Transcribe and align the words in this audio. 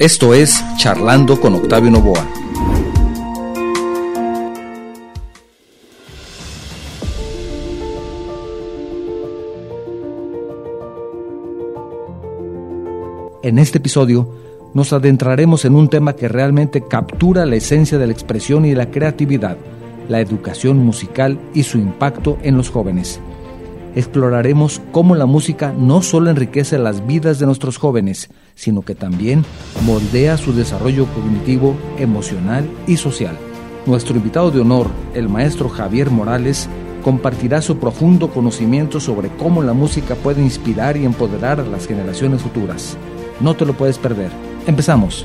Esto 0.00 0.32
es 0.32 0.64
Charlando 0.76 1.40
con 1.40 1.56
Octavio 1.56 1.90
Novoa. 1.90 2.24
En 13.42 13.58
este 13.58 13.78
episodio 13.78 14.32
nos 14.72 14.92
adentraremos 14.92 15.64
en 15.64 15.74
un 15.74 15.88
tema 15.88 16.12
que 16.14 16.28
realmente 16.28 16.86
captura 16.86 17.44
la 17.44 17.56
esencia 17.56 17.98
de 17.98 18.06
la 18.06 18.12
expresión 18.12 18.66
y 18.66 18.76
la 18.76 18.92
creatividad, 18.92 19.56
la 20.08 20.20
educación 20.20 20.78
musical 20.78 21.40
y 21.54 21.64
su 21.64 21.76
impacto 21.76 22.38
en 22.42 22.56
los 22.56 22.70
jóvenes 22.70 23.20
exploraremos 23.98 24.80
cómo 24.92 25.16
la 25.16 25.26
música 25.26 25.72
no 25.76 26.02
solo 26.02 26.30
enriquece 26.30 26.78
las 26.78 27.04
vidas 27.06 27.40
de 27.40 27.46
nuestros 27.46 27.78
jóvenes, 27.78 28.30
sino 28.58 28.82
que 28.82 28.96
también 28.96 29.44
moldea 29.84 30.36
su 30.36 30.52
desarrollo 30.52 31.06
cognitivo, 31.14 31.76
emocional 31.96 32.68
y 32.88 32.96
social. 32.96 33.38
Nuestro 33.86 34.16
invitado 34.16 34.50
de 34.50 34.60
honor, 34.60 34.88
el 35.14 35.28
maestro 35.28 35.68
Javier 35.68 36.10
Morales, 36.10 36.68
compartirá 37.04 37.62
su 37.62 37.78
profundo 37.78 38.30
conocimiento 38.30 38.98
sobre 38.98 39.28
cómo 39.28 39.62
la 39.62 39.74
música 39.74 40.16
puede 40.16 40.42
inspirar 40.42 40.96
y 40.96 41.04
empoderar 41.04 41.60
a 41.60 41.64
las 41.64 41.86
generaciones 41.86 42.42
futuras. 42.42 42.96
No 43.40 43.54
te 43.54 43.64
lo 43.64 43.74
puedes 43.74 43.96
perder. 43.96 44.32
Empezamos. 44.66 45.24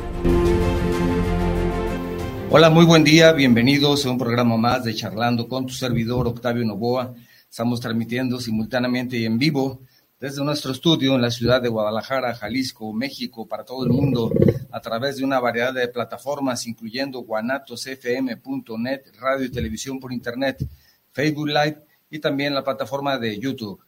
Hola, 2.51 2.69
muy 2.69 2.85
buen 2.85 3.03
día, 3.03 3.31
bienvenidos 3.31 4.05
a 4.05 4.11
un 4.11 4.19
programa 4.19 4.57
más 4.57 4.83
de 4.83 4.93
Charlando 4.93 5.47
con 5.47 5.65
tu 5.65 5.73
servidor 5.73 6.27
Octavio 6.27 6.63
Novoa. 6.63 7.15
Estamos 7.49 7.79
transmitiendo 7.79 8.39
simultáneamente 8.39 9.17
y 9.17 9.25
en 9.25 9.39
vivo 9.39 9.81
desde 10.23 10.41
nuestro 10.41 10.71
estudio 10.71 11.13
en 11.15 11.21
la 11.21 11.29
ciudad 11.29 11.61
de 11.61 11.67
Guadalajara, 11.67 12.33
Jalisco, 12.33 12.93
México, 12.93 13.45
para 13.45 13.65
todo 13.65 13.83
el 13.83 13.91
mundo, 13.91 14.31
a 14.71 14.79
través 14.79 15.17
de 15.17 15.25
una 15.25 15.41
variedad 15.41 15.73
de 15.73 15.89
plataformas, 15.89 16.65
incluyendo 16.65 17.23
guanatosfm.net, 17.23 19.01
radio 19.19 19.45
y 19.45 19.51
televisión 19.51 19.99
por 19.99 20.13
internet, 20.13 20.65
Facebook 21.11 21.49
Live 21.49 21.83
y 22.09 22.19
también 22.19 22.53
la 22.53 22.63
plataforma 22.63 23.17
de 23.17 23.37
YouTube. 23.37 23.81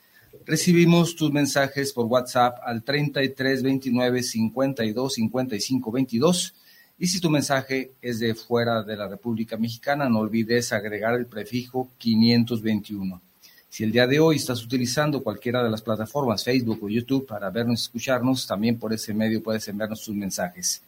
Recibimos 0.45 1.15
tus 1.15 1.33
mensajes 1.33 1.93
por 1.93 2.07
WhatsApp 2.07 2.59
al 2.65 2.83
33 2.83 3.63
29 3.63 4.23
52 4.23 5.15
55 5.15 5.93
22. 5.93 6.55
Y 6.99 7.07
si 7.07 7.21
tu 7.21 7.31
mensaje 7.31 7.93
es 8.01 8.19
de 8.19 8.35
fuera 8.35 8.83
de 8.83 8.97
la 8.97 9.09
República 9.09 9.57
Mexicana, 9.57 10.09
no 10.09 10.21
olvides 10.21 10.73
agregar 10.73 11.15
el 11.15 11.27
prefijo 11.27 11.91
521. 11.99 13.21
Si 13.69 13.85
el 13.85 13.93
día 13.93 14.07
de 14.07 14.21
hoy 14.21 14.37
estás 14.37 14.63
utilizando 14.63 15.23
cualquiera 15.23 15.65
de 15.65 15.71
las 15.71 15.81
plataformas, 15.81 16.45
Facebook 16.45 16.81
o 16.83 16.89
YouTube, 16.89 17.27
para 17.27 17.49
vernos 17.49 17.81
y 17.81 17.85
escucharnos, 17.85 18.47
también 18.47 18.79
por 18.79 18.93
ese 18.93 19.15
medio 19.15 19.43
puedes 19.43 19.67
enviarnos 19.69 20.03
tus 20.03 20.15
mensajes. 20.15 20.83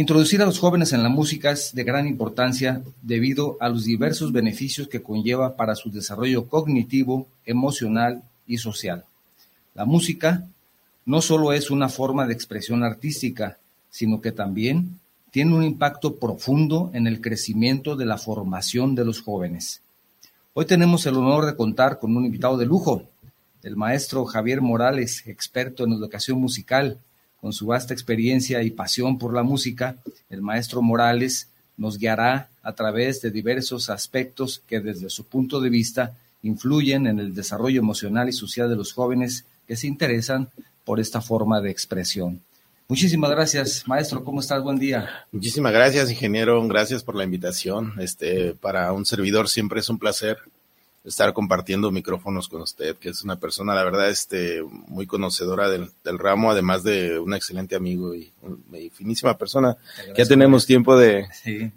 Introducir 0.00 0.40
a 0.40 0.46
los 0.46 0.58
jóvenes 0.58 0.94
en 0.94 1.02
la 1.02 1.10
música 1.10 1.50
es 1.50 1.74
de 1.74 1.84
gran 1.84 2.06
importancia 2.06 2.82
debido 3.02 3.58
a 3.60 3.68
los 3.68 3.84
diversos 3.84 4.32
beneficios 4.32 4.88
que 4.88 5.02
conlleva 5.02 5.56
para 5.56 5.74
su 5.74 5.90
desarrollo 5.90 6.48
cognitivo, 6.48 7.28
emocional 7.44 8.22
y 8.46 8.56
social. 8.56 9.04
La 9.74 9.84
música 9.84 10.46
no 11.04 11.20
solo 11.20 11.52
es 11.52 11.70
una 11.70 11.90
forma 11.90 12.26
de 12.26 12.32
expresión 12.32 12.82
artística, 12.82 13.58
sino 13.90 14.22
que 14.22 14.32
también 14.32 14.98
tiene 15.30 15.54
un 15.54 15.64
impacto 15.64 16.16
profundo 16.16 16.90
en 16.94 17.06
el 17.06 17.20
crecimiento 17.20 17.94
de 17.94 18.06
la 18.06 18.16
formación 18.16 18.94
de 18.94 19.04
los 19.04 19.20
jóvenes. 19.20 19.82
Hoy 20.54 20.64
tenemos 20.64 21.04
el 21.04 21.16
honor 21.16 21.44
de 21.44 21.56
contar 21.56 21.98
con 21.98 22.16
un 22.16 22.24
invitado 22.24 22.56
de 22.56 22.64
lujo, 22.64 23.02
el 23.62 23.76
maestro 23.76 24.24
Javier 24.24 24.62
Morales, 24.62 25.24
experto 25.26 25.84
en 25.84 25.92
educación 25.92 26.40
musical, 26.40 26.96
con 27.40 27.52
su 27.52 27.66
vasta 27.66 27.94
experiencia 27.94 28.62
y 28.62 28.70
pasión 28.70 29.18
por 29.18 29.34
la 29.34 29.42
música, 29.42 29.96
el 30.28 30.42
maestro 30.42 30.82
Morales 30.82 31.48
nos 31.76 31.98
guiará 31.98 32.48
a 32.62 32.74
través 32.74 33.22
de 33.22 33.30
diversos 33.30 33.88
aspectos 33.88 34.62
que 34.66 34.80
desde 34.80 35.08
su 35.08 35.24
punto 35.24 35.60
de 35.60 35.70
vista 35.70 36.16
influyen 36.42 37.06
en 37.06 37.18
el 37.18 37.34
desarrollo 37.34 37.80
emocional 37.80 38.28
y 38.28 38.32
social 38.32 38.68
de 38.68 38.76
los 38.76 38.92
jóvenes 38.92 39.44
que 39.66 39.76
se 39.76 39.86
interesan 39.86 40.48
por 40.84 41.00
esta 41.00 41.20
forma 41.20 41.60
de 41.60 41.70
expresión. 41.70 42.40
Muchísimas 42.88 43.30
gracias, 43.30 43.86
maestro. 43.86 44.24
¿Cómo 44.24 44.40
estás? 44.40 44.62
Buen 44.62 44.78
día. 44.78 45.08
Muchísimas 45.30 45.72
gracias, 45.72 46.10
ingeniero. 46.10 46.66
Gracias 46.66 47.04
por 47.04 47.14
la 47.14 47.24
invitación. 47.24 47.94
Este, 48.00 48.54
para 48.54 48.92
un 48.92 49.06
servidor 49.06 49.48
siempre 49.48 49.80
es 49.80 49.88
un 49.88 49.98
placer 49.98 50.38
estar 51.04 51.32
compartiendo 51.32 51.90
micrófonos 51.90 52.48
con 52.48 52.60
usted, 52.60 52.96
que 52.96 53.08
es 53.08 53.24
una 53.24 53.36
persona, 53.36 53.74
la 53.74 53.84
verdad, 53.84 54.10
este, 54.10 54.62
muy 54.62 55.06
conocedora 55.06 55.68
del, 55.70 55.90
ramo, 56.18 56.50
además 56.50 56.82
de 56.82 57.18
un 57.18 57.32
excelente 57.32 57.74
amigo 57.74 58.14
y, 58.14 58.32
una 58.42 58.78
finísima 58.92 59.36
persona. 59.38 59.76
Ya 60.16 60.26
tenemos 60.26 60.66
tiempo 60.66 60.96
de, 60.98 61.26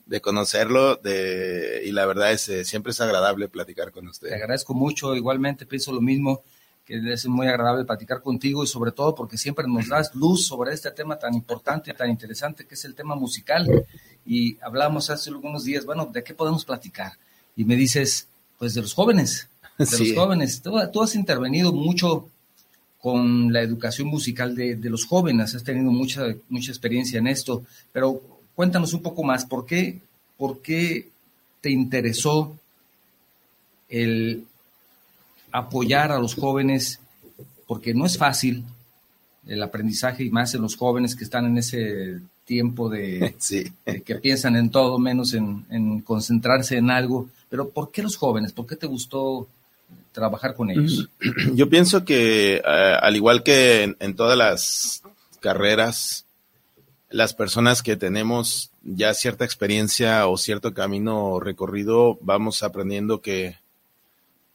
de 0.05 0.21
conocerlo 0.21 0.97
de, 0.97 1.83
y 1.85 1.91
la 1.91 2.05
verdad 2.05 2.33
es, 2.33 2.49
eh, 2.49 2.65
siempre 2.65 2.91
es 2.91 2.99
agradable 2.99 3.47
platicar 3.47 3.91
con 3.91 4.07
usted. 4.07 4.27
Te 4.27 4.35
agradezco 4.35 4.73
mucho, 4.73 5.15
igualmente 5.15 5.65
pienso 5.65 5.93
lo 5.93 6.01
mismo, 6.01 6.43
que 6.85 7.01
es 7.13 7.25
muy 7.27 7.47
agradable 7.47 7.85
platicar 7.85 8.21
contigo 8.21 8.63
y 8.63 8.67
sobre 8.67 8.91
todo 8.91 9.15
porque 9.15 9.37
siempre 9.37 9.65
nos 9.67 9.87
das 9.87 10.13
luz 10.15 10.45
sobre 10.45 10.73
este 10.73 10.91
tema 10.91 11.17
tan 11.17 11.33
importante, 11.33 11.93
tan 11.93 12.09
interesante 12.09 12.65
que 12.65 12.75
es 12.75 12.83
el 12.83 12.93
tema 12.93 13.15
musical. 13.15 13.85
Y 14.25 14.57
hablamos 14.61 15.09
hace 15.09 15.29
algunos 15.29 15.63
días, 15.63 15.85
bueno, 15.85 16.09
¿de 16.11 16.23
qué 16.23 16.33
podemos 16.33 16.65
platicar? 16.65 17.13
Y 17.55 17.63
me 17.63 17.75
dices, 17.75 18.27
pues 18.57 18.73
de 18.73 18.81
los 18.81 18.93
jóvenes, 18.93 19.47
de 19.77 19.99
los 19.99 20.13
jóvenes. 20.13 20.61
Tú, 20.61 21.01
has 21.01 21.15
intervenido 21.15 21.71
mucho 21.73 22.27
con 23.01 23.51
la 23.51 23.61
educación 23.61 24.07
musical 24.07 24.55
de, 24.55 24.77
los 24.89 25.05
jóvenes, 25.05 25.55
has 25.55 25.63
tenido 25.63 25.91
mucha, 25.91 26.27
mucha 26.49 26.71
experiencia 26.71 27.19
en 27.19 27.27
esto, 27.27 27.63
pero 27.91 28.21
cuéntanos 28.55 28.93
un 28.93 29.01
poco 29.01 29.23
más, 29.23 29.45
¿por 29.45 29.65
qué, 29.65 29.99
por 30.37 30.61
qué 30.61 31.09
te 31.61 31.71
interesó 31.71 32.57
el 33.89 34.45
apoyar 35.51 36.11
a 36.11 36.19
los 36.19 36.35
jóvenes? 36.35 36.99
Porque 37.67 37.93
no 37.93 38.05
es 38.05 38.17
fácil 38.17 38.63
el 39.47 39.61
aprendizaje 39.61 40.23
y 40.23 40.29
más 40.29 40.53
en 40.53 40.61
los 40.61 40.75
jóvenes 40.75 41.15
que 41.15 41.23
están 41.23 41.45
en 41.45 41.57
ese 41.57 42.19
tiempo 42.45 42.89
de, 42.89 43.35
que 44.05 44.15
piensan 44.15 44.55
en 44.55 44.69
todo 44.69 44.99
menos 44.99 45.33
en, 45.33 46.01
concentrarse 46.01 46.77
en 46.77 46.89
algo. 46.89 47.29
Pero 47.53 47.69
¿por 47.69 47.91
qué 47.91 48.01
los 48.01 48.17
jóvenes? 48.17 48.51
¿Por 48.51 48.65
qué 48.65 48.75
te 48.75 48.87
gustó 48.87 49.47
trabajar 50.11 50.55
con 50.55 50.71
ellos? 50.71 51.07
Yo 51.53 51.69
pienso 51.69 52.03
que 52.03 52.55
eh, 52.55 52.61
al 52.99 53.15
igual 53.15 53.43
que 53.43 53.95
en, 53.99 54.15
todas 54.15 54.35
las 54.35 55.03
carreras, 55.39 56.25
las 57.11 57.35
personas 57.35 57.83
que 57.83 57.95
tenemos 57.95 58.71
ya 58.81 59.13
cierta 59.13 59.45
experiencia 59.45 60.25
o 60.25 60.35
cierto 60.35 60.73
camino 60.73 61.39
recorrido, 61.39 62.17
vamos 62.21 62.63
aprendiendo 62.63 63.21
que 63.21 63.59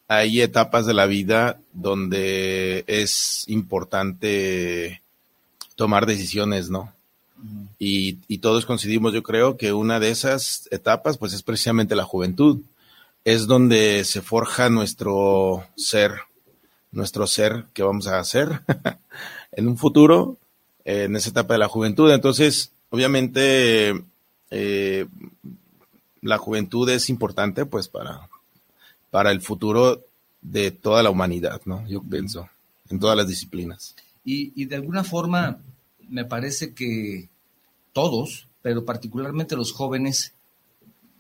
hay 0.09 0.41
etapas 0.41 0.85
de 0.85 0.95
la 0.95 1.07
vida 1.07 1.61
donde 1.73 2.83
es 2.89 3.45
importante 3.47 5.03
tomar 5.77 6.05
decisiones, 6.05 6.69
¿no? 6.69 6.93
Y, 7.79 8.19
y, 8.27 8.39
todos 8.39 8.67
coincidimos, 8.67 9.15
yo 9.15 9.23
creo, 9.23 9.57
que 9.57 9.73
una 9.73 10.01
de 10.01 10.11
esas 10.11 10.69
etapas, 10.73 11.17
pues 11.17 11.33
es 11.33 11.45
precisamente 11.45 11.95
la 11.95 12.03
juventud. 12.03 12.59
Es 13.25 13.47
donde 13.47 14.05
se 14.05 14.23
forja 14.23 14.71
nuestro 14.71 15.65
ser, 15.77 16.13
nuestro 16.93 17.27
ser 17.27 17.67
que 17.75 17.83
vamos 17.83 18.07
a 18.07 18.19
hacer 18.19 18.63
en 19.53 19.69
un 19.69 19.77
futuro, 19.77 20.39
en 20.85 21.17
esa 21.17 21.31
etapa 21.31 21.55
de 21.55 21.59
la 21.59 21.69
juventud. 21.69 22.11
Entonces, 22.11 22.73
obviamente, 22.91 24.03
eh, 24.51 25.07
la 26.23 26.39
juventud 26.39 26.89
es 26.89 27.11
importante, 27.11 27.67
pues, 27.67 27.89
para, 27.89 28.29
para 29.11 29.31
el 29.31 29.41
futuro 29.41 30.05
de 30.41 30.71
toda 30.71 31.03
la 31.03 31.11
humanidad, 31.11 31.61
¿no? 31.65 31.87
Yo 31.89 32.03
pienso, 32.03 32.49
en 32.89 32.99
todas 32.99 33.17
las 33.17 33.29
disciplinas. 33.29 33.95
Y, 34.25 34.53
y 34.61 34.67
de 34.67 34.77
alguna 34.77 35.05
forma, 35.05 35.59
me 36.09 36.25
parece 36.25 36.75
que 36.75 37.29
todos, 37.93 38.47
pero 38.63 38.85
particularmente 38.85 39.57
los 39.57 39.73
jóvenes, 39.73 40.33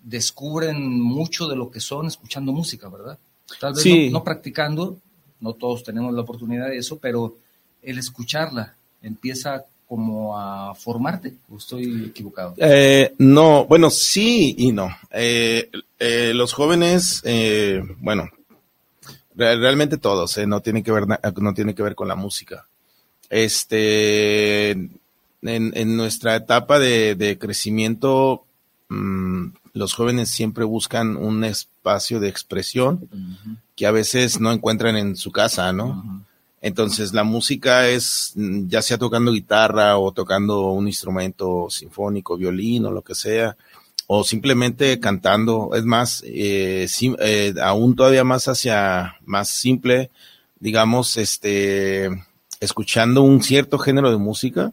descubren 0.02 1.00
mucho 1.00 1.46
de 1.48 1.56
lo 1.56 1.70
que 1.70 1.80
son 1.80 2.06
escuchando 2.06 2.52
música, 2.52 2.88
¿verdad? 2.88 3.18
Tal 3.60 3.74
vez 3.74 4.12
no, 4.12 4.22
practicando, 4.22 4.98
no 5.40 5.52
todos 5.54 5.82
tenemos 5.82 6.12
la 6.14 6.22
oportunidad 6.22 6.68
de 6.68 6.78
eso, 6.78 6.98
pero 6.98 7.36
el 7.82 7.98
escucharla 7.98 8.74
empieza 9.02 9.64
como 9.88 10.38
a 10.38 10.74
formarte, 10.74 11.34
¿o 11.50 11.56
estoy 11.56 12.06
equivocado? 12.06 12.54
Eh, 12.58 13.14
no, 13.18 13.64
bueno, 13.64 13.88
sí 13.88 14.54
y 14.58 14.72
no. 14.72 14.90
Eh, 15.10 15.70
eh, 15.98 16.32
los 16.34 16.52
jóvenes, 16.52 17.22
bueno, 17.98 18.28
realmente 19.34 19.96
todos, 19.96 20.36
no 20.46 20.60
tiene 20.60 20.82
que 20.82 20.92
ver 20.92 21.06
no 21.40 21.54
tiene 21.54 21.74
que 21.74 21.82
ver 21.82 21.94
con 21.94 22.08
la 22.08 22.16
música 22.16 22.66
este, 23.30 24.70
en, 24.70 25.96
nuestra 25.96 26.36
etapa 26.36 26.78
de, 26.78 27.36
crecimiento, 27.38 28.44
mm, 28.88 29.48
los 29.78 29.94
jóvenes 29.94 30.28
siempre 30.28 30.64
buscan 30.64 31.16
un 31.16 31.44
espacio 31.44 32.20
de 32.20 32.28
expresión 32.28 33.08
que 33.76 33.86
a 33.86 33.92
veces 33.92 34.40
no 34.40 34.52
encuentran 34.52 34.96
en 34.96 35.16
su 35.16 35.30
casa, 35.30 35.72
¿no? 35.72 36.24
Entonces 36.60 37.12
la 37.12 37.22
música 37.22 37.88
es 37.88 38.32
mm, 38.34 38.66
ya 38.66 38.82
sea 38.82 38.98
tocando 38.98 39.32
guitarra 39.32 39.96
o 39.96 40.12
tocando 40.12 40.72
un 40.72 40.88
instrumento 40.88 41.68
sinfónico, 41.70 42.36
violín 42.36 42.86
o 42.86 42.90
lo 42.90 43.02
que 43.02 43.14
sea, 43.14 43.56
o 44.08 44.24
simplemente 44.24 44.98
cantando. 44.98 45.70
Es 45.74 45.84
más, 45.84 46.24
eh, 46.26 46.88
eh, 47.20 47.54
aún 47.62 47.94
todavía 47.94 48.24
más 48.24 48.48
hacia 48.48 49.16
más 49.24 49.48
simple, 49.48 50.10
digamos, 50.58 51.16
este, 51.16 52.10
escuchando 52.58 53.22
un 53.22 53.40
cierto 53.42 53.78
género 53.78 54.10
de 54.10 54.16
música. 54.16 54.72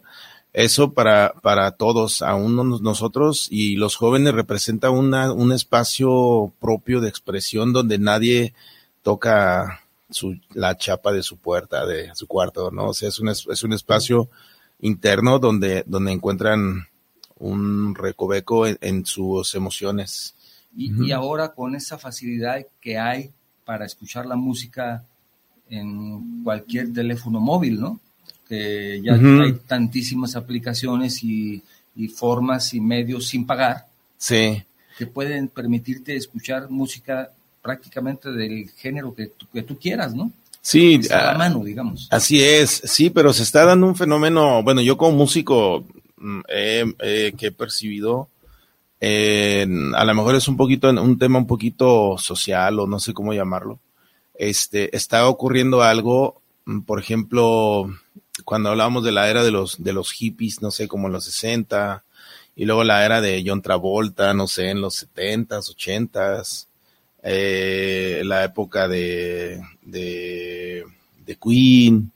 Eso 0.58 0.94
para, 0.94 1.34
para 1.42 1.72
todos, 1.72 2.22
aún 2.22 2.56
nosotros 2.82 3.50
y 3.52 3.76
los 3.76 3.98
jóvenes 3.98 4.34
representa 4.34 4.90
una, 4.90 5.34
un 5.34 5.52
espacio 5.52 6.54
propio 6.62 7.02
de 7.02 7.10
expresión 7.10 7.74
donde 7.74 8.00
nadie 8.00 8.54
toca 9.02 9.82
su, 10.10 10.40
la 10.54 10.78
chapa 10.78 11.12
de 11.12 11.24
su 11.24 11.36
puerta, 11.36 11.86
de 11.86 12.16
su 12.16 12.26
cuarto, 12.26 12.72
¿no? 12.72 12.86
O 12.86 12.94
sea, 12.94 13.10
es 13.10 13.20
un, 13.20 13.28
es 13.28 13.64
un 13.64 13.74
espacio 13.74 14.30
interno 14.80 15.40
donde, 15.40 15.84
donde 15.88 16.14
encuentran 16.14 16.88
un 17.38 17.94
recoveco 17.94 18.66
en, 18.66 19.06
sus 19.06 19.56
emociones. 19.56 20.36
Y, 20.74 21.12
ahora 21.12 21.54
con 21.54 21.76
esa 21.76 21.98
facilidad 21.98 22.66
que 22.80 22.98
hay 22.98 23.34
para 23.66 23.86
escuchar 23.86 24.26
la 24.26 24.38
música 24.38 25.04
en 25.70 26.46
cualquier 26.46 26.94
teléfono 26.94 27.42
móvil, 27.42 27.78
¿no? 27.78 28.00
Que 28.48 29.02
ya 29.04 29.14
hay 29.14 29.54
tantísimas 29.68 30.36
aplicaciones 30.36 31.24
y, 31.24 31.64
y, 31.96 32.08
formas 32.08 32.74
y 32.74 32.80
medios 32.80 33.28
sin 33.28 33.46
pagar. 33.46 33.88
Sí. 34.18 34.64
Que 34.98 35.08
pueden 35.08 35.48
permitirte 35.48 36.16
escuchar 36.16 36.70
música 36.70 37.32
prácticamente 37.62 38.32
del 38.32 38.70
género 38.78 39.16
que, 39.16 39.32
que 39.52 39.64
tú 39.64 39.78
quieras, 39.80 40.14
¿no? 40.14 40.32
Sí, 40.62 41.00
a 41.12 41.24
la 41.24 41.38
mano, 41.38 41.64
digamos. 41.64 42.08
Así 42.10 42.42
es, 42.42 42.82
sí, 42.86 43.12
pero 43.12 43.34
se 43.34 43.44
está 43.44 43.66
dando 43.66 43.86
un 43.86 43.96
fenómeno, 43.96 44.64
bueno, 44.64 44.82
yo 44.82 44.98
como 44.98 45.16
músico 45.16 45.86
mm, 46.18 46.42
que 46.48 47.36
he 47.40 47.52
percibido, 47.52 48.30
a 49.00 50.06
lo 50.06 50.16
mejor 50.16 50.34
es 50.34 50.48
un 50.48 50.58
poquito, 50.58 50.90
un 50.90 51.20
tema 51.20 51.38
un 51.38 51.46
poquito 51.46 52.18
social 52.18 52.80
o 52.80 52.88
no 52.88 53.00
sé 53.00 53.14
cómo 53.14 53.32
llamarlo, 53.32 53.80
este, 54.38 54.96
está 54.96 55.28
ocurriendo 55.28 55.84
algo, 55.84 56.42
mm, 56.66 56.82
por 56.82 57.00
ejemplo, 57.00 57.88
cuando 58.44 58.70
hablábamos 58.70 59.04
de 59.04 59.12
la 59.12 59.30
era 59.30 59.44
de 59.44 59.52
los, 59.52 59.82
de 59.84 59.94
los 59.94 60.12
hippies, 60.12 60.62
no 60.62 60.72
sé, 60.72 60.88
como 60.88 61.08
en 61.08 61.14
los 61.14 61.26
60, 61.26 62.04
y 62.56 62.66
luego 62.66 62.84
la 62.84 63.06
era 63.06 63.22
de 63.22 63.44
John 63.46 63.62
Travolta, 63.62 64.34
no 64.34 64.48
sé, 64.48 64.70
en 64.70 64.82
los 64.82 65.08
70s, 65.08 65.76
80s, 65.76 66.68
eh, 67.24 68.22
la 68.26 68.44
época 68.44 68.88
de, 68.88 69.62
de, 69.82 70.86
Queen. 71.42 72.12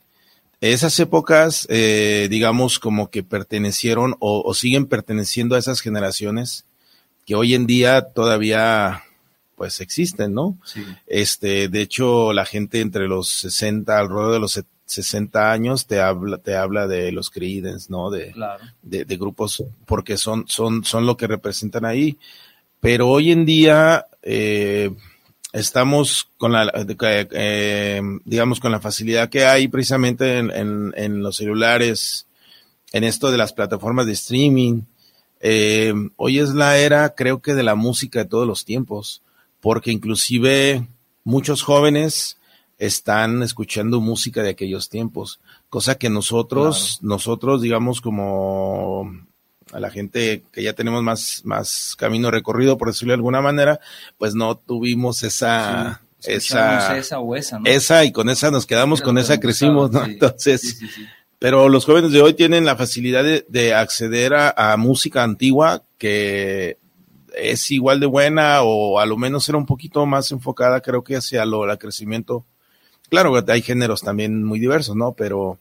Esas 0.62 1.00
épocas, 1.00 1.66
eh, 1.70 2.28
digamos, 2.30 2.80
como 2.80 3.10
que 3.10 3.24
pertenecieron 3.24 4.16
o, 4.20 4.54
siguen 4.54 4.88
perteneciendo 4.88 5.56
a 5.56 5.60
esas 5.60 5.82
generaciones 5.82 6.66
que 7.26 7.36
hoy 7.36 7.54
en 7.54 7.66
día 7.66 8.02
todavía 8.02 9.04
pues 9.56 9.82
existen, 9.82 10.34
¿no? 10.34 10.58
Este, 11.06 11.68
de 11.68 11.82
hecho, 11.82 12.32
la 12.32 12.46
gente 12.46 12.80
entre 12.80 13.08
los 13.08 13.30
60, 13.30 13.98
alrededor 13.98 14.34
de 14.34 14.40
los 14.40 14.58
60 14.90 15.52
años 15.52 15.86
te 15.86 16.02
habla, 16.02 16.40
te 16.40 16.56
habla 16.56 16.88
de 16.88 17.12
los 17.12 17.30
Creedence, 17.30 17.92
¿no? 17.92 18.10
De, 18.10 18.34
de, 18.82 19.06
de, 19.06 19.18
grupos, 19.18 19.64
porque 19.86 20.18
son, 20.18 20.46
son, 20.48 20.84
son 20.84 21.06
lo 21.06 21.16
que 21.16 21.28
representan 21.28 21.86
ahí. 21.86 22.18
Pero 22.80 23.08
hoy 23.08 23.32
en 23.32 23.46
día, 23.46 24.08
eh, 24.24 24.90
estamos 25.54 26.30
con 26.38 26.54
la, 26.54 26.72
eh, 26.74 28.02
digamos, 28.26 28.60
con 28.60 28.72
la 28.72 28.80
facilidad 28.80 29.30
que 29.30 29.46
hay 29.46 29.68
precisamente 29.68 30.40
en, 30.40 31.22
los 31.22 31.38
celulares, 31.38 32.26
en 32.92 33.04
esto 33.04 33.30
de 33.30 33.38
las 33.38 33.54
plataformas 33.54 34.08
de 34.08 34.14
streaming. 34.14 34.82
Eh, 35.40 35.94
hoy 36.16 36.40
es 36.40 36.50
la 36.50 36.80
era, 36.80 37.14
creo 37.14 37.44
que, 37.44 37.54
de 37.54 37.64
la 37.64 37.76
música 37.76 38.24
de 38.24 38.30
todos 38.30 38.48
los 38.48 38.66
tiempos, 38.66 39.22
porque 39.62 39.92
inclusive 39.92 40.88
muchos 41.24 41.62
jóvenes 41.62 42.39
están 42.80 43.44
escuchando 43.44 44.00
música 44.00 44.42
de 44.42 44.50
aquellos 44.50 44.90
tiempos, 44.90 45.40
cosa 45.70 45.96
que 45.96 46.10
nosotros, 46.10 47.00
nosotros, 47.02 47.62
digamos, 47.62 48.02
como 48.02 49.12
a 49.72 49.80
la 49.80 49.92
gente 49.92 50.44
que 50.52 50.64
ya 50.64 50.74
tenemos 50.74 51.04
más, 51.04 51.42
más 51.44 51.96
camino 51.98 52.32
recorrido, 52.32 52.78
por 52.78 52.88
decirlo 52.88 53.12
de 53.12 53.18
alguna 53.18 53.42
manera, 53.42 53.80
pues 54.18 54.34
no 54.34 54.56
tuvimos 54.58 55.24
esa, 55.24 56.02
esa, 56.24 56.98
esa 56.98 57.20
o 57.20 57.36
esa, 57.36 57.60
¿no? 57.60 57.66
esa 57.66 58.04
y 58.06 58.12
con 58.12 58.30
esa 58.30 58.50
nos 58.50 58.66
quedamos, 58.66 59.02
con 59.02 59.18
esa 59.18 59.40
crecimos, 59.40 59.92
¿no? 59.92 60.04
Entonces, 60.06 60.80
pero 61.38 61.70
los 61.70 61.86
jóvenes 61.86 62.12
de 62.12 62.22
hoy 62.22 62.34
tienen 62.34 62.66
la 62.66 62.76
facilidad 62.76 63.24
de, 63.24 63.74
acceder 63.74 64.34
a, 64.34 64.76
música 64.78 65.24
antigua 65.24 65.84
que 65.98 66.78
es 67.36 67.72
igual 67.72 68.00
de 68.00 68.08
buena 68.08 68.62
o 68.64 69.00
a 69.00 69.06
lo 69.06 69.18
menos 69.18 69.48
era 69.48 69.58
un 69.58 69.66
poquito 69.66 70.06
más 70.06 70.32
enfocada, 70.32 70.82
creo 70.82 71.04
que 71.04 71.18
hacia 71.18 71.46
lo, 71.46 71.70
el 71.70 71.78
crecimiento. 71.78 72.46
Claro, 73.10 73.44
hay 73.48 73.62
géneros 73.62 74.02
también 74.02 74.44
muy 74.44 74.60
diversos, 74.60 74.96
¿no? 74.96 75.14
Pero 75.14 75.58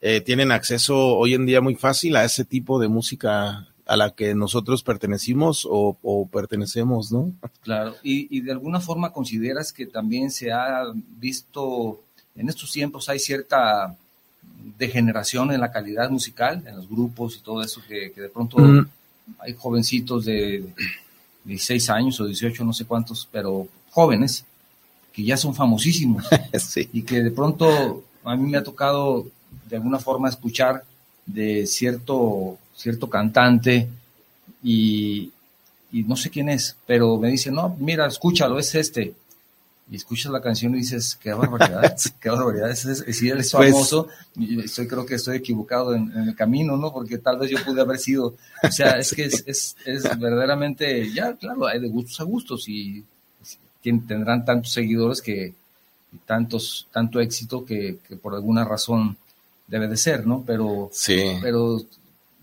eh, 0.00 0.20
tienen 0.20 0.52
acceso 0.52 0.96
hoy 1.16 1.34
en 1.34 1.46
día 1.46 1.60
muy 1.60 1.74
fácil 1.74 2.16
a 2.16 2.24
ese 2.24 2.44
tipo 2.44 2.78
de 2.78 2.88
música 2.88 3.66
a 3.90 3.96
la 3.96 4.10
que 4.10 4.36
nosotros 4.36 4.84
pertenecimos 4.84 5.66
o, 5.68 6.28
pertenecemos, 6.32 7.10
¿no? 7.10 7.32
Claro, 7.62 7.96
y, 8.04 8.40
de 8.40 8.52
alguna 8.52 8.78
forma 8.80 9.12
consideras 9.12 9.72
que 9.72 9.84
también 9.84 10.30
se 10.30 10.52
ha 10.52 10.84
visto, 11.18 12.00
en 12.36 12.48
estos 12.48 12.70
tiempos 12.70 13.08
hay 13.08 13.18
cierta 13.18 13.96
degeneración 14.78 15.50
en 15.50 15.60
la 15.60 15.72
calidad 15.72 16.08
musical, 16.08 16.62
en 16.66 16.76
los 16.76 16.88
grupos 16.88 17.36
y 17.36 17.40
todo 17.40 17.64
eso, 17.64 17.82
que, 17.88 18.12
de 18.14 18.28
pronto 18.28 18.58
mm. 18.58 18.86
hay 19.40 19.54
jovencitos 19.54 20.24
de 20.24 20.64
16 21.42 21.90
años 21.90 22.20
o 22.20 22.26
18, 22.26 22.64
no 22.64 22.72
sé 22.72 22.84
cuántos, 22.84 23.28
pero 23.32 23.66
jóvenes, 23.90 24.44
que 25.12 25.24
ya 25.24 25.36
son 25.36 25.54
famosísimos 25.54 26.24
y 26.92 27.02
que 27.02 27.22
de 27.22 27.30
pronto 27.30 28.04
a 28.24 28.36
mí 28.36 28.50
me 28.50 28.58
ha 28.58 28.62
tocado 28.62 29.26
de 29.68 29.76
alguna 29.76 29.98
forma 29.98 30.28
escuchar 30.28 30.84
de 31.26 31.66
cierto, 31.66 32.58
cierto 32.74 33.08
cantante 33.08 33.88
y, 34.62 35.32
no 35.92 36.16
sé 36.16 36.30
quién 36.30 36.48
es, 36.48 36.76
pero 36.86 37.16
me 37.18 37.30
dice, 37.30 37.50
no, 37.50 37.76
mira, 37.78 38.06
escúchalo, 38.06 38.58
es 38.58 38.74
este. 38.74 39.14
Y 39.90 39.96
escuchas 39.96 40.30
la 40.30 40.40
canción 40.40 40.72
y 40.74 40.78
dices, 40.78 41.18
qué 41.20 41.32
barbaridad, 41.32 41.96
qué 42.20 42.30
barbaridad. 42.30 42.72
si 42.74 43.28
él 43.28 43.40
es 43.40 43.50
pues 43.50 43.72
famoso, 43.72 44.08
estoy, 44.62 44.86
creo 44.86 45.04
que 45.04 45.16
estoy 45.16 45.38
equivocado 45.38 45.94
en, 45.94 46.12
el 46.16 46.36
camino, 46.36 46.76
¿no? 46.76 46.92
Porque 46.92 47.18
tal 47.18 47.38
vez 47.38 47.50
yo 47.50 47.58
pude 47.64 47.80
haber 47.80 47.98
sido, 47.98 48.36
o 48.62 48.70
sea, 48.70 48.98
es 48.98 49.12
que 49.12 49.24
es, 49.24 49.42
es, 49.46 49.76
es 49.84 50.02
verdaderamente, 50.18 51.12
ya, 51.12 51.34
claro, 51.34 51.66
hay 51.66 51.80
de 51.80 51.88
gustos 51.88 52.20
a 52.20 52.24
gustos 52.24 52.68
y 52.68 53.04
tendrán 53.82 54.44
tantos 54.44 54.72
seguidores 54.72 55.22
que, 55.22 55.54
y 56.12 56.16
tantos, 56.26 56.88
tanto 56.92 57.20
éxito 57.20 57.64
que, 57.64 57.98
que 58.06 58.16
por 58.16 58.34
alguna 58.34 58.64
razón 58.64 59.16
debe 59.66 59.88
de 59.88 59.96
ser, 59.96 60.26
¿no? 60.26 60.42
Pero, 60.46 60.90
sí. 60.92 61.22
pero 61.40 61.80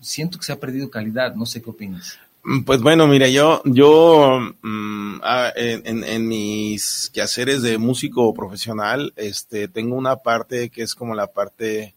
siento 0.00 0.38
que 0.38 0.44
se 0.44 0.52
ha 0.52 0.60
perdido 0.60 0.90
calidad, 0.90 1.34
no 1.34 1.46
sé 1.46 1.62
qué 1.62 1.70
opinas. 1.70 2.18
Mm, 2.44 2.62
pues 2.62 2.80
bueno, 2.80 3.06
mira, 3.06 3.28
yo, 3.28 3.62
yo 3.64 4.40
mm, 4.62 5.20
ah, 5.22 5.52
en, 5.54 6.26
mis 6.26 7.10
quehaceres 7.12 7.62
de 7.62 7.78
músico 7.78 8.32
profesional, 8.32 9.12
este, 9.16 9.68
tengo 9.68 9.96
una 9.96 10.16
parte 10.16 10.70
que 10.70 10.82
es 10.82 10.94
como 10.94 11.14
la 11.14 11.26
parte 11.26 11.94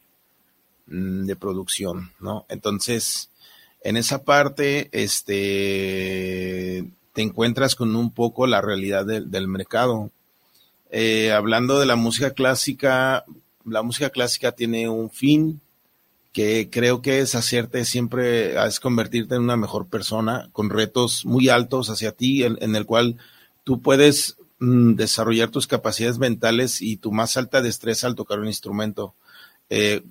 mm, 0.88 1.26
de 1.26 1.36
producción, 1.36 2.12
¿no? 2.20 2.46
Entonces, 2.50 3.30
en 3.82 3.98
esa 3.98 4.24
parte, 4.24 4.90
este, 4.92 6.84
te 7.14 7.22
encuentras 7.22 7.76
con 7.76 7.96
un 7.96 8.12
poco 8.12 8.48
la 8.48 8.62
realidad 8.62 9.06
del 9.06 9.48
mercado. 9.48 10.12
Eh, 10.90 11.32
hablando 11.32 11.80
de 11.80 11.86
la 11.86 11.96
música 11.96 12.32
clásica, 12.32 13.24
la 13.66 13.82
música 13.82 14.10
clásica 14.10 14.52
tiene 14.52 14.90
un 14.90 15.10
fin 15.10 15.62
que 16.34 16.70
creo 16.70 17.02
que 17.02 17.20
es 17.20 17.36
hacerte 17.36 17.84
siempre, 17.84 18.56
es 18.66 18.80
convertirte 18.80 19.36
en 19.36 19.42
una 19.42 19.58
mejor 19.58 19.88
persona 19.88 20.50
con 20.54 20.70
retos 20.70 21.26
muy 21.26 21.50
altos 21.50 21.90
hacia 21.90 22.14
ti, 22.14 22.44
en, 22.44 22.76
el 22.76 22.86
cual 22.86 23.18
tú 23.66 23.82
puedes 23.82 24.38
mm, 24.60 24.94
desarrollar 24.94 25.50
tus 25.50 25.68
capacidades 25.68 26.20
mentales 26.20 26.82
y 26.82 26.96
tu 26.98 27.12
más 27.12 27.36
alta 27.36 27.62
destreza 27.62 28.08
al 28.08 28.16
tocar 28.16 28.40
un 28.40 28.48
instrumento. 28.48 29.14
Eh, 29.70 30.04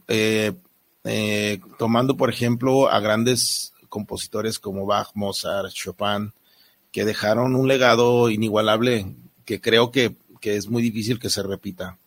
eh, 1.04 1.61
tomando, 1.78 2.16
por 2.16 2.28
ejemplo, 2.28 2.90
a 2.90 3.00
grandes 3.00 3.73
compositores 3.88 4.59
como 4.59 4.87
Bach, 4.87 5.11
Mozart, 5.14 5.73
Chopin, 5.73 6.33
que 6.93 7.05
dejaron 7.05 7.55
un 7.55 7.69
legado 7.69 8.31
inigualable 8.31 9.07
que 9.45 9.61
creo 9.61 9.91
que, 9.91 10.15
que 10.41 10.57
es 10.57 10.69
muy 10.69 10.83
difícil 10.83 11.19
que 11.19 11.31
se 11.31 11.43
repita. 11.43 11.99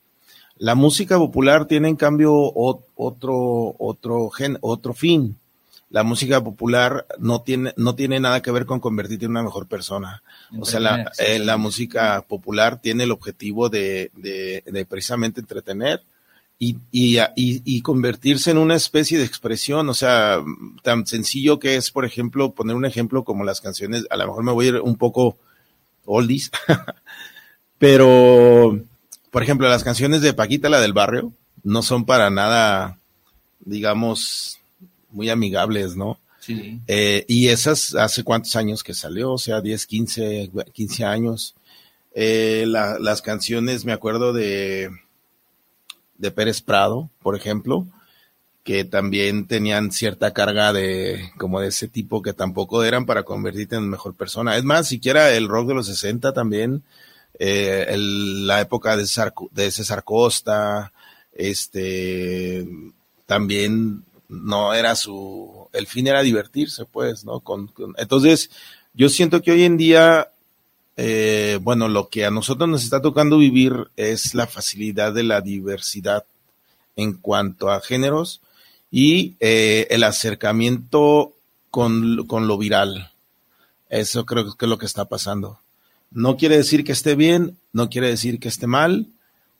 La 0.57 0.75
música 0.75 1.17
popular 1.17 1.65
tiene 1.65 1.89
en 1.89 1.95
cambio 1.95 2.33
otro, 2.33 3.75
otro, 3.77 4.29
gen, 4.29 4.57
otro 4.61 4.93
fin. 4.93 5.37
La 5.89 6.03
música 6.03 6.43
popular 6.43 7.05
no 7.19 7.41
tiene, 7.41 7.73
no 7.77 7.95
tiene 7.95 8.19
nada 8.19 8.41
que 8.41 8.51
ver 8.51 8.65
con 8.65 8.79
convertirte 8.79 9.25
en 9.25 9.31
una 9.31 9.43
mejor 9.43 9.67
persona. 9.67 10.23
O 10.59 10.65
sea, 10.65 10.79
la, 10.79 11.11
eh, 11.19 11.39
la 11.39 11.57
música 11.57 12.23
popular 12.27 12.81
tiene 12.81 13.03
el 13.03 13.11
objetivo 13.11 13.69
de, 13.69 14.09
de, 14.15 14.63
de 14.65 14.85
precisamente 14.85 15.39
entretener 15.39 16.01
y, 16.59 16.77
y, 16.91 17.19
y, 17.35 17.81
convertirse 17.81 18.51
en 18.51 18.57
una 18.57 18.75
especie 18.75 19.17
de 19.17 19.25
expresión, 19.25 19.89
o 19.89 19.93
sea, 19.93 20.41
tan 20.81 21.05
sencillo 21.05 21.59
que 21.59 21.75
es, 21.75 21.91
por 21.91 22.05
ejemplo, 22.05 22.53
poner 22.53 22.75
un 22.75 22.85
ejemplo 22.85 23.23
como 23.23 23.43
las 23.43 23.59
canciones, 23.59 24.05
a 24.09 24.15
lo 24.17 24.27
mejor 24.27 24.43
me 24.43 24.51
voy 24.53 24.65
a 24.65 24.69
ir 24.69 24.75
un 24.79 24.95
poco 24.95 25.37
oldies, 26.05 26.51
pero, 27.77 28.79
por 29.29 29.43
ejemplo, 29.43 29.67
las 29.67 29.83
canciones 29.83 30.21
de 30.21 30.33
Paquita, 30.33 30.69
la 30.69 30.79
del 30.79 30.93
barrio, 30.93 31.33
no 31.63 31.81
son 31.81 32.05
para 32.05 32.29
nada, 32.29 32.97
digamos, 33.59 34.59
muy 35.09 35.29
amigables, 35.29 35.95
¿no? 35.97 36.19
Sí. 36.39 36.79
Eh, 36.87 37.25
y 37.27 37.47
esas, 37.47 37.95
¿hace 37.95 38.23
cuántos 38.23 38.55
años 38.55 38.83
que 38.83 38.93
salió? 38.93 39.33
O 39.33 39.37
sea, 39.37 39.61
10, 39.61 39.85
15, 39.85 40.51
15 40.73 41.05
años. 41.05 41.55
Eh, 42.15 42.65
la, 42.67 42.99
las 42.99 43.21
canciones, 43.21 43.85
me 43.85 43.93
acuerdo 43.93 44.33
de 44.33 44.89
de 46.17 46.31
Pérez 46.31 46.61
Prado, 46.61 47.09
por 47.21 47.35
ejemplo, 47.35 47.85
que 48.63 48.85
también 48.85 49.45
tenían 49.45 49.91
cierta 49.91 50.31
carga 50.31 50.71
de 50.71 51.31
como 51.37 51.59
de 51.59 51.67
ese 51.67 51.87
tipo 51.87 52.21
que 52.21 52.33
tampoco 52.33 52.83
eran 52.83 53.05
para 53.05 53.23
convertirte 53.23 53.75
en 53.75 53.89
mejor 53.89 54.15
persona. 54.15 54.57
Es 54.57 54.63
más, 54.63 54.87
siquiera 54.87 55.31
el 55.31 55.47
rock 55.47 55.67
de 55.67 55.73
los 55.73 55.87
60 55.87 56.33
también, 56.33 56.83
eh, 57.39 57.93
la 57.97 58.61
época 58.61 58.95
de 58.95 59.05
César, 59.05 59.33
de 59.51 59.71
César 59.71 60.03
Costa, 60.03 60.93
este, 61.33 62.65
también 63.25 64.05
no 64.29 64.73
era 64.73 64.95
su, 64.95 65.67
el 65.73 65.87
fin 65.87 66.07
era 66.07 66.21
divertirse, 66.21 66.85
pues, 66.85 67.25
¿no? 67.25 67.41
con, 67.41 67.71
entonces, 67.97 68.49
yo 68.93 69.09
siento 69.09 69.41
que 69.41 69.51
hoy 69.51 69.63
en 69.63 69.77
día 69.77 70.29
eh, 70.95 71.59
bueno, 71.61 71.87
lo 71.87 72.09
que 72.09 72.25
a 72.25 72.31
nosotros 72.31 72.69
nos 72.69 72.83
está 72.83 73.01
tocando 73.01 73.37
vivir 73.37 73.89
es 73.95 74.35
la 74.35 74.47
facilidad 74.47 75.13
de 75.13 75.23
la 75.23 75.41
diversidad 75.41 76.25
en 76.95 77.13
cuanto 77.13 77.71
a 77.71 77.81
géneros 77.81 78.41
y 78.91 79.35
eh, 79.39 79.87
el 79.89 80.03
acercamiento 80.03 81.33
con, 81.71 82.27
con, 82.27 82.47
lo 82.47 82.57
viral. 82.57 83.11
Eso 83.89 84.25
creo 84.25 84.55
que 84.55 84.65
es 84.65 84.69
lo 84.69 84.77
que 84.77 84.85
está 84.85 85.05
pasando. 85.05 85.59
No 86.11 86.37
quiere 86.37 86.57
decir 86.57 86.83
que 86.83 86.91
esté 86.91 87.15
bien, 87.15 87.57
no 87.71 87.89
quiere 87.89 88.09
decir 88.09 88.39
que 88.39 88.49
esté 88.49 88.67
mal, 88.67 89.07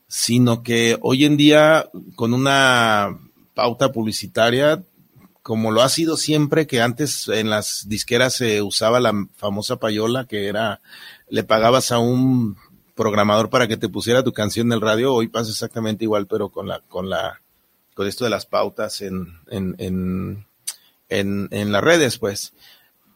sino 0.07 0.61
que 0.61 0.99
hoy 1.01 1.25
en 1.25 1.37
día 1.37 1.89
con 2.15 2.35
una 2.35 3.17
pauta 3.55 3.91
publicitaria, 3.91 4.83
como 5.41 5.71
lo 5.71 5.81
ha 5.81 5.89
sido 5.89 6.17
siempre, 6.17 6.67
que 6.67 6.81
antes 6.81 7.27
en 7.27 7.49
las 7.49 7.89
disqueras 7.89 8.35
se 8.35 8.61
usaba 8.61 8.99
la 8.99 9.13
famosa 9.35 9.77
payola, 9.77 10.25
que 10.25 10.47
era 10.47 10.79
le 11.33 11.43
pagabas 11.43 11.91
a 11.91 11.97
un 11.97 12.57
programador 12.93 13.49
para 13.49 13.67
que 13.67 13.75
te 13.75 13.89
pusiera 13.89 14.23
tu 14.23 14.33
canción 14.33 14.67
en 14.67 14.73
el 14.73 14.81
radio, 14.81 15.15
hoy 15.15 15.29
pasa 15.29 15.49
exactamente 15.49 16.03
igual, 16.03 16.27
pero 16.27 16.49
con 16.49 16.67
la, 16.67 16.81
con 16.81 17.09
la, 17.09 17.41
con 17.95 18.05
esto 18.05 18.23
de 18.23 18.29
las 18.29 18.45
pautas 18.45 19.01
en, 19.01 19.39
en, 19.49 19.73
en, 19.79 20.45
en, 21.09 21.47
en 21.49 21.71
las 21.71 21.83
redes, 21.83 22.19
pues. 22.19 22.53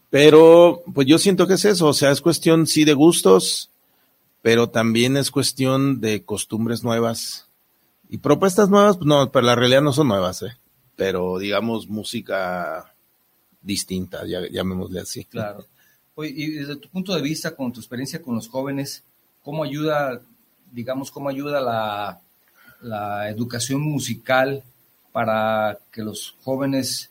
Pero, 0.09 0.81
pues 0.95 1.05
yo 1.05 1.19
siento 1.19 1.45
que 1.45 1.53
es 1.53 1.65
eso, 1.65 1.89
o 1.89 1.93
sea, 1.93 2.09
es 2.09 2.21
cuestión 2.21 2.65
sí 2.65 2.85
de 2.85 2.95
gustos, 2.95 3.69
pero 4.41 4.67
también 4.67 5.15
es 5.15 5.29
cuestión 5.29 6.01
de 6.01 6.25
costumbres 6.25 6.83
nuevas. 6.83 7.45
Y 8.09 8.17
propuestas 8.17 8.67
nuevas, 8.67 8.97
pues 8.97 9.05
no, 9.05 9.31
pero 9.31 9.45
la 9.45 9.53
realidad 9.53 9.83
no 9.83 9.93
son 9.93 10.07
nuevas, 10.07 10.41
¿eh? 10.41 10.57
Pero 10.95 11.37
digamos 11.37 11.87
música 11.87 12.95
distinta, 13.61 14.25
ya, 14.25 14.41
llamémosle 14.49 15.01
así. 15.01 15.23
Claro 15.25 15.67
y 16.23 16.51
desde 16.51 16.75
tu 16.77 16.89
punto 16.89 17.13
de 17.13 17.21
vista, 17.21 17.55
con 17.55 17.71
tu 17.71 17.79
experiencia 17.79 18.21
con 18.21 18.35
los 18.35 18.47
jóvenes, 18.47 19.03
¿cómo 19.43 19.63
ayuda, 19.63 20.19
digamos, 20.71 21.11
cómo 21.11 21.29
ayuda 21.29 21.61
la, 21.61 22.19
la 22.81 23.29
educación 23.29 23.81
musical 23.81 24.63
para 25.11 25.77
que 25.91 26.01
los 26.01 26.35
jóvenes 26.43 27.09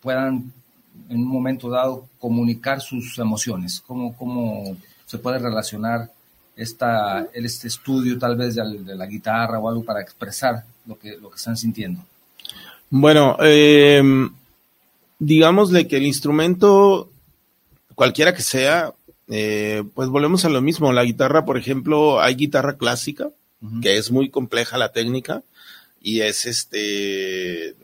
puedan 0.00 0.52
en 1.08 1.16
un 1.16 1.28
momento 1.28 1.68
dado 1.68 2.06
comunicar 2.18 2.80
sus 2.80 3.18
emociones? 3.18 3.82
¿Cómo, 3.86 4.76
se 5.06 5.18
puede 5.18 5.38
relacionar 5.38 6.10
esta, 6.54 7.26
este 7.32 7.68
estudio 7.68 8.18
tal 8.18 8.36
vez 8.36 8.54
de, 8.54 8.94
la 8.94 9.06
guitarra 9.06 9.58
o 9.58 9.68
algo 9.68 9.84
para 9.84 10.00
expresar 10.00 10.64
lo 10.86 10.98
que, 10.98 11.16
lo 11.16 11.30
que 11.30 11.36
están 11.36 11.56
sintiendo? 11.56 12.00
Bueno, 12.90 13.36
eh, 13.40 14.02
que 15.88 15.96
el 15.96 16.06
instrumento 16.06 17.10
cualquiera 18.00 18.32
que 18.32 18.40
sea, 18.40 18.94
eh, 19.28 19.84
pues 19.94 20.08
volvemos 20.08 20.46
a 20.46 20.48
lo 20.48 20.62
mismo. 20.62 20.90
La 20.90 21.04
guitarra, 21.04 21.44
por 21.44 21.58
ejemplo, 21.58 22.18
hay 22.18 22.34
guitarra 22.34 22.78
clásica, 22.78 23.28
que 23.82 23.98
es 23.98 24.10
muy 24.10 24.30
compleja 24.30 24.78
la 24.78 24.90
técnica, 24.90 25.42
y 26.00 26.22
es 26.22 26.46
este, 26.46 27.74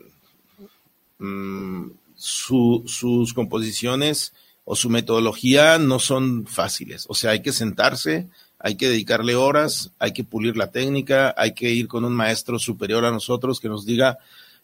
mm, 1.18 1.90
sus 2.16 3.34
composiciones 3.34 4.32
o 4.64 4.74
su 4.74 4.88
metodología 4.88 5.78
no 5.78 5.98
son 5.98 6.46
fáciles. 6.46 7.04
O 7.10 7.14
sea, 7.14 7.32
hay 7.32 7.42
que 7.42 7.52
sentarse, 7.52 8.26
hay 8.58 8.76
que 8.76 8.88
dedicarle 8.88 9.34
horas, 9.34 9.90
hay 9.98 10.14
que 10.14 10.24
pulir 10.24 10.56
la 10.56 10.70
técnica, 10.70 11.34
hay 11.36 11.52
que 11.52 11.72
ir 11.72 11.88
con 11.88 12.06
un 12.06 12.14
maestro 12.14 12.58
superior 12.58 13.04
a 13.04 13.10
nosotros 13.10 13.60
que 13.60 13.68
nos 13.68 13.84
diga 13.84 14.16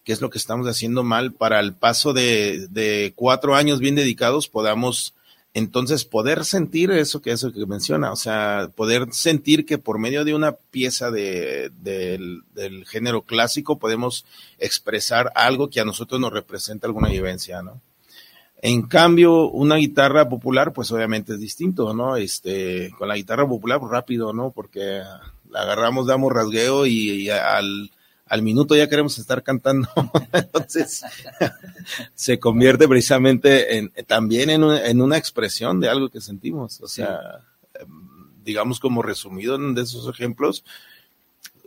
qué 0.03 0.15
es 0.15 0.23
lo 0.23 0.31
que 0.31 0.39
estamos 0.39 0.67
haciendo 0.67 1.03
mal 1.03 1.35
para 1.35 1.61
el 1.61 1.75
paso 1.75 2.15
de, 2.15 2.69
de 2.71 3.13
cuatro 3.15 3.55
años 3.55 3.81
bien 3.81 3.97
dedicados 3.97 4.49
podamos 4.49 5.13
entonces, 5.55 6.07
poder 6.07 6.47
sentir 6.47 6.91
eso 6.91 7.21
que 7.21 7.31
eso 7.31 7.53
que 7.53 7.67
menciona, 7.67 8.11
o 8.11 8.17
sea, 8.17 8.71
poder 8.75 9.13
sentir 9.13 9.67
que 9.67 9.77
por 9.77 9.99
medio 9.99 10.25
de 10.25 10.35
una 10.35 10.53
pieza 10.53 11.11
de, 11.11 11.71
del, 11.83 12.43
género 12.87 13.23
clásico 13.23 13.79
podemos 13.79 14.25
expresar 14.59 15.31
algo 15.35 15.69
que 15.69 15.81
a 15.81 15.85
nosotros 15.85 16.21
nos 16.21 16.33
representa 16.33 16.87
alguna 16.87 17.09
vivencia, 17.09 17.61
¿no? 17.61 17.81
En 18.63 18.83
cambio, 18.83 19.51
una 19.51 19.77
guitarra 19.77 20.29
popular, 20.29 20.73
pues 20.73 20.91
obviamente 20.93 21.35
es 21.35 21.41
distinto, 21.41 21.93
¿no? 21.93 22.17
Este, 22.17 22.91
con 22.97 23.09
la 23.09 23.17
guitarra 23.17 23.47
popular, 23.47 23.79
pues 23.81 23.91
rápido, 23.91 24.33
¿no? 24.33 24.53
Porque 24.53 25.03
la 25.51 25.61
agarramos, 25.63 26.07
damos 26.07 26.33
rasgueo 26.33 26.87
y 26.87 27.29
al 27.29 27.91
al 28.33 28.41
minuto 28.41 28.75
ya 28.75 28.89
queremos 28.89 29.19
estar 29.19 29.43
cantando. 29.43 29.87
Entonces, 30.33 31.03
se 32.15 32.39
convierte 32.39 32.89
precisamente 32.89 33.77
en, 33.77 33.93
también 34.07 34.49
en, 34.49 35.03
una 35.03 35.19
expresión 35.19 35.81
de 35.81 35.91
algo 35.91 36.09
que 36.09 36.23
sentimos. 36.23 36.81
O 36.81 36.89
sea, 36.89 37.45
em, 37.75 38.09
digamos 38.43 38.81
como 38.81 39.03
resumido 39.03 39.57
en 39.57 39.75
de 39.75 39.83
esos 39.83 40.09
ejemplos, 40.09 40.65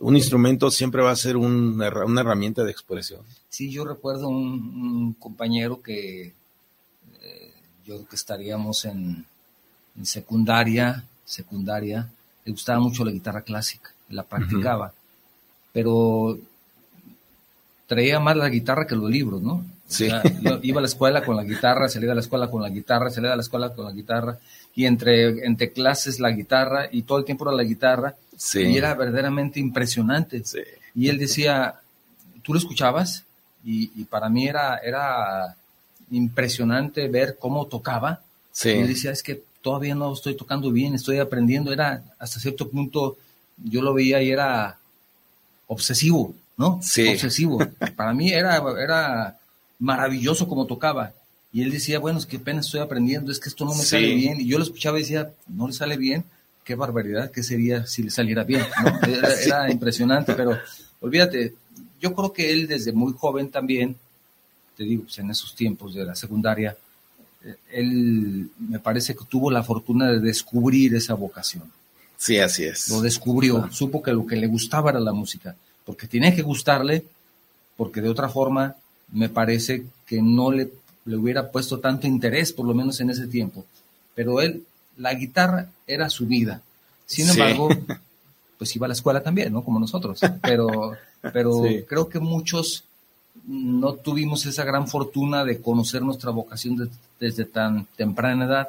un 0.00 0.16
instrumento 0.16 0.72
siempre 0.72 1.02
va 1.02 1.12
a 1.12 1.16
ser 1.16 1.36
una 1.36 1.86
herramienta 1.86 2.64
de 2.64 2.72
expresión. 2.72 3.20
Sí, 3.48 3.70
yo 3.70 3.84
recuerdo 3.84 4.26
un, 4.26 5.14
compañero 5.20 5.80
que 5.80 6.34
eh, 7.22 7.52
yo 7.84 7.94
creo 7.94 8.08
que 8.08 8.16
estaríamos 8.16 8.86
en, 8.86 9.24
secundaria, 10.02 11.04
secundaria, 11.24 12.10
le 12.44 12.50
gustaba 12.50 12.80
mucho 12.80 13.04
la 13.04 13.12
guitarra 13.12 13.42
clásica, 13.42 13.94
la 14.08 14.24
practicaba, 14.24 14.92
pero 15.72 16.36
traía 17.86 18.20
más 18.20 18.36
la 18.36 18.48
guitarra 18.48 18.86
que 18.86 18.96
los 18.96 19.10
libros, 19.10 19.42
¿no? 19.42 19.64
Sí. 19.86 20.08
iba 20.62 20.78
a 20.78 20.82
la 20.82 20.88
escuela 20.88 21.24
con 21.24 21.36
la 21.36 21.44
guitarra, 21.44 21.88
salía 21.88 22.08
de 22.08 22.14
la 22.16 22.20
escuela 22.20 22.50
con 22.50 22.62
la 22.62 22.68
guitarra, 22.68 23.10
salía 23.10 23.30
de 23.30 23.36
la 23.36 23.42
escuela 23.42 23.72
con 23.72 23.84
la 23.84 23.92
guitarra, 23.92 24.38
y 24.74 24.84
entre, 24.84 25.46
entre 25.46 25.72
clases 25.72 26.18
la 26.18 26.30
guitarra, 26.30 26.88
y 26.90 27.02
todo 27.02 27.18
el 27.18 27.24
tiempo 27.24 27.46
era 27.46 27.56
la 27.56 27.62
guitarra, 27.62 28.14
sí. 28.36 28.62
y 28.62 28.76
era 28.76 28.94
verdaderamente 28.94 29.60
impresionante. 29.60 30.42
Sí. 30.44 30.60
Y 30.94 31.08
él 31.08 31.18
decía, 31.18 31.76
¿tú 32.42 32.52
lo 32.52 32.58
escuchabas? 32.58 33.24
Y, 33.64 34.04
para 34.04 34.28
mí 34.28 34.46
era, 34.46 34.76
era 34.76 35.56
impresionante 36.12 37.08
ver 37.08 37.36
cómo 37.36 37.66
tocaba. 37.66 38.22
Sí. 38.52 38.70
Y 38.70 38.82
decía, 38.84 39.10
es 39.10 39.24
que 39.24 39.42
todavía 39.60 39.96
no 39.96 40.12
estoy 40.12 40.36
tocando 40.36 40.70
bien, 40.70 40.94
estoy 40.94 41.18
aprendiendo. 41.18 41.72
Era 41.72 42.04
hasta 42.20 42.38
cierto 42.38 42.68
punto, 42.68 43.16
yo 43.56 43.82
lo 43.82 43.92
veía 43.92 44.22
y 44.22 44.30
era 44.30 44.78
obsesivo. 45.66 46.32
¿No? 46.56 46.80
Sí. 46.82 47.08
Obsesivo. 47.08 47.58
Para 47.96 48.12
mí 48.14 48.32
era, 48.32 48.62
era 48.80 49.38
maravilloso 49.78 50.48
como 50.48 50.66
tocaba. 50.66 51.12
Y 51.52 51.62
él 51.62 51.70
decía, 51.70 51.98
bueno, 51.98 52.18
es 52.18 52.26
que 52.26 52.36
apenas 52.36 52.66
estoy 52.66 52.80
aprendiendo, 52.80 53.32
es 53.32 53.40
que 53.40 53.48
esto 53.48 53.64
no 53.64 53.74
me 53.74 53.82
sale 53.82 54.14
bien. 54.14 54.40
Y 54.40 54.46
yo 54.46 54.58
lo 54.58 54.64
escuchaba 54.64 54.98
y 54.98 55.02
decía, 55.02 55.30
no 55.46 55.66
le 55.66 55.72
sale 55.72 55.96
bien, 55.96 56.24
qué 56.64 56.74
barbaridad, 56.74 57.30
qué 57.30 57.42
sería 57.42 57.86
si 57.86 58.02
le 58.02 58.10
saliera 58.10 58.44
bien, 58.44 58.62
Era, 59.46 59.70
impresionante, 59.70 60.34
pero 60.34 60.58
olvídate, 61.00 61.54
yo 62.00 62.12
creo 62.14 62.32
que 62.32 62.52
él 62.52 62.66
desde 62.66 62.92
muy 62.92 63.14
joven 63.14 63.50
también, 63.50 63.96
te 64.76 64.84
digo, 64.84 65.04
pues 65.04 65.18
en 65.18 65.30
esos 65.30 65.54
tiempos 65.54 65.94
de 65.94 66.04
la 66.04 66.14
secundaria, 66.14 66.76
eh, 67.42 67.56
él 67.72 68.50
me 68.58 68.78
parece 68.78 69.14
que 69.14 69.24
tuvo 69.24 69.50
la 69.50 69.62
fortuna 69.62 70.10
de 70.10 70.20
descubrir 70.20 70.94
esa 70.94 71.14
vocación. 71.14 71.72
Sí, 72.18 72.38
así 72.38 72.64
es. 72.64 72.88
Lo 72.88 73.00
descubrió, 73.00 73.70
supo 73.72 74.02
que 74.02 74.12
lo 74.12 74.26
que 74.26 74.36
le 74.36 74.46
gustaba 74.46 74.90
era 74.90 75.00
la 75.00 75.12
música 75.12 75.54
porque 75.86 76.08
tiene 76.08 76.34
que 76.34 76.42
gustarle, 76.42 77.04
porque 77.76 78.02
de 78.02 78.10
otra 78.10 78.28
forma 78.28 78.76
me 79.12 79.30
parece 79.30 79.86
que 80.06 80.20
no 80.20 80.50
le, 80.50 80.72
le 81.06 81.16
hubiera 81.16 81.50
puesto 81.50 81.78
tanto 81.78 82.06
interés, 82.06 82.52
por 82.52 82.66
lo 82.66 82.74
menos 82.74 83.00
en 83.00 83.10
ese 83.10 83.28
tiempo. 83.28 83.64
Pero 84.14 84.40
él, 84.40 84.64
la 84.98 85.14
guitarra 85.14 85.70
era 85.86 86.10
su 86.10 86.26
vida. 86.26 86.60
Sin 87.06 87.28
embargo, 87.30 87.68
pues 88.58 88.74
iba 88.74 88.86
a 88.86 88.88
la 88.88 88.94
escuela 88.94 89.22
también, 89.22 89.52
¿no? 89.52 89.64
Como 89.64 89.78
nosotros. 89.78 90.20
Pero, 90.42 90.96
pero 91.32 91.62
creo 91.86 92.08
que 92.08 92.18
muchos 92.18 92.84
no 93.46 93.94
tuvimos 93.94 94.44
esa 94.46 94.64
gran 94.64 94.88
fortuna 94.88 95.44
de 95.44 95.60
conocer 95.60 96.02
nuestra 96.02 96.30
vocación 96.30 96.90
desde 97.20 97.44
tan 97.44 97.86
temprana 97.96 98.46
edad. 98.46 98.68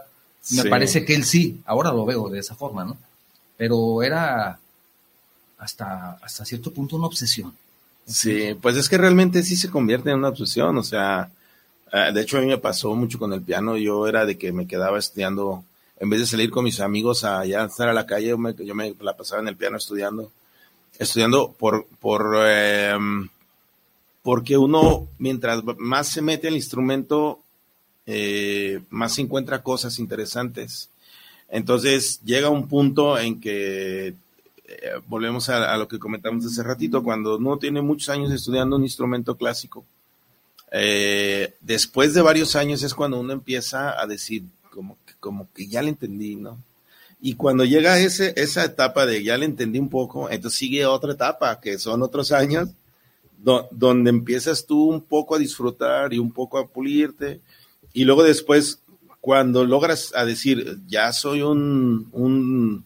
Me 0.52 0.66
parece 0.66 1.04
que 1.04 1.16
él 1.16 1.24
sí, 1.24 1.62
ahora 1.66 1.92
lo 1.92 2.06
veo 2.06 2.30
de 2.30 2.40
esa 2.40 2.54
forma, 2.54 2.86
¿no? 2.86 2.98
Pero 3.58 4.04
era 4.04 4.60
hasta, 5.58 6.14
hasta 6.22 6.46
cierto 6.46 6.72
punto 6.72 6.96
una 6.96 7.08
obsesión. 7.08 7.54
Sí, 8.06 8.56
pues 8.62 8.78
es 8.78 8.88
que 8.88 8.98
realmente 8.98 9.44
sí 9.44 9.56
se 9.56 9.70
convierte 9.70 10.10
en 10.10 10.20
una 10.20 10.30
obsesión, 10.30 10.78
o 10.78 10.84
sea, 10.84 11.30
eh, 11.92 12.12
de 12.14 12.22
hecho 12.22 12.38
a 12.38 12.42
mí 12.42 12.48
me 12.48 12.58
pasó 12.58 12.96
mucho 12.96 13.20
con 13.20 13.34
el 13.34 13.42
piano, 13.42 13.76
yo 13.76 14.08
era 14.08 14.26
de 14.26 14.38
que 14.38 14.54
me 14.54 14.66
quedaba 14.66 14.98
estudiando, 14.98 15.64
en 16.00 16.10
vez 16.10 16.22
de 16.22 16.26
salir 16.26 16.50
con 16.50 16.64
mis 16.64 16.80
amigos 16.80 17.26
a 17.26 17.44
estar 17.44 17.90
a 17.90 17.94
la 17.94 18.06
calle, 18.06 18.30
yo 18.30 18.38
me, 18.38 18.56
yo 18.56 18.76
me 18.76 18.96
la 19.02 19.18
pasaba 19.18 19.42
en 19.42 19.50
el 19.50 19.58
piano 19.58 19.78
estudiando, 19.78 20.32
estudiando 20.98 21.52
por, 21.52 21.86
por, 22.00 22.38
em, 22.48 23.28
porque 24.22 24.58
uno, 24.58 25.08
mientras 25.20 25.64
más 25.78 26.08
se 26.08 26.22
mete 26.22 26.48
al 26.48 26.56
instrumento, 26.56 27.40
eh, 28.06 28.80
más 28.90 29.16
se 29.16 29.22
encuentra 29.22 29.64
cosas 29.64 30.00
interesantes. 30.00 30.90
Entonces 31.50 32.22
llega 32.24 32.50
un 32.50 32.68
punto 32.68 33.18
en 33.18 33.40
que 33.40 34.16
eh, 34.68 35.00
volvemos 35.08 35.48
a, 35.50 35.78
lo 35.78 35.88
que 35.88 35.98
comentamos 35.98 36.46
hace 36.46 36.62
ratito, 36.62 37.02
cuando 37.02 37.38
uno 37.38 37.58
tiene 37.58 37.82
muchos 37.82 38.10
años 38.10 38.32
estudiando 38.32 38.76
un 38.76 38.84
instrumento 38.84 39.38
clásico, 39.38 39.86
eh, 40.72 41.56
después 41.62 42.14
de 42.14 42.22
varios 42.22 42.56
años 42.58 42.84
es 42.84 42.94
cuando 42.94 43.18
uno 43.20 43.32
empieza 43.32 44.00
a 44.00 44.06
decir, 44.06 44.44
como 44.70 44.98
que, 45.06 45.14
como 45.22 45.48
que 45.54 45.68
ya 45.68 45.82
le 45.82 45.90
entendí, 45.90 46.36
¿no? 46.36 46.62
Y 47.22 47.36
cuando 47.36 47.64
llega 47.64 47.98
ese, 48.00 48.34
esa 48.36 48.66
etapa 48.66 49.06
de 49.06 49.24
ya 49.24 49.38
le 49.38 49.46
entendí 49.46 49.80
un 49.80 49.90
poco, 49.90 50.30
entonces 50.30 50.60
sigue 50.60 50.86
otra 50.86 51.14
etapa, 51.14 51.60
que 51.62 51.80
son 51.80 52.04
otros 52.04 52.34
años, 52.34 52.70
donde 53.72 54.10
empiezas 54.10 54.66
tú 54.66 54.90
un 54.90 55.02
poco 55.02 55.36
a 55.36 55.40
disfrutar 55.40 56.14
y 56.14 56.20
un 56.20 56.32
poco 56.32 56.58
a 56.58 56.68
pulirte, 56.68 57.40
y 57.94 58.04
luego 58.04 58.24
después, 58.24 58.82
cuando 59.22 59.66
logras 59.66 60.12
a 60.14 60.26
decir, 60.26 60.80
ya 60.88 61.14
soy 61.14 61.42
un, 61.42 62.10
un 62.12 62.86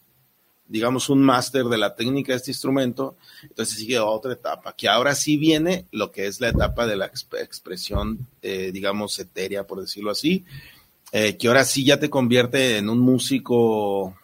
digamos, 0.71 1.09
un 1.09 1.21
máster 1.21 1.65
de 1.65 1.77
la 1.77 1.95
técnica 1.95 2.31
de 2.31 2.37
este 2.37 2.51
instrumento, 2.51 3.17
entonces 3.43 3.75
sigue 3.75 3.99
otra 3.99 4.31
etapa, 4.31 4.73
que 4.73 4.87
ahora 4.87 5.15
sí 5.15 5.35
viene 5.35 5.85
lo 5.91 6.11
que 6.11 6.27
es 6.27 6.39
la 6.39 6.47
etapa 6.47 6.87
de 6.87 6.95
la 6.95 7.07
expresión, 7.07 8.25
eh, 8.41 8.71
digamos, 8.73 9.19
etérea, 9.19 9.67
por 9.67 9.81
decirlo 9.81 10.11
así, 10.11 10.45
eh, 11.11 11.35
que 11.35 11.49
ahora 11.49 11.65
sí 11.65 11.83
ya 11.83 11.99
te 11.99 12.09
convierte 12.09 12.77
en 12.77 12.87
un 12.87 12.99
músico, 12.99 14.15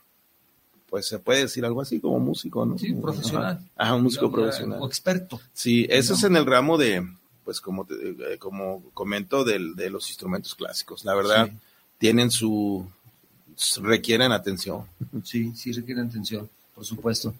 pues 0.89 1.05
se 1.05 1.19
puede 1.19 1.41
decir 1.41 1.65
algo 1.65 1.81
así 1.81 1.99
como 1.99 2.17
músico, 2.19 2.65
¿no? 2.65 2.77
Sí, 2.77 2.93
profesional. 2.93 3.59
Ajá, 3.75 3.95
un 3.95 4.03
músico 4.03 4.31
profesional. 4.31 4.79
O 4.81 4.87
experto. 4.87 5.41
Sí, 5.51 5.85
eso 5.89 6.13
es 6.13 6.23
en 6.23 6.37
el 6.37 6.45
ramo 6.45 6.77
de, 6.77 7.05
pues 7.43 7.59
como, 7.59 7.85
eh, 7.89 8.37
como 8.39 8.83
comento, 8.93 9.43
del, 9.43 9.75
de 9.75 9.89
los 9.89 10.07
instrumentos 10.07 10.55
clásicos. 10.55 11.03
La 11.03 11.13
verdad, 11.13 11.49
tienen 11.97 12.31
su, 12.31 12.87
requieren 13.81 14.31
atención. 14.31 14.83
Sí, 15.23 15.53
sí 15.55 15.71
requieren 15.71 16.07
atención, 16.07 16.49
por 16.73 16.85
supuesto. 16.85 17.35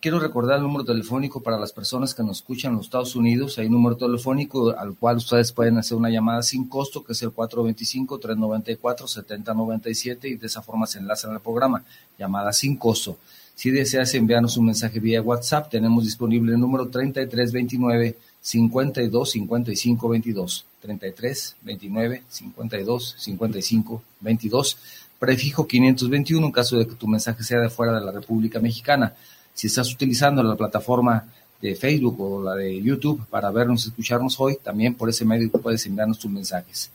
Quiero 0.00 0.18
recordar 0.20 0.58
el 0.58 0.64
número 0.64 0.84
telefónico 0.84 1.40
para 1.40 1.58
las 1.58 1.72
personas 1.72 2.14
que 2.14 2.22
nos 2.22 2.36
escuchan 2.38 2.72
en 2.72 2.76
los 2.76 2.84
Estados 2.86 3.16
Unidos. 3.16 3.58
Hay 3.58 3.66
un 3.66 3.72
número 3.72 3.96
telefónico 3.96 4.76
al 4.76 4.94
cual 4.96 5.16
ustedes 5.16 5.50
pueden 5.52 5.78
hacer 5.78 5.96
una 5.96 6.10
llamada 6.10 6.42
sin 6.42 6.68
costo, 6.68 7.02
que 7.02 7.12
es 7.12 7.22
el 7.22 7.30
425-394-7097 7.30 10.24
y 10.24 10.34
de 10.34 10.46
esa 10.46 10.60
forma 10.60 10.86
se 10.86 10.98
enlazan 10.98 11.30
al 11.32 11.40
programa. 11.40 11.82
Llamada 12.18 12.52
sin 12.52 12.76
costo. 12.76 13.16
Si 13.54 13.70
deseas 13.70 14.12
enviarnos 14.14 14.58
un 14.58 14.66
mensaje 14.66 15.00
vía 15.00 15.22
WhatsApp, 15.22 15.70
tenemos 15.70 16.04
disponible 16.04 16.52
el 16.52 16.60
número 16.60 16.88
3329 16.88 18.18
52 18.40 19.30
55 19.30 20.08
22. 20.08 20.66
33 20.80 21.56
29 21.62 22.22
52 22.28 23.16
55 23.18 24.02
22 24.20 24.76
prefijo 25.18 25.66
521 25.66 26.46
en 26.46 26.52
caso 26.52 26.76
de 26.76 26.86
que 26.86 26.94
tu 26.94 27.08
mensaje 27.08 27.42
sea 27.42 27.60
de 27.60 27.70
fuera 27.70 27.98
de 27.98 28.04
la 28.04 28.12
República 28.12 28.60
Mexicana. 28.60 29.14
Si 29.54 29.66
estás 29.66 29.92
utilizando 29.92 30.42
la 30.42 30.56
plataforma 30.56 31.24
de 31.60 31.74
Facebook 31.74 32.20
o 32.20 32.42
la 32.42 32.54
de 32.54 32.80
YouTube 32.80 33.26
para 33.28 33.50
vernos 33.50 33.84
y 33.84 33.88
escucharnos 33.88 34.38
hoy, 34.38 34.58
también 34.62 34.94
por 34.94 35.08
ese 35.08 35.24
medio 35.24 35.50
puedes 35.50 35.84
enviarnos 35.86 36.18
tus 36.18 36.30
mensajes. 36.30 36.90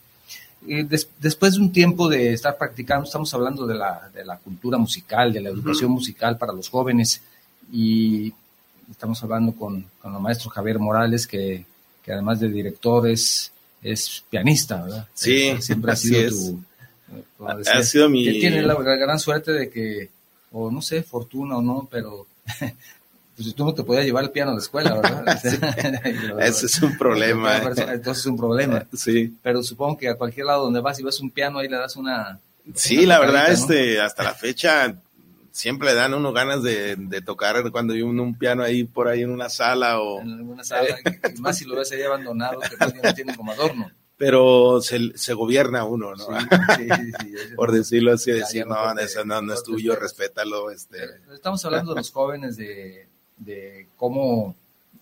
Eh, 0.66 0.86
después 1.18 1.54
de 1.54 1.60
un 1.60 1.72
tiempo 1.72 2.08
de 2.08 2.32
estar 2.32 2.56
practicando, 2.56 3.04
estamos 3.04 3.32
hablando 3.34 3.66
de 3.66 3.74
la, 3.74 4.10
de 4.14 4.24
la 4.24 4.38
cultura 4.38 4.78
musical, 4.78 5.32
de 5.32 5.42
la 5.42 5.50
educación 5.50 5.90
musical 5.90 6.38
para 6.38 6.54
los 6.54 6.70
jóvenes 6.70 7.20
y 7.70 8.32
estamos 8.90 9.22
hablando 9.22 9.52
con, 9.52 9.84
con 10.00 10.14
el 10.14 10.20
maestro 10.20 10.48
Javier 10.48 10.78
Morales, 10.78 11.26
que, 11.26 11.66
que 12.02 12.12
además 12.12 12.40
de 12.40 12.48
director 12.48 13.06
es, 13.08 13.50
pianista, 14.30 14.82
¿verdad? 14.82 15.08
Sí, 15.12 15.54
siempre 15.60 15.92
ha 15.92 15.96
sido 15.96 16.30
tu, 16.30 16.64
ha 17.46 17.82
sido 17.82 18.08
mi... 18.08 18.26
Él 18.26 18.40
tiene 18.40 18.62
la, 18.62 18.74
gran 18.74 19.18
suerte 19.18 19.52
de 19.52 19.70
que, 19.70 20.10
o 20.52 20.70
no 20.70 20.82
sé, 20.82 21.02
fortuna 21.02 21.56
o 21.56 21.62
no, 21.62 21.88
pero 21.90 22.26
pues 23.36 23.54
tú 23.54 23.64
no 23.64 23.74
te 23.74 23.82
podías 23.82 24.04
llevar 24.04 24.24
el 24.24 24.30
piano 24.30 24.52
a 24.52 24.54
la 24.54 24.60
escuela, 24.60 24.94
¿verdad? 24.94 25.26
Ese 26.40 26.66
es 26.66 26.82
un 26.82 26.96
problema. 26.96 27.58
Entonces 27.58 28.18
es 28.18 28.26
un 28.26 28.36
problema. 28.36 28.84
Sí. 28.92 29.36
Pero 29.42 29.62
supongo 29.62 29.98
que 29.98 30.08
a 30.08 30.16
cualquier 30.16 30.46
lado 30.46 30.64
donde 30.64 30.80
vas 30.80 30.98
y 31.00 31.02
ves 31.02 31.20
un 31.20 31.30
piano, 31.30 31.58
ahí 31.58 31.68
le 31.68 31.76
das 31.76 31.96
una... 31.96 32.38
Sí, 32.74 33.04
la 33.04 33.18
verdad, 33.18 33.52
este, 33.52 34.00
hasta 34.00 34.22
la 34.22 34.34
fecha 34.34 34.94
siempre 35.52 35.88
le 35.88 35.94
dan 35.94 36.14
uno 36.14 36.32
ganas 36.32 36.62
de, 36.62 36.96
tocar 37.24 37.70
cuando 37.70 37.92
hay 37.92 38.02
un, 38.02 38.34
piano 38.36 38.62
ahí 38.62 38.84
por 38.84 39.06
ahí 39.06 39.22
en 39.22 39.30
una 39.30 39.48
sala 39.48 40.00
o... 40.00 40.20
En 40.20 40.48
una 40.48 40.64
sala, 40.64 40.96
más 41.38 41.58
si 41.58 41.66
lo 41.66 41.76
ves 41.76 41.92
ahí 41.92 42.02
abandonado, 42.02 42.60
que 42.60 43.02
no 43.02 43.14
tiene 43.14 43.36
como 43.36 43.52
adorno 43.52 43.90
pero 44.16 44.80
se, 44.80 45.16
se 45.16 45.34
gobierna 45.34 45.84
uno, 45.84 46.14
¿no? 46.14 46.26
Sí, 46.76 46.88
sí, 47.20 47.34
Por 47.56 47.72
decirlo 47.72 48.12
así, 48.12 48.30
decir, 48.30 48.66
no, 48.66 48.92
eso 48.98 49.24
no, 49.24 49.52
es 49.52 49.62
tuyo, 49.62 49.96
respétalo. 49.96 50.70
Este. 50.70 50.98
Estamos 51.32 51.64
hablando 51.64 51.92
de 51.94 52.00
los 52.00 52.10
jóvenes, 52.10 52.56
de, 52.56 53.08
de 53.36 53.88
cómo 53.96 54.54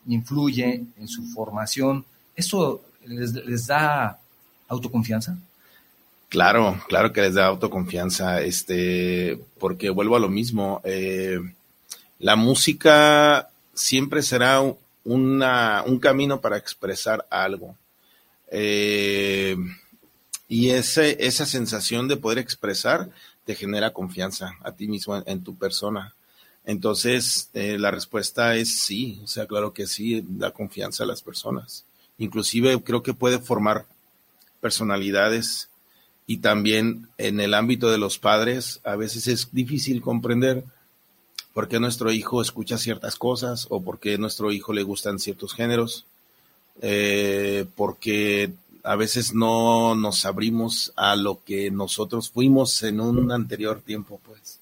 influye 0.06 0.84
en 0.98 1.08
su 1.08 1.24
formación. 1.26 2.04
¿Eso 2.34 2.82
les, 3.04 3.32
les, 3.32 3.66
da 3.66 4.18
autoconfianza? 4.68 5.36
Claro, 6.28 6.80
claro 6.88 7.12
que 7.12 7.20
les 7.20 7.34
da 7.34 7.46
autoconfianza, 7.46 8.40
este, 8.40 9.38
porque 9.58 9.90
vuelvo 9.90 10.16
a 10.16 10.20
lo 10.20 10.30
mismo. 10.30 10.80
Eh, 10.84 11.38
la 12.18 12.36
música 12.36 13.50
siempre 13.74 14.22
será 14.22 14.62
una, 15.04 15.82
un 15.86 15.98
camino 15.98 16.40
para 16.40 16.56
expresar 16.56 17.26
algo. 17.28 17.76
Eh, 18.54 19.56
y 20.46 20.68
esa 20.68 21.46
sensación 21.46 22.08
de 22.08 22.18
poder 22.18 22.38
expresar 22.38 23.08
te 23.46 23.54
genera 23.54 23.94
confianza 23.94 24.52
a 24.62 24.72
ti 24.72 24.86
mismo 24.86 25.22
en, 25.24 25.42
tu 25.42 25.56
persona. 25.56 26.14
Entonces, 26.66 27.48
eh, 27.54 27.78
la 27.78 27.90
respuesta 27.90 28.54
es 28.56 28.80
sí, 28.80 29.20
o 29.24 29.26
sea, 29.26 29.46
claro 29.46 29.72
que 29.72 29.86
sí, 29.86 30.22
da 30.28 30.50
confianza 30.50 31.04
a 31.04 31.06
las 31.06 31.22
personas. 31.22 31.86
Inclusive 32.18 32.80
creo 32.82 33.02
que 33.02 33.14
puede 33.14 33.38
formar 33.38 33.86
personalidades 34.60 35.70
y 36.26 36.36
también 36.36 37.08
en 37.16 37.40
el 37.40 37.54
ámbito 37.54 37.90
de 37.90 37.98
los 37.98 38.18
padres 38.18 38.80
a 38.84 38.94
veces 38.94 39.26
es 39.28 39.52
difícil 39.52 40.02
comprender 40.02 40.64
por 41.54 41.66
qué 41.66 41.80
nuestro 41.80 42.12
hijo 42.12 42.42
escucha 42.42 42.76
ciertas 42.76 43.16
cosas 43.16 43.66
o 43.70 43.82
por 43.82 43.98
qué 43.98 44.18
nuestro 44.18 44.52
hijo 44.52 44.74
le 44.74 44.82
gustan 44.82 45.18
ciertos 45.18 45.54
géneros 45.54 46.04
eh, 46.82 47.64
porque 47.76 48.52
a 48.82 48.96
veces 48.96 49.32
no 49.32 49.94
nos 49.94 50.26
abrimos 50.26 50.92
a 50.96 51.14
lo 51.14 51.40
que 51.44 51.70
nosotros 51.70 52.30
fuimos 52.30 52.82
en 52.82 53.00
un 53.00 53.30
anterior 53.30 53.80
tiempo, 53.80 54.20
pues. 54.26 54.58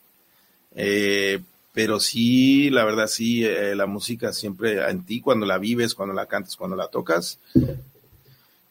Eh, 0.74 1.40
pero 1.72 1.98
sí, 1.98 2.68
la 2.68 2.85
verdad, 2.85 3.06
sí, 3.06 3.44
eh, 3.44 3.74
la 3.74 3.87
música 3.87 4.35
siempre 4.35 4.88
en 4.88 5.04
ti, 5.04 5.20
cuando 5.20 5.46
la 5.46 5.56
vives, 5.56 5.94
cuando 5.94 6.14
la 6.14 6.26
cantas, 6.26 6.56
cuando 6.56 6.76
la 6.76 6.88
tocas, 6.88 7.38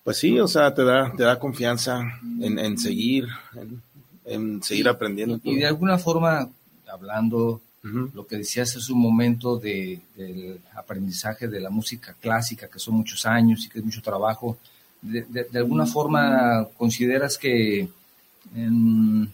pues 0.03 0.17
sí, 0.17 0.39
o 0.39 0.47
sea, 0.47 0.73
te 0.73 0.83
da, 0.83 1.11
te 1.17 1.23
da 1.23 1.39
confianza 1.39 2.19
en, 2.41 2.77
seguir, 2.77 3.27
en, 4.25 4.61
seguir 4.61 4.87
aprendiendo. 4.87 5.39
y 5.43 5.55
de 5.55 5.65
alguna 5.65 5.97
forma, 5.97 6.49
hablando 6.87 7.61
lo 7.81 8.27
que 8.27 8.37
decías 8.37 8.75
es 8.75 8.89
un 8.89 8.99
momento 8.99 9.57
de, 9.57 10.01
del 10.15 10.59
aprendizaje 10.75 11.47
de 11.47 11.61
la 11.61 11.69
música 11.69 12.13
clásica, 12.19 12.67
que 12.67 12.79
son 12.79 12.95
muchos 12.95 13.25
años 13.25 13.65
y 13.65 13.69
que 13.69 13.79
es 13.79 13.85
mucho 13.85 14.01
trabajo. 14.01 14.57
De, 15.01 15.47
alguna 15.55 15.85
forma, 15.85 16.67
¿consideras 16.77 17.37
que 17.37 17.87
en 18.53 19.31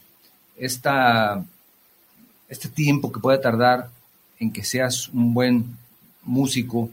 esta, 0.57 1.43
este 2.47 2.69
tiempo 2.69 3.11
que 3.11 3.19
puede 3.19 3.39
tardar 3.39 3.89
en 4.39 4.51
que 4.51 4.63
seas 4.63 5.09
un 5.09 5.33
buen 5.33 5.77
músico 6.23 6.89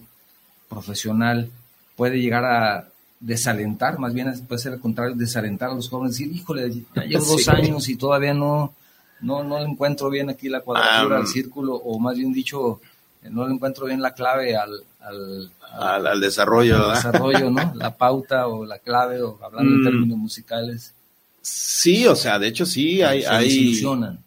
profesional 0.68 1.50
puede 1.96 2.20
llegar 2.20 2.44
a 2.46 2.88
desalentar, 3.20 3.98
más 3.98 4.14
bien 4.14 4.32
puede 4.48 4.60
ser 4.60 4.72
al 4.72 4.80
contrario, 4.80 5.14
desalentar 5.14 5.70
a 5.70 5.74
los 5.74 5.88
jóvenes, 5.88 6.16
decir, 6.16 6.34
híjole, 6.34 6.82
ya 6.94 7.04
llevo 7.04 7.24
dos 7.26 7.48
años 7.48 7.88
y 7.88 7.96
todavía 7.96 8.32
no, 8.32 8.72
no, 9.22 9.42
no 9.42 9.58
encuentro 9.58 10.11
bien 10.11 10.30
aquí 10.30 10.48
la 10.48 10.61
cuadratura, 10.61 11.18
al 11.18 11.26
círculo, 11.26 11.74
o 11.74 11.98
más 11.98 12.16
bien 12.16 12.32
dicho, 12.32 12.80
no 13.22 13.46
le 13.46 13.54
encuentro 13.54 13.87
bien 13.87 14.02
la 14.02 14.14
clave 14.14 14.56
al, 14.56 14.82
al, 15.00 15.50
al, 16.06 16.20
desarrollo, 16.20 16.90
desarrollo, 16.90 17.50
¿no? 17.50 17.72
La 17.76 17.96
pauta 17.96 18.48
o 18.48 18.64
la 18.64 18.78
clave, 18.78 19.22
o 19.22 19.38
hablando 19.42 19.70
en 19.74 19.80
mm. 19.80 19.85
términos 19.85 20.18
musicales. 20.18 20.94
Sí, 21.40 22.06
o 22.06 22.14
sea, 22.14 22.38
de 22.38 22.48
hecho 22.48 22.66
sí, 22.66 23.02
hay, 23.02 23.24
hay, 23.24 23.80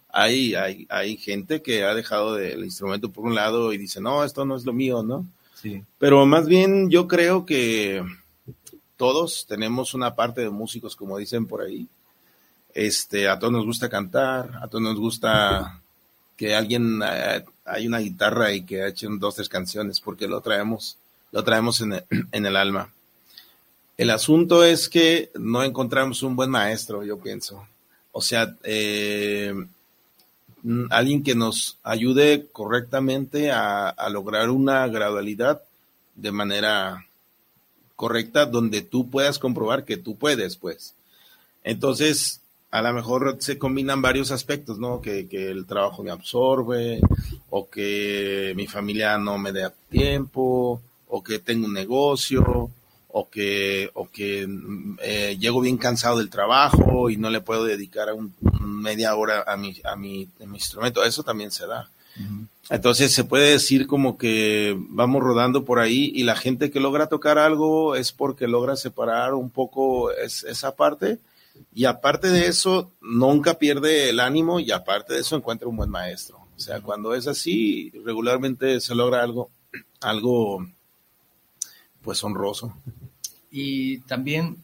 hay, 0.09 0.55
hay, 0.55 0.87
hay 0.89 1.17
gente 1.17 1.61
que 1.61 1.83
ha 1.83 1.93
dejado 1.93 2.37
el 2.37 2.63
instrumento 2.63 3.09
por 3.09 3.25
un 3.25 3.35
lado 3.35 3.73
y 3.73 3.77
dice, 3.77 4.01
no, 4.01 4.23
esto 4.23 4.45
no 4.45 4.55
es 4.55 4.65
lo 4.65 4.73
mío, 4.73 5.03
¿no? 5.03 5.25
Sí. 5.61 5.83
Pero 5.97 6.25
más 6.25 6.47
bien 6.47 6.89
yo 6.89 7.07
creo 7.07 7.45
que 7.45 8.03
todos 8.97 9.45
tenemos 9.47 9.93
una 9.93 10.15
parte 10.15 10.41
de 10.41 10.49
músicos, 10.49 10.95
como 10.95 11.17
dicen 11.17 11.45
por 11.47 11.61
ahí. 11.61 11.87
Este, 12.75 13.29
a 13.29 13.39
todos 13.39 13.53
nos 13.53 13.65
gusta 13.65 13.87
cantar, 13.87 14.59
a 14.61 14.67
todos 14.67 14.83
nos 14.83 14.97
gusta 14.97 15.81
que 16.35 16.53
alguien 16.53 17.01
eh, 17.01 17.45
hay 17.63 17.87
una 17.87 17.99
guitarra 17.99 18.51
y 18.51 18.63
que 18.63 18.85
hecho 18.85 19.07
dos 19.11 19.35
tres 19.35 19.47
canciones 19.47 20.01
porque 20.01 20.27
lo 20.27 20.41
traemos 20.41 20.97
lo 21.31 21.43
traemos 21.43 21.81
en 22.31 22.45
el, 22.45 22.55
alma. 22.55 22.93
El 23.97 24.09
asunto 24.09 24.63
es 24.63 24.89
que 24.89 25.31
no 25.35 25.63
encontramos 25.63 26.21
un 26.21 26.35
buen 26.35 26.49
maestro, 26.49 27.03
yo 27.03 27.17
pienso. 27.17 27.65
O 28.11 28.21
sea, 28.21 28.55
eh, 28.63 29.53
alguien 30.89 31.23
que 31.23 31.35
nos 31.35 31.77
ayude 31.83 32.47
correctamente 32.51 33.51
a, 33.51 33.89
a, 33.89 34.09
lograr 34.09 34.49
una 34.49 34.87
gradualidad 34.87 35.61
de 36.15 36.31
manera 36.31 37.05
correcta 37.95 38.45
donde 38.45 38.81
tú 38.81 39.09
puedas 39.09 39.39
comprobar 39.39 39.85
que 39.85 39.97
tú 39.97 40.17
puedes, 40.17 40.55
pues. 40.57 40.93
Entonces, 41.63 42.41
a 42.75 42.81
lo 42.81 42.91
mejor 42.91 43.37
se 43.39 43.57
combinan 43.57 44.01
varios 44.01 44.31
aspectos, 44.31 44.79
¿no? 44.79 44.99
Que, 44.99 45.29
que, 45.29 45.49
el 45.49 45.65
trabajo 45.65 46.03
me 46.03 46.11
absorbe, 46.11 46.99
o 47.49 47.69
que 47.69 48.51
mi 48.57 48.67
familia 48.67 49.17
no 49.17 49.37
me 49.37 49.53
dé 49.53 49.71
tiempo, 49.89 50.81
o 51.07 51.23
que 51.23 51.39
tengo 51.39 51.67
un 51.67 51.73
negocio, 51.73 52.69
o 53.07 53.29
que, 53.29 53.89
o 53.93 54.09
que 54.09 54.45
eh, 55.01 55.37
llego 55.39 55.61
bien 55.61 55.77
cansado 55.77 56.17
del 56.17 56.29
trabajo 56.29 57.09
y 57.09 57.15
no 57.15 57.29
le 57.29 57.39
puedo 57.39 57.63
dedicar 57.63 58.09
a 58.09 58.13
un, 58.13 58.33
media 58.59 59.15
hora 59.15 59.45
a 59.47 59.55
mi, 59.55 59.73
a, 59.85 59.95
mi, 59.95 60.27
a 60.43 60.45
mi 60.45 60.57
instrumento. 60.57 61.01
Eso 61.05 61.23
también 61.23 61.51
se 61.51 61.67
da. 61.67 61.89
Entonces 62.69 63.13
se 63.13 63.23
puede 63.23 63.51
decir 63.51 63.87
como 63.87 64.17
que 64.17 64.75
vamos 64.77 65.23
rodando 65.23 65.63
por 65.63 65.79
ahí 65.79 66.11
y 66.13 66.23
la 66.23 66.35
gente 66.35 66.71
que 66.71 66.81
logra 66.81 67.07
tocar 67.07 67.37
algo 67.37 67.95
es 67.95 68.11
porque 68.11 68.47
logra 68.47 68.75
separar 68.75 69.33
un 69.33 69.49
poco 69.49 70.11
esa 70.11 70.75
parte 70.75 71.19
y 71.73 71.85
aparte 71.85 72.29
de 72.29 72.47
eso 72.47 72.91
nunca 73.01 73.55
pierde 73.55 74.09
el 74.09 74.19
ánimo 74.19 74.59
y 74.59 74.71
aparte 74.71 75.13
de 75.13 75.21
eso 75.21 75.35
encuentra 75.35 75.67
un 75.67 75.77
buen 75.77 75.89
maestro. 75.89 76.37
O 76.55 76.59
sea, 76.59 76.79
cuando 76.81 77.13
es 77.13 77.27
así, 77.27 77.91
regularmente 78.05 78.79
se 78.79 78.95
logra 78.95 79.21
algo, 79.21 79.49
algo 79.99 80.65
pues 82.01 82.23
honroso. 82.23 82.73
Y 83.51 83.99
también 83.99 84.57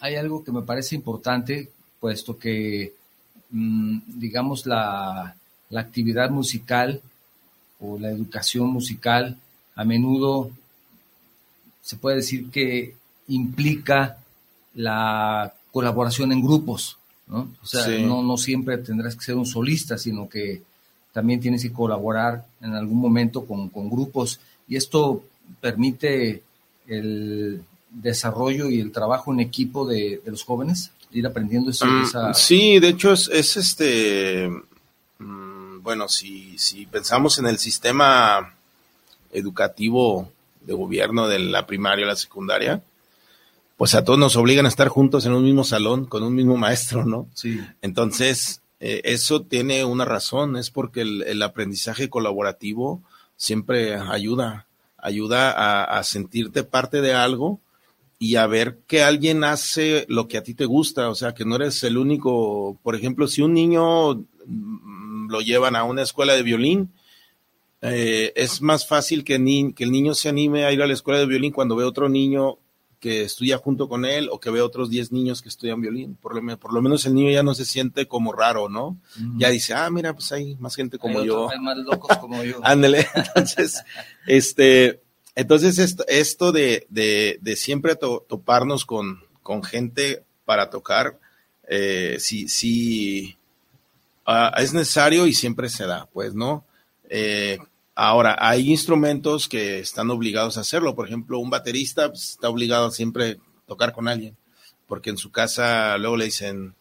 hay 0.00 0.16
algo 0.16 0.42
que 0.42 0.52
me 0.52 0.62
parece 0.62 0.94
importante, 0.96 1.70
puesto 2.00 2.36
que, 2.38 2.94
mm, 3.50 3.98
digamos, 4.06 4.66
la, 4.66 5.36
la 5.70 5.80
actividad 5.80 6.30
musical 6.30 7.00
o 7.80 7.98
la 7.98 8.10
educación 8.10 8.68
musical 8.68 9.38
a 9.74 9.84
menudo 9.84 10.50
se 11.82 11.96
puede 11.96 12.16
decir 12.16 12.50
que 12.50 12.96
implica 13.28 14.18
la 14.74 15.54
colaboración 15.76 16.32
en 16.32 16.40
grupos, 16.40 16.96
¿no? 17.26 17.50
O 17.62 17.66
sea, 17.66 17.86
no, 17.98 18.22
no 18.22 18.38
siempre 18.38 18.78
tendrás 18.78 19.14
que 19.14 19.26
ser 19.26 19.34
un 19.34 19.44
solista, 19.44 19.98
sino 19.98 20.26
que 20.26 20.62
también 21.12 21.38
tienes 21.38 21.60
que 21.60 21.70
colaborar 21.70 22.46
en 22.62 22.74
algún 22.74 22.98
momento 22.98 23.44
con, 23.44 23.68
con 23.68 23.90
grupos 23.90 24.40
y 24.66 24.76
esto 24.76 25.22
permite 25.60 26.42
el 26.86 27.62
desarrollo 27.90 28.70
y 28.70 28.80
el 28.80 28.90
trabajo 28.90 29.34
en 29.34 29.40
equipo 29.40 29.86
de, 29.86 30.22
los 30.24 30.44
jóvenes, 30.44 30.92
ir 31.12 31.26
aprendiendo 31.26 31.70
eso. 31.70 31.84
Mm, 31.84 32.32
sí, 32.32 32.78
de 32.78 32.88
hecho 32.88 33.12
es, 33.12 33.28
es 33.28 33.58
este 33.58 34.50
bueno, 35.18 36.08
si, 36.08 36.56
si 36.56 36.86
pensamos 36.86 37.38
en 37.38 37.48
el 37.48 37.58
sistema 37.58 38.54
educativo 39.30 40.32
de 40.62 40.72
gobierno 40.72 41.28
de 41.28 41.38
la 41.38 41.66
primaria 41.66 42.06
o 42.06 42.08
la 42.08 42.16
secundaria, 42.16 42.80
pues 43.76 43.94
a 43.94 44.04
todos 44.04 44.18
nos 44.18 44.36
obligan 44.36 44.64
a 44.64 44.70
estar 44.70 44.88
juntos 44.88 45.26
en 45.26 45.32
un 45.32 45.44
mismo 45.44 45.64
salón 45.64 46.06
con 46.06 46.22
un 46.22 46.34
mismo 46.34 46.56
maestro, 46.56 47.04
¿no? 47.04 47.28
Sí. 47.34 47.60
Entonces, 47.82 48.62
eh, 48.80 49.02
eso 49.04 49.42
tiene 49.42 49.84
una 49.84 50.04
razón, 50.04 50.56
es 50.56 50.70
porque 50.70 51.02
el, 51.02 51.42
aprendizaje 51.42 52.08
colaborativo 52.08 53.02
siempre 53.36 53.94
ayuda, 53.94 54.66
ayuda 54.96 55.50
a, 55.52 55.98
a, 55.98 56.04
sentirte 56.04 56.64
parte 56.64 57.02
de 57.02 57.12
algo 57.14 57.60
y 58.18 58.36
a 58.36 58.46
ver 58.46 58.78
que 58.86 59.02
alguien 59.02 59.44
hace 59.44 60.06
lo 60.08 60.26
que 60.26 60.38
a 60.38 60.42
ti 60.42 60.54
te 60.54 60.64
gusta, 60.64 61.10
o 61.10 61.14
sea, 61.14 61.34
que 61.34 61.44
no 61.44 61.56
eres 61.56 61.82
el 61.84 61.98
único, 61.98 62.78
por 62.82 62.96
ejemplo, 62.96 63.28
si 63.28 63.42
un 63.42 63.52
niño 63.52 64.24
lo 65.28 65.40
llevan 65.40 65.76
a 65.76 65.84
una 65.84 66.02
escuela 66.02 66.34
de 66.34 66.42
violín, 66.42 66.92
eh, 67.82 68.32
es 68.36 68.62
más 68.62 68.86
fácil 68.86 69.22
que, 69.22 69.34
que, 69.74 69.84
el 69.84 69.92
niño 69.92 70.14
se 70.14 70.30
anime 70.30 70.64
a 70.64 70.72
ir 70.72 70.80
a 70.82 70.86
la 70.86 70.94
escuela 70.94 71.20
de 71.20 71.26
violín 71.26 71.52
cuando 71.52 71.76
ve 71.76 71.84
otro 71.84 72.08
niño 72.08 72.58
que 73.00 73.22
estudia 73.22 73.58
junto 73.58 73.88
con 73.88 74.04
él 74.04 74.28
o 74.30 74.40
que 74.40 74.50
ve 74.50 74.60
otros 74.60 74.90
10 74.90 75.12
niños 75.12 75.42
que 75.42 75.48
estudian 75.48 75.80
violín. 75.80 76.16
Por 76.16 76.34
lo, 76.34 76.58
por 76.58 76.72
lo, 76.72 76.82
menos 76.82 77.04
el 77.06 77.14
niño 77.14 77.30
ya 77.30 77.42
no 77.42 77.54
se 77.54 77.64
siente 77.64 78.06
como 78.06 78.32
raro, 78.32 78.68
¿no? 78.68 78.98
Ya 79.36 79.50
dice, 79.50 79.74
ah, 79.74 79.90
mira, 79.90 80.14
pues 80.14 80.32
hay 80.32 80.56
más 80.56 80.74
gente 80.74 80.98
como 80.98 81.22
yo. 81.22 81.50
hay 81.50 81.60
más 81.60 81.76
locos 81.78 82.16
como 82.18 82.42
yo. 82.42 82.58
Ándale. 82.62 83.06
Entonces, 83.14 83.82
este, 84.26 85.00
entonces 85.34 85.78
esto, 85.78 86.04
esto 86.08 86.52
de, 86.52 86.86
de, 86.88 87.38
de 87.42 87.56
siempre 87.56 87.96
toparnos 87.96 88.86
con, 88.86 89.22
con 89.42 89.62
gente 89.62 90.24
para 90.44 90.70
tocar, 90.70 91.18
eh, 91.68 92.16
sí, 92.18 92.48
sí, 92.48 93.36
Ah, 94.28 94.52
es 94.58 94.74
necesario 94.74 95.24
y 95.28 95.32
siempre 95.32 95.68
se 95.68 95.86
da, 95.86 96.08
pues, 96.12 96.34
¿no? 96.34 96.64
Eh, 97.08 97.58
ahora, 97.96 98.36
hay 98.38 98.70
instrumentos 98.70 99.48
que 99.48 99.80
están 99.80 100.10
obligados 100.10 100.56
a 100.56 100.60
hacerlo. 100.60 100.94
Por 100.94 101.06
ejemplo, 101.06 101.38
un 101.38 101.50
baterista 101.50 102.08
pues, 102.08 102.30
está 102.30 102.48
obligado 102.48 102.86
a 102.86 102.90
siempre 102.92 103.38
tocar 103.66 103.92
con 103.92 104.06
alguien, 104.06 104.36
porque 104.86 105.10
en 105.10 105.16
su 105.16 105.32
casa 105.32 105.98
luego 105.98 106.16
le 106.16 106.26
dicen, 106.26 106.76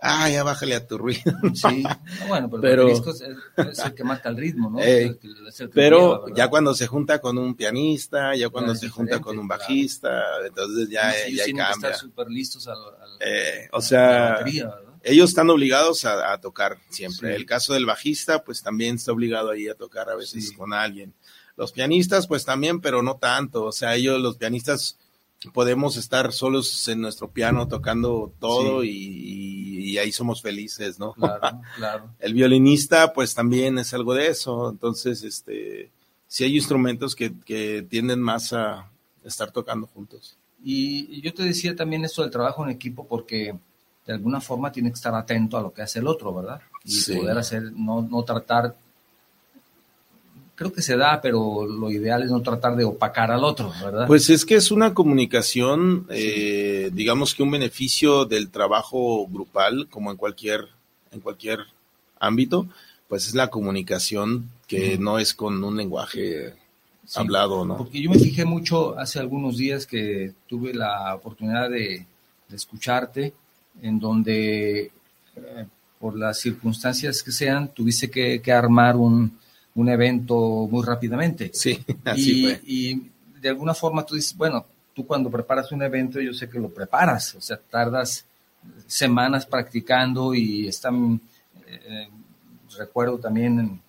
ah, 0.00 0.28
ya 0.28 0.42
bájale 0.42 0.74
a 0.74 0.86
tu 0.86 0.98
ruido. 0.98 1.22
Sí, 1.54 1.84
bueno, 2.28 2.50
pero, 2.60 2.88
el 2.88 3.68
es, 3.68 3.78
el 3.78 3.94
que 3.94 4.04
marca 4.04 4.28
el 4.28 4.36
ritmo, 4.36 4.70
¿no? 4.70 4.78
pero 5.74 6.26
ya 6.34 6.48
cuando 6.48 6.74
se 6.74 6.86
junta 6.86 7.20
con 7.20 7.38
un 7.38 7.54
pianista, 7.54 8.34
ya 8.34 8.48
cuando 8.48 8.74
se 8.74 8.88
junta 8.88 9.20
con 9.20 9.38
un 9.38 9.46
bajista, 9.46 10.22
entonces 10.46 10.88
ya, 10.88 11.12
ya 11.30 11.44
cambia. 11.44 11.70
Estar 11.70 11.94
súper 11.96 12.28
listos 12.28 12.66
al, 12.68 12.78
eh, 13.20 13.68
o 13.72 13.80
sea, 13.80 14.44
ellos 15.04 15.30
están 15.30 15.50
obligados 15.50 16.04
a, 16.06 16.38
tocar 16.38 16.78
siempre. 16.88 17.36
El 17.36 17.44
caso 17.44 17.74
del 17.74 17.84
bajista, 17.84 18.42
pues 18.42 18.62
también 18.62 18.96
está 18.96 19.12
obligado 19.12 19.50
ahí 19.50 19.68
a 19.68 19.74
tocar 19.74 20.08
a 20.08 20.16
veces 20.16 20.52
con 20.52 20.72
alguien. 20.72 21.12
Los 21.56 21.72
pianistas, 21.72 22.26
pues 22.26 22.44
también, 22.44 22.80
pero 22.80 23.02
no 23.02 23.16
tanto. 23.16 23.64
O 23.64 23.72
sea, 23.72 23.94
ellos, 23.94 24.20
los 24.20 24.38
pianistas, 24.38 24.98
podemos 25.52 25.98
estar 25.98 26.32
solos 26.32 26.88
en 26.88 27.02
nuestro 27.02 27.30
piano 27.30 27.68
tocando 27.68 28.32
todo 28.40 28.82
y, 28.82 29.98
ahí 29.98 30.10
somos 30.10 30.42
felices, 30.42 30.98
¿no? 30.98 31.12
Claro, 31.12 31.60
claro. 31.76 32.10
El 32.18 32.34
violinista, 32.34 33.12
pues 33.12 33.32
también 33.32 33.78
es 33.78 33.94
algo 33.94 34.14
de 34.14 34.28
eso. 34.28 34.70
Entonces, 34.70 35.22
este, 35.22 35.92
sí 36.26 36.44
hay 36.44 36.56
instrumentos 36.56 37.14
que, 37.14 37.32
que 37.44 37.86
tienden 37.88 38.20
más 38.20 38.52
a 38.52 38.90
estar 39.22 39.52
tocando 39.52 39.86
juntos. 39.86 40.36
Y 40.64 41.20
yo 41.20 41.32
te 41.34 41.42
decía 41.42 41.76
también 41.76 42.04
esto 42.04 42.22
del 42.22 42.30
trabajo 42.30 42.64
en 42.64 42.70
equipo 42.70 43.06
porque 43.06 43.54
de 44.06 44.12
alguna 44.12 44.40
forma 44.40 44.70
tiene 44.70 44.90
que 44.90 44.96
estar 44.96 45.14
atento 45.14 45.56
a 45.56 45.62
lo 45.62 45.72
que 45.72 45.82
hace 45.82 45.98
el 45.98 46.06
otro, 46.06 46.34
¿verdad? 46.34 46.60
Y 46.84 47.14
poder 47.14 47.38
hacer, 47.38 47.72
no, 47.72 48.02
no 48.02 48.22
tratar, 48.22 48.76
creo 50.54 50.72
que 50.72 50.82
se 50.82 50.96
da, 50.96 51.20
pero 51.22 51.66
lo 51.66 51.90
ideal 51.90 52.22
es 52.22 52.30
no 52.30 52.42
tratar 52.42 52.76
de 52.76 52.84
opacar 52.84 53.30
al 53.30 53.44
otro, 53.44 53.72
¿verdad? 53.82 54.06
Pues 54.06 54.28
es 54.28 54.44
que 54.44 54.56
es 54.56 54.70
una 54.70 54.92
comunicación, 54.92 56.06
eh, 56.10 56.90
digamos 56.92 57.34
que 57.34 57.42
un 57.42 57.50
beneficio 57.50 58.26
del 58.26 58.50
trabajo 58.50 59.26
grupal, 59.26 59.88
como 59.90 60.10
en 60.10 60.18
cualquier, 60.18 60.68
en 61.10 61.20
cualquier 61.20 61.60
ámbito, 62.20 62.68
pues 63.08 63.26
es 63.26 63.34
la 63.34 63.48
comunicación 63.48 64.50
que 64.66 64.98
no 64.98 65.18
es 65.18 65.32
con 65.32 65.62
un 65.64 65.76
lenguaje 65.76 66.54
hablado, 67.14 67.64
¿no? 67.64 67.78
Porque 67.78 68.02
yo 68.02 68.10
me 68.10 68.18
fijé 68.18 68.44
mucho 68.44 68.98
hace 68.98 69.18
algunos 69.18 69.56
días 69.56 69.86
que 69.86 70.34
tuve 70.46 70.74
la 70.74 71.14
oportunidad 71.14 71.70
de, 71.70 72.06
de 72.48 72.56
escucharte 72.56 73.32
en 73.82 73.98
donde 73.98 74.90
eh, 75.36 75.66
por 75.98 76.18
las 76.18 76.38
circunstancias 76.38 77.22
que 77.22 77.32
sean, 77.32 77.68
tuviste 77.68 78.10
que, 78.10 78.52
armar 78.52 78.96
un, 78.96 79.38
evento 79.76 80.68
muy 80.70 80.84
rápidamente. 80.84 81.50
Sí, 81.52 81.82
así 82.04 82.40
y, 82.40 82.42
fue. 82.42 82.60
y 82.66 83.10
de 83.40 83.48
alguna 83.48 83.74
forma 83.74 84.04
tú 84.04 84.14
dices, 84.14 84.36
bueno, 84.36 84.66
tú 84.94 85.06
cuando 85.06 85.30
preparas 85.30 85.72
un 85.72 85.82
evento, 85.82 86.20
yo 86.20 86.32
sé 86.32 86.48
que 86.48 86.58
lo 86.58 86.68
preparas, 86.68 87.34
o 87.34 87.40
sea, 87.40 87.58
tardas 87.58 88.24
semanas 88.86 89.44
practicando 89.46 90.34
y 90.34 90.68
están, 90.68 91.20
eh, 91.66 92.08
recuerdo 92.78 93.18
también 93.18 93.58
en 93.58 93.80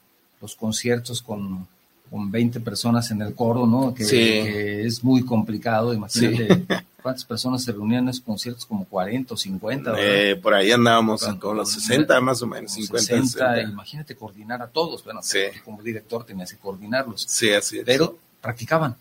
los 0.41 0.55
conciertos 0.55 1.21
con, 1.21 1.67
con 2.09 2.31
20 2.31 2.59
personas 2.59 3.09
en 3.11 3.21
el 3.21 3.33
coro, 3.33 3.65
¿no? 3.65 3.93
Que, 3.93 4.85
es 4.85 5.03
muy 5.03 5.23
complicado, 5.23 5.93
imagínate 5.93 6.65
cuántas 7.05 7.23
personas 7.23 7.63
se 7.63 7.71
reunían 7.71 8.05
en 8.05 8.09
esos 8.09 8.23
conciertos, 8.23 8.65
como 8.65 8.83
40 8.85 9.35
o 9.35 9.37
50. 9.37 9.93
Eh, 9.99 10.37
por 10.37 10.55
ahí 10.55 10.71
andábamos 10.71 11.23
con, 11.39 11.55
los 11.55 11.71
60 11.71 12.19
más 12.19 12.41
o 12.41 12.47
menos, 12.47 12.73
50. 12.73 13.05
60, 13.05 13.61
imagínate 13.61 14.15
coordinar 14.15 14.59
a 14.63 14.67
todos, 14.67 15.03
bueno, 15.03 15.21
como 15.63 15.83
director 15.83 16.25
tenías 16.25 16.51
que 16.51 16.57
coordinarlos. 16.57 17.23
Sí, 17.27 17.51
así 17.53 17.77
es. 17.77 17.85
Pero 17.85 18.17
practicaban. 18.41 18.95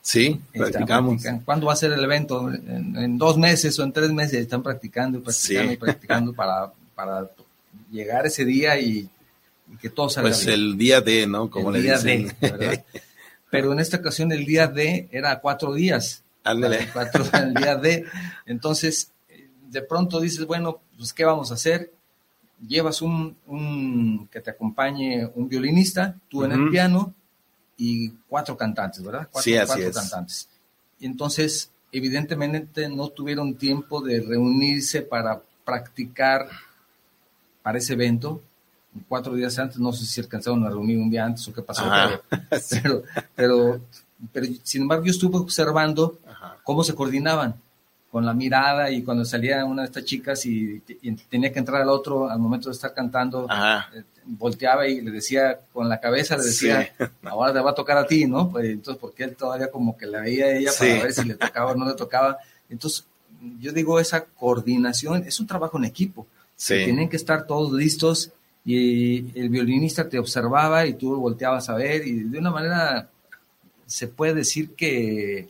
Sí, 0.00 0.40
practicamos. 0.54 1.22
¿Cuándo 1.44 1.66
va 1.66 1.74
a 1.74 1.76
ser 1.76 1.92
el 1.92 2.02
evento? 2.02 2.50
En, 2.50 3.18
dos 3.18 3.36
meses 3.36 3.78
o 3.78 3.82
en 3.82 3.92
tres 3.92 4.10
meses 4.12 4.40
están 4.40 4.62
practicando 4.62 5.18
y 5.18 5.20
practicando 5.20 5.72
y 5.74 5.76
practicando 5.76 6.32
para, 6.34 6.72
para 6.94 7.30
llegar 7.90 8.24
ese 8.24 8.46
día 8.46 8.80
y, 8.80 9.10
que 9.78 9.90
todo 9.90 10.08
salga 10.08 10.30
Pues 10.30 10.46
el 10.46 10.78
día 10.78 11.02
de, 11.02 11.26
¿no? 11.26 11.50
Como 11.50 11.74
el 11.74 11.82
día 11.82 11.98
de, 11.98 12.34
¿verdad? 12.40 12.82
Pero 13.50 13.74
en 13.74 13.78
esta 13.78 13.98
ocasión 13.98 14.32
el 14.32 14.46
día 14.46 14.68
de 14.68 15.06
era 15.12 15.38
cuatro 15.40 15.74
días. 15.74 16.22
Ándale. 16.44 16.88
Cuatro, 16.92 17.24
el 17.32 17.54
día 17.54 17.76
de. 17.76 18.04
Entonces, 18.46 19.12
de 19.70 19.82
pronto 19.82 20.20
dices, 20.20 20.46
bueno, 20.46 20.80
pues 20.96 21.12
¿qué 21.12 21.24
vamos 21.24 21.50
a 21.50 21.54
hacer? 21.54 21.92
Llevas 22.66 23.02
un, 23.02 23.36
un 23.46 24.28
que 24.30 24.40
te 24.40 24.50
acompañe 24.50 25.26
un 25.34 25.48
violinista, 25.48 26.16
tú 26.28 26.44
en 26.44 26.52
el 26.52 26.70
piano, 26.70 27.14
y 27.76 28.10
cuatro 28.28 28.56
cantantes, 28.56 29.02
¿verdad? 29.02 29.28
Cuatro, 29.30 29.42
sí, 29.42 29.56
así 29.56 29.66
cuatro 29.66 29.92
cantantes. 29.92 30.48
Y 31.00 31.06
entonces, 31.06 31.70
evidentemente, 31.90 32.88
no 32.88 33.08
tuvieron 33.08 33.54
tiempo 33.54 34.00
de 34.00 34.20
reunirse 34.20 35.02
para 35.02 35.42
practicar 35.64 36.48
para 37.62 37.78
ese 37.78 37.94
evento. 37.94 38.42
Cuatro 39.08 39.34
días 39.34 39.58
antes, 39.58 39.78
no 39.78 39.92
sé 39.92 40.04
si 40.04 40.20
alcanzaron 40.20 40.64
a 40.64 40.68
reunir 40.68 40.98
un 40.98 41.10
día 41.10 41.24
antes 41.24 41.48
o 41.48 41.52
qué 41.52 41.62
pasó, 41.62 41.84
pero, 42.70 43.02
pero, 43.34 43.80
pero, 44.32 44.46
sin 44.62 44.82
embargo, 44.82 45.06
yo 45.06 45.12
estuve 45.12 45.38
observando 45.38 46.18
cómo 46.62 46.84
se 46.84 46.94
coordinaban 46.94 47.56
con 48.12 48.26
la 48.26 48.34
mirada 48.34 48.90
y 48.90 49.02
cuando 49.02 49.24
salía 49.24 49.64
una 49.64 49.82
de 49.82 49.86
estas 49.86 50.04
chicas 50.04 50.44
y, 50.44 50.80
tenía 51.30 51.50
que 51.50 51.58
entrar 51.58 51.80
al 51.80 51.88
otro 51.88 52.28
al 52.28 52.38
momento 52.38 52.68
de 52.68 52.74
estar 52.74 52.92
cantando, 52.92 53.48
eh, 53.48 54.02
volteaba 54.26 54.86
y 54.86 55.00
le 55.00 55.10
decía 55.10 55.58
con 55.72 55.88
la 55.88 55.98
cabeza, 55.98 56.36
le 56.36 56.44
decía, 56.44 56.92
ahora 57.24 57.54
te 57.54 57.60
va 57.60 57.70
a 57.70 57.74
tocar 57.74 57.96
a 57.96 58.06
ti, 58.06 58.26
¿no? 58.26 58.50
Pues 58.50 58.66
entonces, 58.66 59.00
porque 59.00 59.24
él 59.24 59.34
todavía 59.34 59.70
como 59.70 59.96
que 59.96 60.04
la 60.04 60.20
veía 60.20 60.44
a 60.44 60.52
ella 60.52 60.70
para 60.78 61.02
ver 61.04 61.12
si 61.14 61.24
le 61.24 61.34
tocaba 61.36 61.72
o 61.72 61.74
no 61.74 61.88
le 61.88 61.94
tocaba. 61.94 62.36
Entonces, 62.68 63.06
yo 63.58 63.72
digo, 63.72 63.98
esa 63.98 64.24
coordinación 64.24 65.24
es 65.26 65.40
un 65.40 65.46
trabajo 65.46 65.78
en 65.78 65.84
equipo. 65.84 66.26
Tienen 66.66 67.08
que 67.08 67.16
estar 67.16 67.46
todos 67.46 67.72
listos 67.72 68.30
y 68.62 69.38
el 69.40 69.48
violinista 69.48 70.08
te 70.08 70.18
observaba 70.18 70.86
y 70.86 70.94
tú 70.94 71.16
volteabas 71.16 71.70
a 71.70 71.74
ver 71.74 72.06
y 72.06 72.24
de 72.24 72.38
una 72.38 72.50
manera 72.50 73.08
se 73.86 74.06
puede 74.06 74.34
decir 74.34 74.74
que 74.74 75.48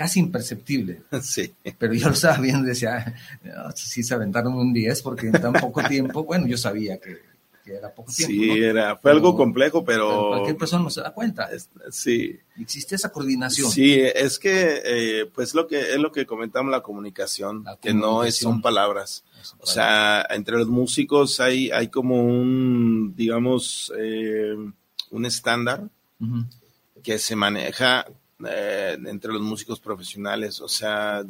casi 0.00 0.18
imperceptible. 0.18 1.02
Sí. 1.22 1.52
Pero 1.78 1.92
yo 1.92 2.06
lo 2.06 2.14
estaba 2.14 2.38
viendo 2.38 2.64
y 2.64 2.70
decía, 2.70 3.14
sí 3.74 4.02
se 4.02 4.14
aventaron 4.14 4.54
un 4.54 4.72
10 4.72 5.02
porque 5.02 5.26
en 5.26 5.32
tan 5.32 5.52
poco 5.52 5.82
tiempo, 5.82 6.24
bueno, 6.30 6.46
yo 6.46 6.56
sabía 6.56 6.98
que, 6.98 7.18
era 7.66 7.94
poco 7.94 8.10
tiempo. 8.10 8.32
Sí, 8.32 8.62
era, 8.62 8.96
fue 8.96 9.10
algo 9.10 9.36
complejo, 9.36 9.84
pero... 9.84 10.28
Cualquier 10.28 10.56
persona 10.56 10.82
no 10.82 10.90
se 10.90 11.02
da 11.02 11.12
cuenta. 11.12 11.50
Sí. 11.90 12.36
Existe 12.58 12.94
esa 12.94 13.12
coordinación. 13.12 13.70
Sí, 13.70 14.00
es 14.00 14.38
que, 14.38 14.80
eh, 14.84 15.26
pues 15.32 15.54
lo 15.54 15.68
que 15.68 15.78
es 15.78 15.98
lo 15.98 16.10
que 16.10 16.24
comentamos 16.24 16.72
la 16.72 16.80
comunicación, 16.80 17.64
que 17.82 17.92
no 17.92 18.24
es, 18.24 18.38
son 18.38 18.62
palabras. 18.62 19.24
O 19.58 19.66
sea, 19.66 20.26
entre 20.30 20.56
los 20.56 20.68
músicos 20.68 21.38
hay, 21.40 21.70
hay 21.70 21.88
como 21.88 22.24
un, 22.24 23.14
digamos, 23.14 23.92
eh, 23.98 24.56
un 25.10 25.26
estándar 25.26 25.88
que 27.02 27.18
se 27.18 27.36
maneja 27.36 28.06
eh, 28.48 28.98
entre 29.06 29.32
los 29.32 29.42
músicos 29.42 29.80
profesionales, 29.80 30.60
o 30.60 30.68
sea, 30.68 31.22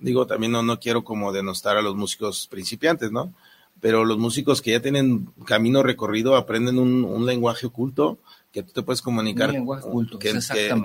digo, 0.00 0.26
también 0.26 0.52
no, 0.52 0.62
no 0.62 0.78
quiero 0.78 1.04
como 1.04 1.32
denostar 1.32 1.76
a 1.76 1.82
los 1.82 1.94
músicos 1.94 2.46
principiantes, 2.48 3.10
¿no? 3.10 3.32
Pero 3.80 4.04
los 4.04 4.18
músicos 4.18 4.60
que 4.60 4.72
ya 4.72 4.80
tienen 4.80 5.30
camino 5.46 5.82
recorrido 5.82 6.36
aprenden 6.36 6.78
un, 6.78 7.26
lenguaje 7.26 7.66
oculto 7.66 8.18
que 8.52 8.62
tú 8.62 8.72
te 8.72 8.82
puedes 8.82 9.00
comunicar. 9.00 9.54
Oculto, 9.56 10.18
que, 10.18 10.38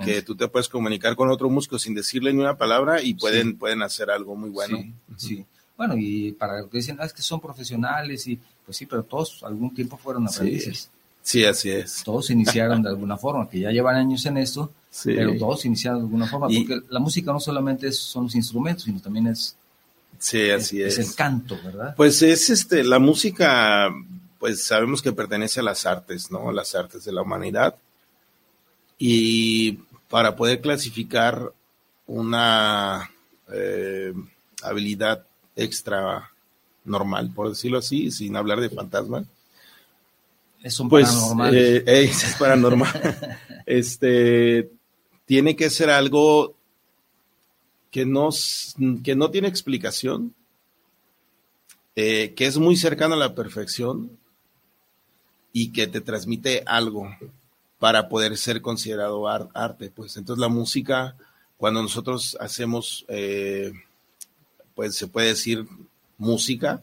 que, 0.04 0.22
tú 0.22 0.34
te 0.34 0.48
puedes 0.48 0.68
comunicar 0.68 1.14
con 1.14 1.30
otro 1.30 1.50
músico 1.50 1.78
sin 1.78 1.94
decirle 1.94 2.32
ni 2.32 2.40
una 2.40 2.56
palabra 2.56 3.02
y 3.02 3.14
pueden, 3.14 3.58
pueden 3.58 3.82
hacer 3.82 4.10
algo 4.10 4.34
muy 4.34 4.50
bueno. 4.50 4.78
Sí, 5.16 5.44
Bueno, 5.76 5.94
y 5.98 6.32
para 6.32 6.60
lo 6.60 6.70
que 6.70 6.78
dicen, 6.78 6.96
ah, 7.00 7.04
es 7.04 7.12
que 7.12 7.22
son 7.22 7.40
profesionales 7.40 8.26
y 8.28 8.40
pues 8.64 8.78
sí, 8.78 8.86
pero 8.86 9.02
todos 9.02 9.42
algún 9.44 9.74
tiempo 9.74 9.98
fueron 9.98 10.26
aprendices. 10.26 10.78
Sí, 10.78 10.95
así 11.44 11.70
es. 11.70 12.02
Todos 12.04 12.30
iniciaron 12.30 12.82
de 12.82 12.88
alguna 12.88 13.16
forma, 13.16 13.48
que 13.48 13.60
ya 13.60 13.70
llevan 13.70 13.96
años 13.96 14.24
en 14.26 14.36
esto, 14.36 14.72
pero 15.04 15.36
todos 15.36 15.64
iniciaron 15.64 15.98
de 15.98 16.04
alguna 16.04 16.26
forma, 16.28 16.46
porque 16.46 16.80
la 16.88 17.00
música 17.00 17.32
no 17.32 17.40
solamente 17.40 17.90
son 17.90 18.24
los 18.24 18.34
instrumentos, 18.36 18.84
sino 18.84 19.00
también 19.00 19.26
es, 19.26 19.56
sí, 20.18 20.50
así 20.50 20.80
es, 20.80 20.98
es. 20.98 21.10
el 21.10 21.14
canto, 21.16 21.58
¿verdad? 21.64 21.94
Pues 21.96 22.22
es 22.22 22.48
este, 22.50 22.84
la 22.84 23.00
música, 23.00 23.90
pues 24.38 24.64
sabemos 24.64 25.02
que 25.02 25.12
pertenece 25.12 25.60
a 25.60 25.64
las 25.64 25.84
artes, 25.84 26.30
¿no? 26.30 26.52
Las 26.52 26.74
artes 26.76 27.04
de 27.04 27.12
la 27.12 27.22
humanidad. 27.22 27.74
Y 28.98 29.72
para 30.08 30.36
poder 30.36 30.60
clasificar 30.60 31.52
una 32.06 33.10
eh, 33.52 34.14
habilidad 34.62 35.26
extra 35.56 36.30
normal, 36.84 37.32
por 37.34 37.48
decirlo 37.48 37.78
así, 37.78 38.12
sin 38.12 38.36
hablar 38.36 38.60
de 38.60 38.70
fantasma, 38.70 39.24
es 40.66 40.80
un 40.80 40.88
pues, 40.88 41.08
eh, 41.52 41.84
es 41.86 42.34
paranormal. 42.38 43.38
este, 43.66 44.68
tiene 45.24 45.54
que 45.54 45.70
ser 45.70 45.90
algo 45.90 46.56
que 47.92 48.04
no, 48.04 48.30
que 49.04 49.14
no 49.14 49.30
tiene 49.30 49.46
explicación, 49.46 50.34
eh, 51.94 52.34
que 52.34 52.46
es 52.46 52.58
muy 52.58 52.76
cercano 52.76 53.14
a 53.14 53.18
la 53.18 53.36
perfección 53.36 54.10
y 55.52 55.72
que 55.72 55.86
te 55.86 56.00
transmite 56.00 56.64
algo 56.66 57.08
para 57.78 58.08
poder 58.08 58.36
ser 58.36 58.60
considerado 58.60 59.28
arte. 59.28 59.92
Pues 59.94 60.16
entonces 60.16 60.40
la 60.40 60.48
música, 60.48 61.16
cuando 61.58 61.80
nosotros 61.80 62.36
hacemos, 62.40 63.04
eh, 63.06 63.72
pues 64.74 64.96
se 64.96 65.06
puede 65.06 65.28
decir 65.28 65.64
música, 66.18 66.82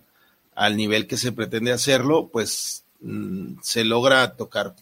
al 0.56 0.78
nivel 0.78 1.06
que 1.06 1.18
se 1.18 1.34
pretende 1.34 1.74
hacerlo, 1.74 2.30
pues 2.32 2.83
Mm, 3.04 3.56
se 3.62 3.84
logra 3.84 4.36
tocar 4.36 4.74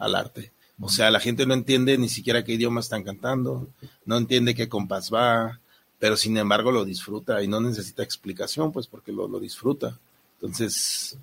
al 0.00 0.14
arte. 0.14 0.52
O 0.80 0.88
sea, 0.88 1.10
la 1.10 1.20
gente 1.20 1.46
no 1.46 1.54
entiende 1.54 1.96
ni 1.98 2.08
siquiera 2.08 2.44
qué 2.44 2.54
idioma 2.54 2.80
están 2.80 3.04
cantando, 3.04 3.68
no 4.04 4.16
entiende 4.16 4.54
qué 4.54 4.68
compás 4.68 5.12
va, 5.12 5.60
pero 6.00 6.16
sin 6.16 6.36
embargo 6.36 6.72
lo 6.72 6.84
disfruta 6.84 7.42
y 7.42 7.48
no 7.48 7.60
necesita 7.60 8.02
explicación, 8.02 8.72
pues 8.72 8.88
porque 8.88 9.12
lo, 9.12 9.28
disfruta. 9.38 9.96
Entonces, 10.34 11.16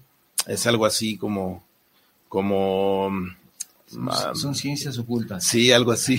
es 0.48 0.68
algo 0.68 0.86
así 0.86 1.18
como, 1.18 1.64
como 2.30 3.12
son, 4.34 4.56
ciencias 4.56 4.98
ocultas. 4.98 5.44
Sí, 5.44 5.72
algo 5.72 5.92
así. 5.92 6.18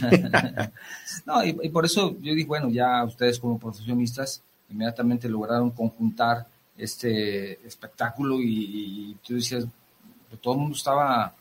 no, 1.26 1.42
y, 1.42 1.70
por 1.70 1.86
eso 1.86 2.14
yo 2.20 2.34
dije, 2.34 2.46
bueno, 2.46 2.68
ya 2.68 3.02
ustedes 3.04 3.38
como 3.38 3.58
profesionistas 3.58 4.42
inmediatamente 4.70 5.28
lograron 5.28 5.70
conjuntar 5.70 6.46
este 6.76 7.66
espectáculo 7.66 8.38
y 8.40 9.16
tú 9.26 9.34
decías, 9.34 9.66
todo 10.36 10.54
el 10.54 10.60
mundo 10.60 10.76
estaba, 10.76 11.34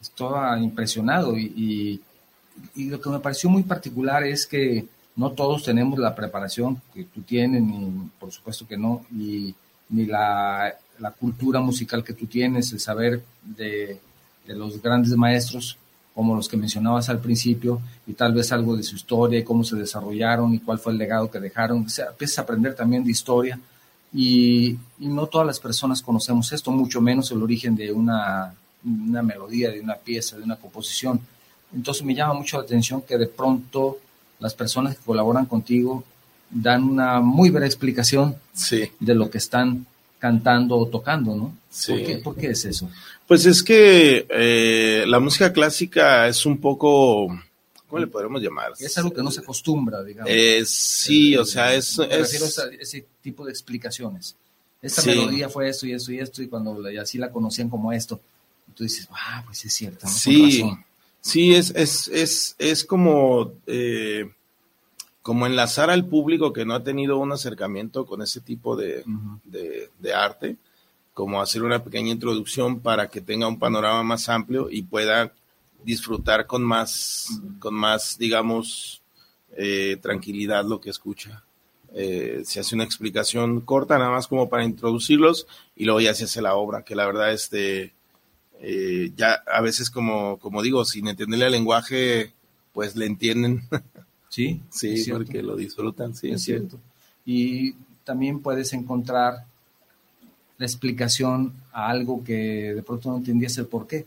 estaba 0.00 0.58
impresionado 0.58 1.36
y, 1.36 2.00
lo 2.74 2.98
que 2.98 3.10
me 3.10 3.20
pareció 3.20 3.50
muy 3.50 3.64
particular 3.64 4.24
es 4.24 4.46
que 4.46 4.86
no 5.14 5.32
todos 5.32 5.62
tenemos 5.62 5.98
la 5.98 6.14
preparación 6.14 6.80
que 6.94 7.04
tú 7.04 7.20
tienes, 7.20 7.62
ni 7.62 8.08
por 8.18 8.32
supuesto 8.32 8.66
que 8.66 8.78
no, 8.78 9.04
ni, 9.10 9.54
ni 9.90 10.06
la, 10.06 10.74
cultura 11.20 11.60
musical 11.60 12.02
que 12.02 12.14
tú 12.14 12.26
tienes, 12.26 12.72
el 12.72 12.80
saber 12.80 13.22
de, 13.42 14.00
los 14.46 14.80
grandes 14.80 15.14
maestros 15.16 15.76
como 16.14 16.34
los 16.34 16.48
que 16.48 16.56
mencionabas 16.56 17.10
al 17.10 17.18
principio, 17.18 17.78
y 18.06 18.14
tal 18.14 18.32
vez 18.32 18.50
algo 18.50 18.74
de 18.74 18.82
su 18.82 18.96
historia 18.96 19.38
y 19.38 19.44
cómo 19.44 19.64
se 19.64 19.76
desarrollaron 19.76 20.54
y 20.54 20.60
cuál 20.60 20.78
fue 20.78 20.92
el 20.92 20.98
legado 20.98 21.30
que 21.30 21.38
dejaron. 21.38 21.84
O 21.84 21.88
sea, 21.90 22.06
empiezas 22.06 22.38
a 22.38 22.42
aprender 22.42 22.74
también 22.74 23.04
de 23.04 23.10
historia 23.10 23.60
y, 24.12 24.76
no 24.98 25.26
todas 25.26 25.46
las 25.46 25.60
personas 25.60 26.00
conocemos 26.00 26.50
esto, 26.52 26.70
mucho 26.70 27.00
menos 27.00 27.30
el 27.30 27.42
origen 27.42 27.76
de 27.76 27.92
una, 27.92 28.54
una 28.84 29.22
melodía, 29.22 29.70
de 29.70 29.80
una 29.80 29.96
pieza, 29.96 30.36
de 30.36 30.42
una 30.42 30.56
composición. 30.56 31.20
Entonces 31.74 32.02
me 32.02 32.14
llama 32.14 32.34
mucho 32.34 32.56
la 32.56 32.64
atención 32.64 33.02
que 33.02 33.18
de 33.18 33.26
pronto 33.26 33.98
las 34.38 34.54
personas 34.54 34.96
que 34.96 35.04
colaboran 35.04 35.46
contigo 35.46 36.04
dan 36.50 36.84
una 36.84 37.20
muy 37.20 37.50
breve 37.50 37.66
explicación 37.66 38.36
de 39.00 39.14
lo 39.14 39.28
que 39.28 39.38
están 39.38 39.86
cantando 40.18 40.76
o 40.76 40.86
tocando, 40.86 41.36
¿no? 41.36 41.54
¿Por, 42.24 42.36
qué, 42.36 42.50
es 42.50 42.64
eso? 42.64 42.88
Pues 43.26 43.44
es 43.44 43.62
que 43.62 44.26
eh, 44.30 45.04
la 45.06 45.20
música 45.20 45.52
clásica 45.52 46.26
es 46.26 46.46
un 46.46 46.58
poco 46.58 47.28
¿cómo 47.96 48.06
le 48.06 48.12
podremos 48.12 48.42
llamar? 48.42 48.72
Es 48.78 48.96
algo 48.98 49.12
que 49.12 49.22
no 49.22 49.30
se 49.30 49.40
acostumbra, 49.40 50.02
digamos. 50.02 50.30
Eh, 50.32 50.62
sí, 50.66 51.36
o 51.36 51.44
sea, 51.44 51.74
es... 51.74 51.98
Me 51.98 52.06
refiero 52.06 52.46
a 52.46 52.74
ese 52.78 53.06
tipo 53.22 53.44
de 53.44 53.50
explicaciones. 53.50 54.36
Esta 54.82 55.02
melodía 55.02 55.48
fue 55.48 55.68
esto 55.68 55.86
y 55.86 55.92
esto 55.92 56.12
y 56.12 56.18
esto, 56.18 56.42
y 56.42 56.48
cuando 56.48 56.82
así 57.00 57.18
la 57.18 57.30
conocían 57.30 57.68
como 57.68 57.92
esto, 57.92 58.20
tú 58.74 58.84
dices, 58.84 59.08
ah, 59.10 59.42
pues 59.44 59.64
es 59.64 59.72
cierto. 59.72 60.06
Sí, 60.06 60.62
sí, 61.20 61.54
es, 61.54 61.70
es, 61.74 62.08
es, 62.08 62.54
es 62.58 62.84
como, 62.84 63.54
eh, 63.66 64.30
como 65.22 65.46
enlazar 65.46 65.90
al 65.90 66.06
público 66.06 66.52
que 66.52 66.64
no 66.64 66.74
ha 66.74 66.84
tenido 66.84 67.18
un 67.18 67.32
acercamiento 67.32 68.06
con 68.06 68.22
ese 68.22 68.40
tipo 68.40 68.76
de, 68.76 69.02
de 69.44 70.14
arte, 70.14 70.56
como 71.14 71.40
hacer 71.40 71.62
una 71.62 71.82
pequeña 71.82 72.12
introducción 72.12 72.80
para 72.80 73.08
que 73.08 73.22
tenga 73.22 73.48
un 73.48 73.58
panorama 73.58 74.02
más 74.02 74.28
amplio 74.28 74.68
y 74.70 74.82
pueda 74.82 75.32
disfrutar 75.86 76.46
con 76.46 76.64
más, 76.64 77.40
con 77.60 77.72
más, 77.72 78.18
digamos, 78.18 79.00
eh, 79.56 79.96
tranquilidad 80.02 80.64
lo 80.64 80.80
que 80.80 80.90
escucha. 80.90 81.44
Eh, 81.94 82.42
se 82.44 82.58
hace 82.58 82.74
una 82.74 82.82
explicación 82.84 83.60
corta, 83.60 83.96
nada 83.96 84.10
más 84.10 84.26
como 84.26 84.48
para 84.48 84.64
introducirlos, 84.64 85.46
y 85.76 85.84
luego 85.84 86.00
ya 86.00 86.12
se 86.12 86.24
hace 86.24 86.42
la 86.42 86.56
obra, 86.56 86.82
que 86.82 86.96
la 86.96 87.06
verdad, 87.06 87.32
este, 87.32 87.94
eh, 88.60 89.12
ya 89.16 89.44
a 89.46 89.60
veces 89.60 89.88
como, 89.88 90.38
como 90.38 90.60
digo, 90.60 90.84
sin 90.84 91.06
entenderle 91.06 91.46
el 91.46 91.52
lenguaje, 91.52 92.32
pues 92.74 92.96
le 92.96 93.06
entienden. 93.06 93.62
Sí, 94.28 94.60
sí, 94.68 95.10
porque 95.10 95.42
lo 95.42 95.56
disfrutan, 95.56 96.14
sí. 96.14 96.30
Es 96.30 96.42
cierto. 96.42 96.78
Y 97.24 97.72
también 98.04 98.40
puedes 98.40 98.74
encontrar 98.74 99.46
la 100.58 100.66
explicación 100.66 101.54
a 101.72 101.88
algo 101.88 102.22
que 102.22 102.74
de 102.74 102.82
pronto 102.82 103.08
no 103.08 103.16
entendías 103.16 103.56
el 103.56 103.66
por 103.66 103.86
qué. 103.86 104.04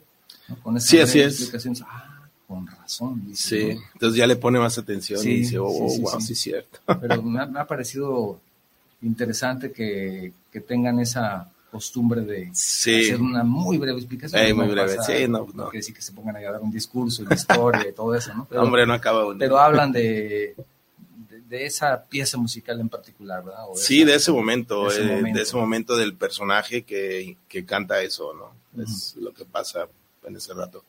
Con 0.55 0.79
sí, 0.79 0.99
así 0.99 1.19
es. 1.19 1.51
Ah, 1.85 2.19
con 2.47 2.65
razón. 2.65 3.23
sí, 3.33 3.77
entonces 3.93 4.17
ya 4.17 4.25
le 4.25 4.35
pone 4.35 4.57
más 4.57 4.77
atención 4.77 5.21
y 5.21 5.41
dice, 5.41 5.59
oh, 5.59 5.69
wow, 5.69 6.19
sí, 6.19 6.33
es 6.33 6.39
cierto. 6.39 6.79
Pero 7.01 7.21
me 7.21 7.39
ha, 7.59 7.67
parecido 7.67 8.39
interesante 9.01 9.71
que, 9.71 10.33
que, 10.51 10.59
tengan 10.59 10.99
esa 10.99 11.47
costumbre 11.69 12.21
de 12.21 12.49
hacer 12.49 13.21
una 13.21 13.43
muy 13.43 13.77
breve 13.77 13.99
explicación. 13.99 14.57
muy 14.57 14.67
breve, 14.67 14.97
sí, 15.05 15.27
no, 15.27 15.47
no. 15.53 15.69
quiere 15.69 15.77
decir 15.77 15.93
que 15.93 16.01
se 16.01 16.11
pongan 16.11 16.37
a 16.37 16.41
dar 16.41 16.59
un 16.61 16.71
discurso, 16.71 17.21
una 17.21 17.35
historia 17.35 17.87
y 17.87 17.93
todo 17.93 18.15
eso, 18.15 18.33
¿no? 18.33 18.47
Pero, 18.49 18.61
Hombre, 18.63 18.85
no 18.87 18.93
acaba 18.93 19.25
uno. 19.27 19.37
Pero 19.37 19.59
hablan 19.59 19.91
de, 19.93 20.55
de, 21.47 21.65
esa 21.65 22.03
pieza 22.03 22.37
musical 22.37 22.79
en 22.79 22.89
particular, 22.89 23.43
¿verdad? 23.43 23.65
sí, 23.75 24.03
de 24.03 24.15
ese 24.15 24.31
momento, 24.31 24.85
de 24.85 24.89
ese, 24.89 25.03
de 25.03 25.41
ese 25.41 25.55
momento 25.55 25.95
del 25.95 26.15
personaje 26.15 26.81
que, 26.81 27.37
que 27.47 27.63
canta 27.63 28.01
eso, 28.01 28.33
¿no? 28.33 28.57
Es 28.83 29.15
lo 29.19 29.33
que 29.33 29.45
pasa 29.45 29.87
en 30.29 30.37
ese 30.37 30.53
rato. 30.53 30.83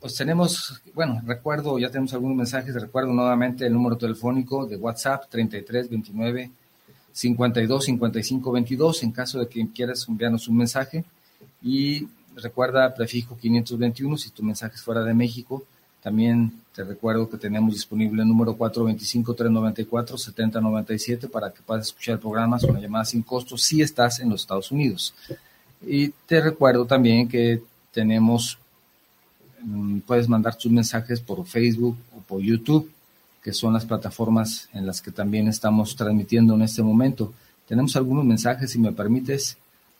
Pues 0.00 0.14
tenemos, 0.14 0.82
bueno, 0.94 1.22
recuerdo, 1.24 1.78
ya 1.78 1.88
tenemos 1.88 2.12
algunos 2.12 2.36
mensajes, 2.36 2.74
recuerdo 2.74 3.12
nuevamente 3.12 3.64
el 3.66 3.72
número 3.72 3.96
telefónico 3.96 4.66
de 4.66 4.76
WhatsApp 4.76 5.24
33 5.30 5.88
29 5.88 6.50
52 7.12 7.84
55 7.84 8.52
22 8.52 9.02
en 9.04 9.12
caso 9.12 9.38
de 9.38 9.48
que 9.48 9.66
quieras 9.72 10.04
enviarnos 10.06 10.48
un 10.48 10.58
mensaje 10.58 11.02
y 11.62 12.06
recuerda 12.36 12.94
prefijo 12.94 13.38
521 13.38 14.18
si 14.18 14.28
tu 14.30 14.42
mensaje 14.42 14.74
es 14.74 14.82
fuera 14.82 15.02
de 15.02 15.14
México. 15.14 15.64
También 16.02 16.60
te 16.74 16.84
recuerdo 16.84 17.26
que 17.28 17.38
tenemos 17.38 17.72
disponible 17.72 18.22
el 18.22 18.28
número 18.28 18.56
425-394-7097 18.58 21.30
para 21.30 21.50
que 21.50 21.62
puedas 21.62 21.86
escuchar 21.86 22.16
el 22.16 22.20
programa, 22.20 22.58
una 22.68 22.78
llamada 22.78 23.06
sin 23.06 23.22
costo 23.22 23.56
si 23.56 23.80
estás 23.82 24.20
en 24.20 24.28
los 24.28 24.42
Estados 24.42 24.70
Unidos. 24.70 25.14
Y 25.84 26.10
te 26.10 26.40
recuerdo 26.40 26.84
también 26.84 27.28
que 27.28 27.60
tenemos 27.92 28.58
puedes 30.06 30.28
mandar 30.28 30.56
tus 30.56 30.70
mensajes 30.70 31.20
por 31.20 31.44
Facebook 31.46 31.96
o 32.16 32.20
por 32.20 32.40
YouTube, 32.40 32.90
que 33.42 33.52
son 33.52 33.74
las 33.74 33.84
plataformas 33.84 34.68
en 34.72 34.86
las 34.86 35.00
que 35.00 35.10
también 35.10 35.48
estamos 35.48 35.94
transmitiendo 35.96 36.54
en 36.54 36.62
este 36.62 36.82
momento. 36.82 37.32
Tenemos 37.66 37.96
algunos 37.96 38.24
mensajes, 38.24 38.70
si 38.70 38.78
me 38.78 38.92
permites. 38.92 39.56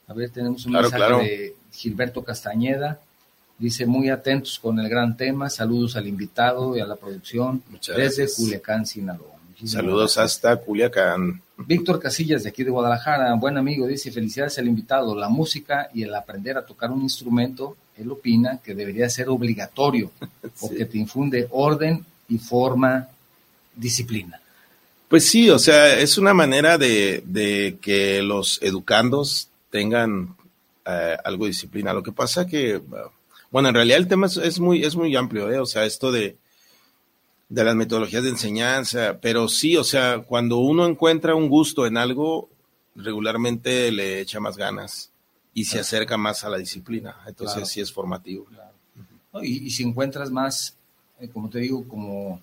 A 0.08 0.14
ver, 0.14 0.30
tenemos 0.30 0.66
un 0.66 0.72
mensaje 0.72 1.22
de 1.22 1.56
Gilberto 1.72 2.22
Castañeda. 2.22 3.00
Dice, 3.58 3.86
muy 3.86 4.10
atentos 4.10 4.58
con 4.58 4.78
el 4.78 4.88
gran 4.88 5.16
tema. 5.16 5.48
Saludos 5.48 5.96
al 5.96 6.06
invitado 6.06 6.76
y 6.76 6.80
a 6.80 6.86
la 6.86 6.96
producción 6.96 7.62
desde 7.96 8.28
Culiacán, 8.32 8.86
Sinaloa. 8.86 9.36
Saludos 9.64 10.18
hasta 10.18 10.56
Culiacán. 10.56 11.40
Víctor 11.56 11.98
Casillas, 11.98 12.42
de 12.42 12.50
aquí 12.50 12.62
de 12.62 12.70
Guadalajara, 12.70 13.32
buen 13.34 13.56
amigo, 13.56 13.86
dice, 13.86 14.12
felicidades 14.12 14.58
al 14.58 14.68
invitado. 14.68 15.14
La 15.14 15.30
música 15.30 15.88
y 15.94 16.02
el 16.02 16.14
aprender 16.14 16.58
a 16.58 16.66
tocar 16.66 16.90
un 16.90 17.00
instrumento 17.00 17.76
él 17.98 18.10
opina 18.10 18.60
que 18.62 18.74
debería 18.74 19.08
ser 19.08 19.28
obligatorio 19.28 20.10
porque 20.60 20.84
te 20.84 20.98
infunde 20.98 21.48
orden 21.50 22.04
y 22.28 22.38
forma, 22.38 23.08
disciplina. 23.74 24.40
Pues 25.08 25.28
sí, 25.28 25.50
o 25.50 25.58
sea, 25.58 25.98
es 25.98 26.18
una 26.18 26.34
manera 26.34 26.78
de, 26.78 27.78
que 27.80 28.22
los 28.22 28.60
educandos 28.62 29.48
tengan 29.70 30.34
eh, 30.84 31.16
algo 31.24 31.44
de 31.44 31.50
disciplina. 31.50 31.92
Lo 31.92 32.02
que 32.02 32.10
pasa 32.10 32.46
que, 32.46 32.80
bueno, 33.50 33.68
en 33.68 33.74
realidad 33.74 33.98
el 33.98 34.08
tema 34.08 34.26
es, 34.26 34.58
muy, 34.58 34.84
es 34.84 34.96
muy 34.96 35.14
amplio, 35.14 35.50
¿eh? 35.50 35.60
o 35.60 35.66
sea, 35.66 35.84
esto 35.84 36.10
de, 36.10 36.36
de 37.48 37.64
las 37.64 37.76
metodologías 37.76 38.24
de 38.24 38.30
enseñanza, 38.30 39.18
pero 39.20 39.48
sí, 39.48 39.76
o 39.76 39.84
sea, 39.84 40.18
cuando 40.18 40.56
uno 40.58 40.86
encuentra 40.86 41.36
un 41.36 41.48
gusto 41.48 41.86
en 41.86 41.96
algo, 41.96 42.48
regularmente 42.96 43.92
le 43.92 44.20
echa 44.20 44.40
más 44.40 44.56
ganas 44.56 45.10
y 45.56 45.64
se 45.64 45.80
acerca 45.80 46.18
más 46.18 46.44
a 46.44 46.50
la 46.50 46.58
disciplina. 46.58 47.16
Entonces 47.26 47.66
sí 47.66 47.80
es 47.80 47.90
formativo. 47.90 48.46
y, 49.42 49.70
si 49.70 49.84
encuentras 49.84 50.30
más, 50.30 50.76
eh, 51.18 51.30
como 51.30 51.48
te 51.48 51.60
digo, 51.60 51.88
como 51.88 52.42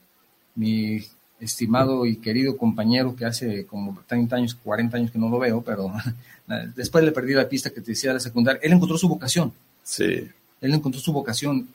mi 0.55 0.99
estimado 1.39 2.07
y 2.07 2.15
querido 2.15 2.57
compañero 2.57 3.15
que 3.15 3.25
hace 3.25 3.67
como 3.67 4.01
30 4.07 4.35
años, 4.35 4.55
40 4.55 4.97
años 4.97 5.11
que 5.11 5.19
no 5.19 5.29
lo 5.29 5.37
veo, 5.37 5.61
pero 5.61 5.93
después 6.75 7.03
le 7.03 7.11
perdí 7.11 7.33
la 7.33 7.47
pista 7.47 7.69
que 7.69 7.81
te 7.81 7.91
decía 7.91 8.09
de 8.09 8.15
la 8.15 8.19
secundaria, 8.19 8.59
él 8.63 8.73
encontró 8.73 8.97
su 8.97 9.07
vocación. 9.07 9.53
Sí. 9.83 10.27
Él 10.59 10.73
encontró 10.73 10.99
su 10.99 11.13
vocación, 11.13 11.67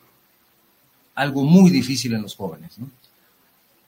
algo 1.14 1.44
muy 1.44 1.70
difícil 1.70 2.14
en 2.14 2.22
los 2.22 2.35
jóvenes, 2.35 2.77
¿no? 2.81 2.90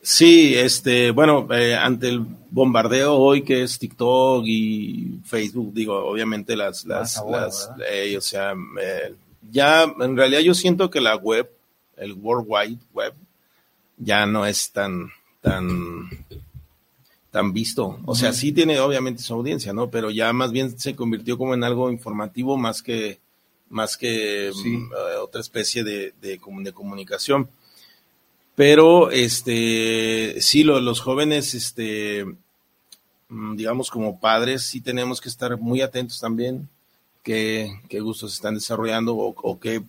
Sí, 0.03 0.55
este, 0.55 1.11
bueno, 1.11 1.47
eh, 1.51 1.75
ante 1.75 2.09
el 2.09 2.21
bombardeo 2.21 3.17
hoy 3.17 3.43
que 3.43 3.63
es 3.63 3.79
TikTok 3.79 4.45
y 4.47 5.21
Facebook, 5.25 5.75
digo, 5.75 5.95
obviamente 5.95 6.57
las, 6.57 6.87
las, 6.87 7.23
las 7.29 7.71
eh, 7.91 8.17
o 8.17 8.21
sea, 8.23 8.55
eh, 8.81 9.15
ya 9.51 9.83
en 10.01 10.17
realidad 10.17 10.41
yo 10.41 10.55
siento 10.55 10.89
que 10.89 11.03
la 11.03 11.17
web, 11.17 11.51
el 11.99 12.15
World 12.15 12.47
Wide 12.49 12.79
Web, 12.95 13.13
ya 13.99 14.25
no 14.25 14.47
es 14.47 14.73
tan, 14.73 15.11
tan, 15.43 16.09
tan 17.31 17.53
visto. 17.53 18.01
O 18.07 18.15
sea, 18.15 18.33
sí 18.33 18.53
tiene 18.53 18.81
obviamente 18.81 19.23
su 19.23 19.35
audiencia, 19.35 19.75
¿no? 19.75 19.91
Pero 19.91 20.11
ya 20.11 20.33
más 20.33 20.51
bien 20.51 20.79
se 20.79 20.97
convirtió 20.97 21.37
como 21.37 21.53
en 21.53 21.63
algo 21.63 21.91
informativo 21.91 22.57
más 22.57 22.83
que, 22.83 23.21
más 23.69 23.99
que 23.99 24.51
mm, 24.55 24.93
otra 25.23 25.43
especie 25.43 25.85
de, 25.85 26.15
de, 26.23 26.41
de 26.41 26.73
comunicación. 26.73 27.51
Pero, 28.61 29.11
este, 29.11 30.39
sí, 30.43 30.65
los 30.65 31.01
jóvenes, 31.01 31.55
este, 31.55 32.27
mm, 33.31 33.57
digamos, 33.57 33.91
como 33.91 34.21
padres, 34.21 34.65
sí 34.65 34.83
tenemos 34.83 35.19
que 35.23 35.31
estar 35.31 35.57
muy 35.57 35.81
atentos 35.81 36.21
también 36.21 36.69
qué, 37.23 37.81
qué 37.89 38.01
gustos 38.01 38.35
están 38.35 38.57
desarrollando 38.57 39.17
o, 39.17 39.59
qué 39.59 39.83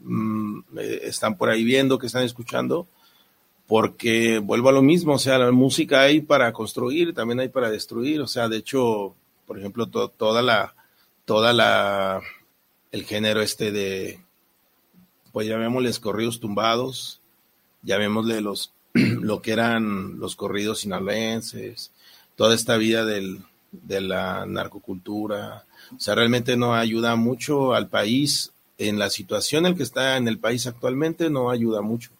mm, 0.00 0.58
eh, 0.78 1.00
están 1.04 1.38
por 1.38 1.48
ahí 1.48 1.64
viendo, 1.64 1.98
qué 1.98 2.06
están 2.06 2.22
escuchando, 2.22 2.86
porque 3.66 4.40
vuelvo 4.40 4.68
a 4.68 4.72
lo 4.72 4.82
mismo, 4.82 5.14
o 5.14 5.18
sea, 5.18 5.38
la 5.38 5.50
música 5.50 6.02
hay 6.02 6.20
para 6.20 6.52
construir, 6.52 7.14
también 7.14 7.40
hay 7.40 7.48
para 7.48 7.70
destruir, 7.70 8.20
o 8.20 8.26
sea, 8.26 8.46
de 8.50 8.58
hecho, 8.58 9.14
por 9.46 9.58
ejemplo, 9.58 9.86
toda 9.86 10.42
la, 10.42 10.74
toda 11.24 11.54
la, 11.54 12.20
el 12.92 13.04
género 13.04 13.40
este 13.40 13.72
de, 13.72 14.20
pues 15.32 15.46
llamémosles 15.48 15.98
corridos 15.98 16.40
tumbados, 16.40 17.22
llamémosle 17.82 18.40
los, 18.40 18.72
lo 18.94 19.42
que 19.42 19.52
eran 19.52 20.18
los 20.18 20.36
corridos 20.36 20.80
sinaloenses, 20.80 21.90
toda 22.36 22.54
esta 22.54 22.76
vida 22.76 23.04
del, 23.04 23.40
de 23.72 24.00
la 24.00 24.46
narcocultura. 24.46 25.64
O 25.96 26.00
sea, 26.00 26.14
realmente 26.14 26.56
no 26.56 26.74
ayuda 26.74 27.16
mucho 27.16 27.74
al 27.74 27.88
país 27.88 28.52
en 28.78 28.98
la 28.98 29.10
situación 29.10 29.66
en 29.66 29.72
la 29.72 29.76
que 29.76 29.82
está 29.82 30.16
en 30.16 30.28
el 30.28 30.38
país 30.38 30.66
actualmente, 30.66 31.30
no 31.30 31.50
ayuda 31.50 31.80
mucho. 31.82 32.10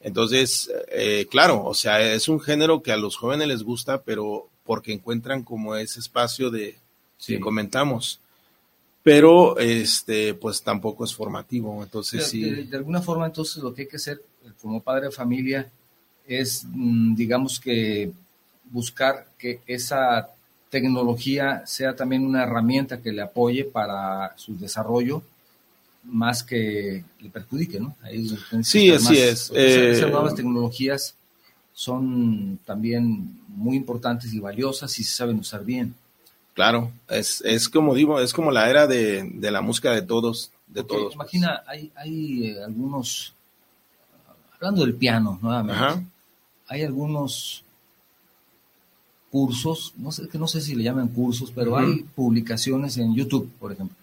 Entonces, 0.00 0.70
eh, 0.90 1.26
claro, 1.30 1.64
o 1.64 1.74
sea, 1.74 2.00
es 2.00 2.28
un 2.28 2.40
género 2.40 2.82
que 2.82 2.92
a 2.92 2.96
los 2.96 3.16
jóvenes 3.16 3.48
les 3.48 3.62
gusta, 3.62 4.02
pero 4.02 4.48
porque 4.64 4.92
encuentran 4.92 5.42
como 5.42 5.76
ese 5.76 5.98
espacio 6.00 6.50
de, 6.50 6.78
que 7.26 7.40
comentamos 7.40 8.20
pero 9.02 9.58
este 9.58 10.34
pues 10.34 10.62
tampoco 10.62 11.04
es 11.04 11.14
formativo 11.14 11.82
entonces 11.82 12.26
sí 12.26 12.42
de, 12.64 12.76
alguna 12.76 13.00
forma 13.00 13.26
entonces 13.26 13.62
lo 13.62 13.72
que 13.74 13.82
hay 13.82 13.88
que 13.88 13.96
hacer 13.96 14.22
como 14.60 14.80
padre 14.80 15.06
de 15.06 15.12
familia 15.12 15.68
es, 16.26 16.64
mm, 16.68 17.14
digamos 17.14 17.58
que, 17.60 18.12
buscar 18.70 19.26
que 19.38 19.60
esa 19.66 20.28
tecnología 20.70 21.62
sea 21.66 21.96
también 21.96 22.26
una 22.26 22.42
herramienta 22.42 23.00
que 23.00 23.12
le 23.12 23.22
apoye 23.22 23.64
para 23.64 24.36
su 24.36 24.58
desarrollo 24.58 25.22
más 26.04 26.42
que 26.42 27.04
le 27.20 27.30
perjudique, 27.30 27.80
¿no? 27.80 27.94
sí, 28.62 28.90
así 28.90 29.18
es. 29.18 29.50
esas, 29.54 30.06
eh, 30.06 30.10
nuevas 30.10 30.34
tecnologías 30.34 31.14
son 31.74 32.58
también 32.64 33.40
muy 33.48 33.76
importantes 33.76 34.32
y 34.32 34.40
valiosas 34.40 34.90
si 34.90 35.04
se 35.04 35.14
saben 35.14 35.38
usar 35.38 35.64
bien. 35.64 35.94
Claro, 36.54 36.90
es, 37.08 37.40
es 37.44 37.68
como 37.68 37.94
digo, 37.94 38.20
es 38.20 38.32
como 38.32 38.50
la 38.50 38.68
era 38.68 38.86
de, 38.86 39.30
de 39.34 39.50
la 39.50 39.60
música 39.60 39.92
de 39.92 40.02
todos, 40.02 40.50
de 40.66 40.82
todos. 40.82 41.14
Pues. 41.14 41.14
Imagina, 41.14 41.62
hay, 41.66 41.92
hay 41.94 42.46
eh, 42.48 42.64
algunos, 42.64 43.32
hablando 44.60 44.84
del 44.84 44.94
piano 44.94 45.38
nuevamente, 45.40 46.04
hay 46.66 46.82
algunos 46.82 47.64
cursos, 49.30 49.92
no 49.98 50.10
sé, 50.10 50.28
que 50.28 50.38
no 50.38 50.48
sé 50.48 50.60
si 50.60 50.74
le 50.74 50.84
llaman 50.84 51.08
cursos, 51.08 51.52
pero 51.54 51.76
hay 51.76 52.02
publicaciones 52.14 52.96
en 52.96 53.14
YouTube, 53.14 53.50
por 53.58 53.72
ejemplo, 53.72 53.96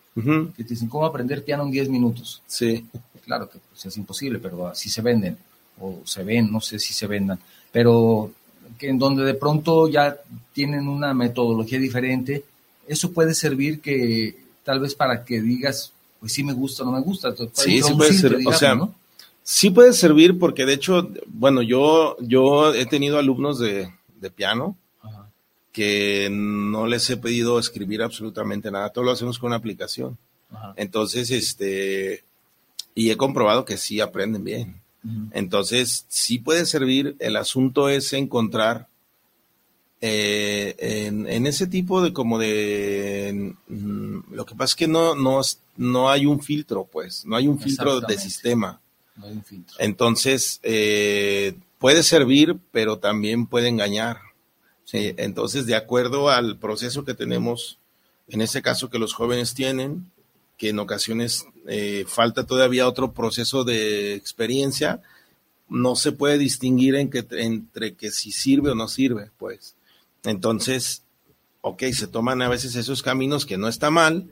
que 0.56 0.64
te 0.64 0.70
dicen 0.70 0.88
cómo 0.88 1.06
aprender 1.06 1.44
piano 1.44 1.64
en 1.64 1.72
10 1.72 1.90
minutos. 1.90 2.42
Sí. 2.48 2.86
Claro 3.24 3.50
que 3.50 3.58
pues, 3.58 3.86
es 3.86 3.98
imposible, 3.98 4.38
pero 4.38 4.68
así 4.68 4.88
se 4.90 5.02
venden, 5.02 5.36
o 5.80 6.02
se 6.06 6.24
ven, 6.24 6.52
no 6.52 6.62
sé 6.62 6.78
si 6.78 6.94
se 6.94 7.08
vendan, 7.08 7.40
pero 7.72 8.32
que 8.78 8.90
en 8.90 9.00
donde 9.00 9.24
de 9.24 9.34
pronto 9.34 9.88
ya 9.88 10.16
tienen 10.54 10.88
una 10.88 11.14
metodología 11.14 11.80
diferente, 11.80 12.46
eso 12.88 13.12
puede 13.12 13.34
servir 13.34 13.82
que 13.82 14.38
tal 14.64 14.80
vez 14.80 14.94
para 14.94 15.26
que 15.26 15.42
digas, 15.42 15.92
pues 16.20 16.34
sí 16.34 16.44
me 16.44 16.54
gusta 16.54 16.84
o 16.84 16.86
no 16.86 16.92
me 16.92 17.02
gusta. 17.02 17.34
Sí, 17.54 17.82
sí 17.82 17.94
puede 17.94 18.14
servir, 18.14 18.48
o 18.48 18.54
sea, 18.54 18.78
sí 19.46 19.70
puede 19.70 19.94
servir 19.94 20.38
porque 20.40 20.66
de 20.66 20.74
hecho, 20.74 21.10
bueno, 21.28 21.62
yo, 21.62 22.18
yo 22.20 22.74
he 22.74 22.86
tenido 22.88 23.20
alumnos 23.20 23.60
de, 23.60 23.94
de 24.20 24.32
piano 24.32 24.76
que 25.72 26.30
no 26.32 26.88
les 26.88 27.10
he 27.10 27.18
pedido 27.18 27.60
escribir 27.60 28.02
absolutamente 28.02 28.72
nada, 28.72 28.90
todo 28.90 29.04
lo 29.04 29.12
hacemos 29.12 29.38
con 29.38 29.48
una 29.48 29.58
aplicación. 29.58 30.18
Entonces, 30.78 31.32
este, 31.32 32.24
y 32.96 33.12
he 33.12 33.18
comprobado 33.18 33.66
que 33.66 33.78
sí 33.78 34.00
aprenden 34.00 34.44
bien. 34.44 34.82
Entonces, 35.32 36.06
sí 36.08 36.40
puede 36.40 36.66
servir, 36.66 37.16
el 37.20 37.36
asunto 37.36 37.90
es 37.90 38.12
encontrar 38.14 38.88
eh, 40.02 40.76
en, 40.80 41.46
ese 41.46 41.68
tipo 41.68 42.02
de 42.02 42.14
como 42.14 42.40
de 42.40 43.54
mm, 43.68 44.34
lo 44.34 44.46
que 44.46 44.56
pasa 44.56 44.72
es 44.72 44.76
que 44.76 44.88
no, 44.88 45.14
no, 45.14 45.42
no 45.78 46.10
hay 46.10 46.26
un 46.26 46.42
filtro, 46.42 46.86
pues, 46.86 47.26
no 47.26 47.36
hay 47.36 47.48
un 47.48 47.60
filtro 47.60 48.00
de 48.00 48.18
sistema. 48.18 48.82
No 49.16 49.26
hay 49.26 49.34
un 49.34 49.44
filtro. 49.44 49.76
Entonces, 49.80 50.60
eh, 50.64 51.56
puede 51.80 52.04
servir, 52.04 52.58
pero 52.72 52.98
también 53.00 53.48
puede 53.48 53.68
engañar. 53.68 54.18
Entonces, 54.92 55.66
de 55.66 55.76
acuerdo 55.76 56.30
al 56.30 56.58
proceso 56.58 57.04
que 57.04 57.14
tenemos, 57.14 57.80
en 58.30 58.42
ese 58.42 58.62
caso 58.62 58.90
que 58.90 59.00
los 59.00 59.14
jóvenes 59.14 59.54
tienen, 59.54 60.10
que 60.58 60.70
en 60.70 60.80
ocasiones 60.80 61.46
eh, 61.68 62.06
falta 62.08 62.46
todavía 62.46 62.88
otro 62.88 63.12
proceso 63.12 63.64
de 63.64 64.14
experiencia, 64.14 65.02
no 65.68 65.96
se 65.96 66.12
puede 66.12 66.38
distinguir 66.38 66.96
en 66.96 67.10
que, 67.10 67.26
entre 67.32 67.96
que 67.96 68.12
si 68.12 68.32
sirve 68.32 68.72
o 68.72 68.76
no 68.76 68.88
sirve, 68.88 69.32
pues. 69.38 69.76
Entonces, 70.24 71.04
ok, 71.62 71.84
se 71.94 72.08
toman 72.08 72.42
a 72.42 72.50
veces 72.50 72.76
esos 72.76 73.02
caminos 73.02 73.46
que 73.46 73.58
no 73.58 73.68
está 73.68 73.90
mal, 73.90 74.28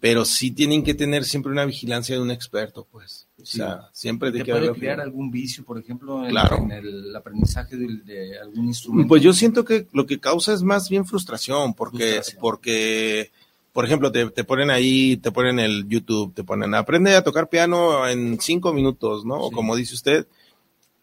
pero 0.00 0.24
sí 0.24 0.50
tienen 0.50 0.82
que 0.82 0.94
tener 0.94 1.24
siempre 1.24 1.52
una 1.52 1.66
vigilancia 1.66 2.16
de 2.16 2.22
un 2.22 2.30
experto, 2.30 2.86
pues. 2.90 3.28
O 3.40 3.44
sea, 3.44 3.88
siempre 3.92 4.30
de 4.30 4.42
que 4.42 4.52
puede 4.52 4.72
crear 4.72 5.00
algún 5.00 5.30
vicio, 5.30 5.64
por 5.64 5.78
ejemplo, 5.78 6.26
en, 6.26 6.72
el 6.72 7.14
aprendizaje 7.14 7.76
de, 7.76 8.38
algún 8.38 8.66
instrumento. 8.66 9.08
Pues 9.08 9.22
yo 9.22 9.32
siento 9.32 9.64
que 9.64 9.86
lo 9.92 10.06
que 10.06 10.18
causa 10.18 10.54
es 10.54 10.62
más 10.62 10.88
bien 10.88 11.06
frustración, 11.06 11.74
porque, 11.74 12.20
porque 12.40 13.30
por 13.72 13.84
ejemplo, 13.84 14.10
te, 14.10 14.44
ponen 14.44 14.70
ahí, 14.70 15.16
te 15.18 15.32
ponen 15.32 15.58
el 15.58 15.86
YouTube, 15.86 16.34
te 16.34 16.44
ponen 16.44 16.74
aprende 16.74 17.14
a 17.14 17.22
tocar 17.22 17.48
piano 17.48 18.06
en 18.08 18.40
cinco 18.40 18.72
minutos, 18.72 19.24
¿no? 19.24 19.36
O 19.36 19.50
como 19.50 19.76
dice 19.76 19.94
usted, 19.94 20.26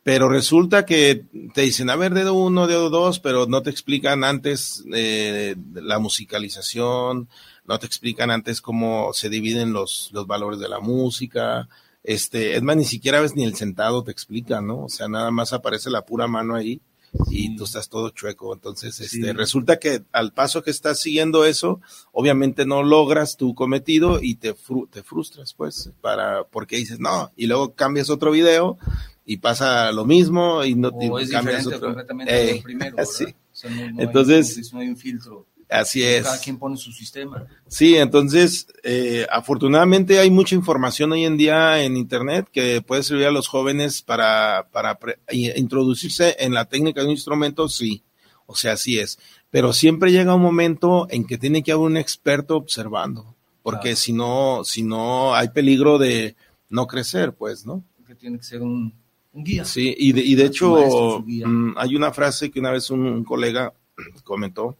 pero 0.03 0.29
resulta 0.29 0.85
que 0.85 1.25
te 1.53 1.61
dicen, 1.61 1.89
a 1.89 1.95
ver, 1.95 2.13
dedo 2.13 2.33
uno, 2.33 2.67
dedo 2.67 2.89
dos, 2.89 3.19
pero 3.19 3.45
no 3.45 3.61
te 3.61 3.69
explican 3.69 4.23
antes 4.23 4.83
eh, 4.93 5.55
la 5.73 5.99
musicalización, 5.99 7.29
no 7.67 7.79
te 7.79 7.85
explican 7.85 8.31
antes 8.31 8.61
cómo 8.61 9.11
se 9.13 9.29
dividen 9.29 9.73
los, 9.73 10.09
los 10.13 10.25
valores 10.25 10.59
de 10.59 10.69
la 10.69 10.79
música. 10.79 11.67
Este, 12.03 12.55
es 12.55 12.63
más, 12.63 12.77
ni 12.77 12.85
siquiera 12.85 13.19
ves 13.19 13.35
ni 13.35 13.43
el 13.43 13.55
sentado 13.55 14.03
te 14.03 14.11
explica, 14.11 14.61
¿no? 14.61 14.85
O 14.85 14.89
sea, 14.89 15.07
nada 15.07 15.29
más 15.31 15.51
aparece 15.53 15.89
la 15.89 16.05
pura 16.05 16.27
mano 16.27 16.55
ahí 16.55 16.81
y 17.29 17.55
tú 17.55 17.65
estás 17.65 17.89
todo 17.89 18.09
chueco. 18.09 18.53
Entonces, 18.53 18.99
este, 19.01 19.33
resulta 19.33 19.79
que 19.79 20.03
al 20.11 20.33
paso 20.33 20.63
que 20.63 20.71
estás 20.71 20.99
siguiendo 20.99 21.45
eso, 21.45 21.81
obviamente 22.11 22.65
no 22.65 22.83
logras 22.83 23.37
tu 23.37 23.53
cometido 23.53 24.19
y 24.21 24.35
te, 24.35 24.55
te 24.89 25.03
frustras, 25.03 25.53
pues, 25.53 25.91
para, 26.01 26.45
porque 26.45 26.77
dices, 26.77 26.99
no, 26.99 27.31
y 27.35 27.47
luego 27.47 27.73
cambias 27.73 28.09
otro 28.09 28.31
video 28.31 28.77
y 29.25 29.37
pasa 29.37 29.91
lo 29.91 30.05
mismo 30.05 30.63
y 30.63 30.75
no 30.75 30.89
o 30.89 31.19
es 31.19 31.29
cambias 31.29 31.67
otro. 31.67 31.79
completamente 31.81 32.51
eh, 32.51 32.61
primero, 32.63 32.95
Entonces, 33.97 34.71
no 34.71 34.79
hay 34.79 34.87
un 34.87 34.97
filtro. 34.97 35.45
Así 35.69 36.01
es. 36.03 36.23
Cada 36.23 36.39
quien 36.39 36.57
pone 36.57 36.77
su 36.77 36.91
sistema. 36.91 37.45
Sí, 37.67 37.95
entonces, 37.95 38.67
eh, 38.83 39.27
afortunadamente 39.29 40.19
hay 40.19 40.29
mucha 40.29 40.55
información 40.55 41.11
hoy 41.11 41.25
en 41.25 41.35
día 41.35 41.83
en 41.83 41.97
Internet 41.97 42.47
que 42.51 42.81
puede 42.81 43.03
servir 43.03 43.25
a 43.25 43.31
los 43.31 43.47
jóvenes 43.47 44.01
para, 44.01 44.69
para 44.71 44.97
introducirse 45.31 46.37
en 46.39 46.53
la 46.53 46.65
técnica 46.65 47.01
de 47.01 47.07
un 47.07 47.11
instrumento, 47.11 47.67
sí. 47.67 48.03
O 48.45 48.55
sea, 48.55 48.73
así 48.73 48.97
es. 48.97 49.19
Pero 49.49 49.73
siempre 49.73 50.11
llega 50.11 50.35
un 50.35 50.41
momento 50.41 51.07
en 51.09 51.25
que 51.25 51.37
tiene 51.37 51.63
que 51.63 51.73
haber 51.73 51.85
un 51.85 51.97
experto 51.97 52.55
observando, 52.55 53.35
porque 53.61 53.97
si 53.97 54.13
no, 54.13 54.61
si 54.63 54.83
no 54.83 55.35
hay 55.35 55.49
peligro 55.49 55.97
de 55.97 56.37
no 56.69 56.87
crecer, 56.87 57.33
pues, 57.33 57.65
¿no? 57.65 57.83
Que 58.05 58.15
tiene 58.15 58.37
que 58.37 58.45
ser 58.45 58.61
un, 58.61 58.93
guía. 59.33 59.65
Sí, 59.65 59.93
y 59.97 60.13
de, 60.13 60.21
y 60.21 60.35
de 60.35 60.45
hecho, 60.45 61.21
mm, 61.25 61.73
hay 61.77 61.95
una 61.95 62.13
frase 62.13 62.49
que 62.49 62.61
una 62.61 62.71
vez 62.71 62.89
un 62.89 63.25
colega 63.25 63.73
comentó 64.23 64.77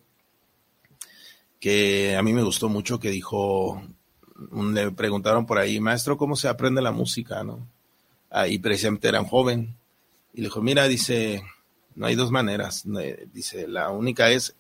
que 1.60 2.16
a 2.16 2.24
mí 2.24 2.34
me 2.34 2.44
gustó 2.44 2.70
mucho, 2.70 3.00
que 3.00 3.10
dijo, 3.10 3.82
le 4.74 4.92
preguntaron 4.92 5.46
por 5.46 5.58
ahí, 5.58 5.80
maestro, 5.80 6.18
¿cómo 6.18 6.36
se 6.36 6.48
aprende 6.48 6.82
la 6.82 6.92
música? 6.92 7.44
¿no? 7.44 7.68
Ah, 8.30 8.48
y 8.48 8.60
precisamente 8.60 9.08
era 9.08 9.22
un 9.22 9.28
joven. 9.28 9.76
Y 10.34 10.42
le 10.42 10.48
dijo, 10.48 10.62
mira, 10.62 10.88
dice, 10.88 11.44
no 11.96 12.06
hay 12.06 12.16
dos 12.16 12.32
maneras. 12.32 12.84
Dice, 13.34 13.68
la 13.68 13.90
única 13.90 14.30
es 14.30 14.56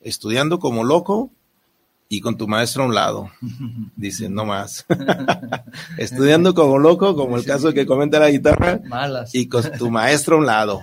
estudiando 0.00 0.58
como 0.58 0.84
loco 0.84 1.30
y 2.08 2.20
con 2.20 2.38
tu 2.38 2.48
maestro 2.48 2.84
a 2.84 2.86
un 2.86 2.94
lado. 2.94 3.30
Dice, 3.96 4.30
no 4.30 4.46
más. 4.46 4.86
estudiando 5.98 6.54
como 6.54 6.78
loco, 6.78 7.14
como 7.14 7.36
el 7.36 7.44
caso 7.44 7.74
que 7.74 7.84
comenta 7.84 8.18
la 8.18 8.30
guitarra, 8.30 8.80
y 9.32 9.48
con 9.48 9.70
tu 9.72 9.90
maestro 9.90 10.36
a 10.36 10.38
un 10.38 10.46
lado. 10.46 10.82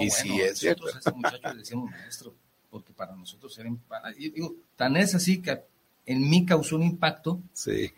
y 0.00 0.10
sí, 0.10 0.40
es 0.40 0.58
cierto. 0.58 0.86
le 0.86 1.54
decíamos 1.58 1.90
maestro 1.90 2.34
porque 2.70 2.92
para 2.92 3.16
nosotros 3.16 3.58
era, 3.58 3.68
digo, 4.16 4.54
tan 4.80 4.96
es 4.96 5.14
así 5.14 5.42
que 5.42 5.60
en 6.06 6.30
mí 6.30 6.46
causó 6.46 6.76
un 6.76 6.84
impacto 6.84 7.38
sí. 7.52 7.92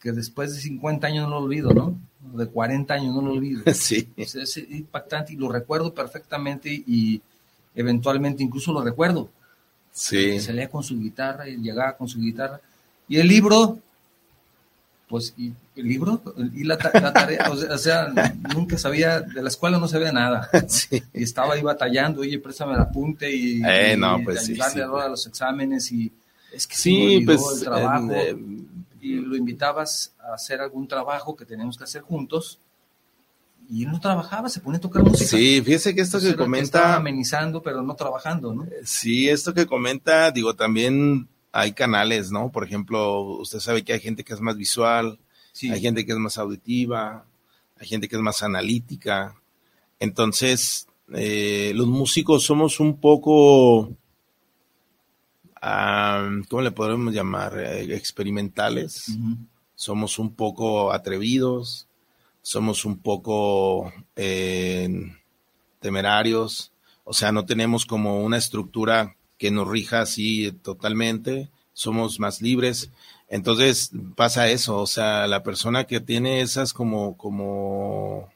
que 0.00 0.10
después 0.10 0.52
de 0.52 0.60
50 0.60 1.06
años 1.06 1.28
no 1.28 1.38
lo 1.38 1.44
olvido, 1.44 1.72
¿no? 1.72 1.96
De 2.36 2.48
40 2.48 2.92
años 2.92 3.14
no 3.14 3.22
lo 3.22 3.30
olvido. 3.30 3.62
Sí. 3.72 4.12
es 4.16 4.56
impactante 4.68 5.32
y 5.32 5.36
lo 5.36 5.48
recuerdo 5.48 5.94
perfectamente 5.94 6.70
y 6.70 7.22
eventualmente 7.76 8.42
incluso 8.42 8.72
lo 8.72 8.82
recuerdo. 8.82 9.30
Sí. 9.92 10.40
Se 10.40 10.52
leía 10.52 10.68
con 10.68 10.82
su 10.82 10.98
guitarra 10.98 11.48
y 11.48 11.58
llegaba 11.58 11.96
con 11.96 12.08
su 12.08 12.18
guitarra. 12.18 12.60
Y 13.06 13.18
el 13.18 13.28
libro, 13.28 13.78
pues, 15.12 15.34
y 15.36 15.52
el 15.76 15.86
libro 15.86 16.22
y 16.54 16.64
la, 16.64 16.78
tarea, 16.78 17.50
o 17.50 17.76
sea, 17.76 18.10
nunca 18.54 18.78
sabía, 18.78 19.20
de 19.20 19.42
la 19.42 19.50
escuela 19.50 19.78
no 19.78 19.86
sabía 19.86 20.10
nada. 20.10 20.48
Y 21.12 21.22
estaba 21.22 21.52
ahí 21.52 21.60
batallando, 21.60 22.22
oye, 22.22 22.38
préstame 22.38 22.72
el 22.72 22.80
apunte 22.80 23.30
y, 23.30 23.60
eh, 23.62 23.94
no, 23.94 24.20
pues, 24.24 24.48
ayudarle 24.48 25.02
a 25.02 25.08
los 25.08 25.26
exámenes 25.26 25.92
y 25.92 26.10
es 26.50 26.66
que 26.66 26.76
sí, 26.76 27.22
pues, 27.26 27.42
el 27.58 27.64
trabajo. 27.64 28.10
y 29.02 29.16
lo 29.16 29.36
invitabas 29.36 30.14
a 30.18 30.32
hacer 30.32 30.62
algún 30.62 30.88
trabajo 30.88 31.36
que 31.36 31.44
teníamos 31.44 31.76
que 31.76 31.84
hacer 31.84 32.00
juntos 32.00 32.58
y 33.68 33.84
él 33.84 33.90
no 33.90 34.00
trabajaba, 34.00 34.48
se 34.48 34.60
pone 34.60 34.78
a 34.78 34.80
tocar 34.80 35.02
música. 35.02 35.28
Sí, 35.28 35.60
fíjese 35.60 35.94
que 35.94 36.00
esto 36.00 36.20
que 36.20 36.34
comenta... 36.34 36.96
amenizando, 36.96 37.62
pero 37.62 37.82
no 37.82 37.94
trabajando, 37.96 38.54
¿no? 38.54 38.66
Sí, 38.82 39.28
esto 39.28 39.52
que 39.52 39.66
comenta, 39.66 40.30
digo, 40.30 40.56
también 40.56 41.28
hay 41.52 41.72
canales, 41.72 42.30
¿no? 42.30 42.50
Por 42.50 42.64
ejemplo, 42.64 43.20
usted 43.20 43.60
sabe 43.60 43.84
que 43.84 43.92
hay 43.92 44.00
gente 44.00 44.24
que 44.24 44.32
es 44.32 44.40
más 44.40 44.56
visual, 44.56 45.18
hay 45.62 45.80
gente 45.80 46.04
que 46.06 46.12
es 46.12 46.18
más 46.18 46.38
auditiva, 46.38 47.26
hay 47.78 47.86
gente 47.86 48.08
que 48.08 48.16
es 48.16 48.22
más 48.22 48.42
analítica. 48.42 49.36
Entonces, 50.00 50.88
eh, 51.12 51.72
los 51.74 51.86
músicos 51.86 52.44
somos 52.44 52.80
un 52.80 52.98
poco, 52.98 53.94
¿cómo 56.48 56.62
le 56.62 56.70
podemos 56.70 57.12
llamar? 57.12 57.58
Eh, 57.58 57.94
experimentales. 57.94 59.14
Somos 59.74 60.18
un 60.18 60.34
poco 60.34 60.90
atrevidos, 60.92 61.86
somos 62.40 62.84
un 62.86 62.98
poco 62.98 63.92
eh, 64.16 64.88
temerarios, 65.80 66.72
o 67.04 67.12
sea, 67.12 67.30
no 67.30 67.44
tenemos 67.44 67.84
como 67.84 68.22
una 68.22 68.38
estructura 68.38 69.16
que 69.42 69.50
nos 69.50 69.66
rija 69.66 70.02
así 70.02 70.52
totalmente, 70.52 71.50
somos 71.72 72.20
más 72.20 72.40
libres. 72.42 72.92
Entonces 73.28 73.90
pasa 74.14 74.48
eso, 74.48 74.78
o 74.78 74.86
sea, 74.86 75.26
la 75.26 75.42
persona 75.42 75.82
que 75.82 75.98
tiene 75.98 76.42
esas 76.42 76.72
como, 76.72 77.16
como, 77.16 78.28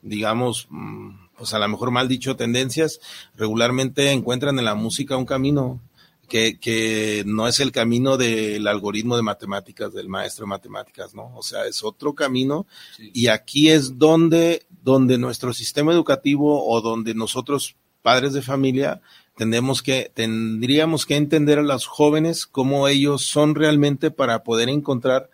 digamos, 0.00 0.68
mm, 0.70 1.08
pues 1.36 1.54
a 1.54 1.58
lo 1.58 1.66
mejor 1.66 1.90
mal 1.90 2.06
dicho, 2.06 2.36
tendencias, 2.36 3.00
regularmente 3.34 4.12
encuentran 4.12 4.56
en 4.60 4.64
la 4.64 4.76
música 4.76 5.16
un 5.16 5.26
camino 5.26 5.80
que, 6.28 6.60
que 6.60 7.24
no 7.26 7.48
es 7.48 7.58
el 7.58 7.72
camino 7.72 8.16
del 8.16 8.68
algoritmo 8.68 9.16
de 9.16 9.22
matemáticas, 9.22 9.92
del 9.92 10.08
maestro 10.08 10.44
de 10.44 10.50
matemáticas, 10.50 11.16
¿no? 11.16 11.36
O 11.36 11.42
sea, 11.42 11.66
es 11.66 11.82
otro 11.82 12.14
camino 12.14 12.64
y 13.12 13.26
aquí 13.26 13.70
es 13.70 13.98
donde, 13.98 14.66
donde 14.84 15.18
nuestro 15.18 15.52
sistema 15.52 15.92
educativo 15.92 16.64
o 16.64 16.80
donde 16.80 17.12
nosotros, 17.12 17.74
padres 18.02 18.34
de 18.34 18.42
familia, 18.42 19.02
que, 19.82 20.10
tendríamos 20.14 21.06
que 21.06 21.16
entender 21.16 21.58
a 21.58 21.62
los 21.62 21.86
jóvenes 21.86 22.46
cómo 22.46 22.88
ellos 22.88 23.22
son 23.22 23.54
realmente 23.54 24.10
para 24.10 24.42
poder 24.42 24.68
encontrar 24.68 25.30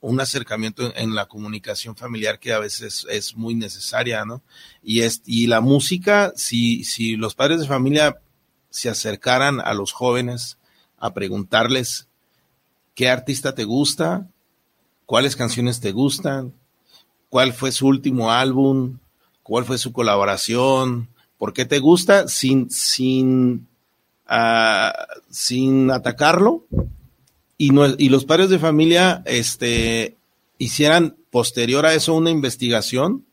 un 0.00 0.20
acercamiento 0.20 0.92
en, 0.94 1.14
la 1.14 1.26
comunicación 1.26 1.96
familiar 1.96 2.38
que 2.38 2.52
a 2.52 2.58
veces 2.58 3.06
es 3.08 3.36
muy 3.36 3.54
necesaria, 3.54 4.24
¿no? 4.24 4.42
Y, 4.82 5.00
es, 5.00 5.22
y 5.24 5.46
la 5.46 5.60
música, 5.60 6.32
si, 6.36 6.84
si 6.84 7.16
los 7.16 7.34
padres 7.34 7.60
de 7.60 7.66
familia 7.66 8.20
se 8.70 8.88
acercaran 8.88 9.60
a 9.60 9.74
los 9.74 9.92
jóvenes 9.92 10.58
a 10.98 11.14
preguntarles 11.14 12.08
qué 12.94 13.08
artista 13.08 13.54
te 13.54 13.64
gusta, 13.64 14.28
cuáles 15.06 15.34
canciones 15.34 15.80
te 15.80 15.92
gustan, 15.92 16.52
cuál 17.28 17.52
fue 17.52 17.72
su 17.72 17.86
último 17.86 18.30
álbum, 18.30 18.98
cuál 19.42 19.64
fue 19.64 19.78
su 19.78 19.92
colaboración, 19.92 21.08
por 21.38 21.52
qué 21.52 21.64
te 21.64 21.78
gusta, 21.78 22.28
sin, 22.28 22.70
sin, 22.70 23.66
uh, 24.30 24.90
sin 25.30 25.90
atacarlo, 25.90 26.64
y, 27.58 27.70
no, 27.70 27.86
y 27.86 28.08
los 28.08 28.24
padres 28.24 28.50
de 28.50 28.58
familia 28.58 29.22
este, 29.24 30.16
hicieran 30.58 31.16
posterior 31.30 31.86
a 31.86 31.94
eso 31.94 32.14
una 32.14 32.30
investigación, 32.30 33.24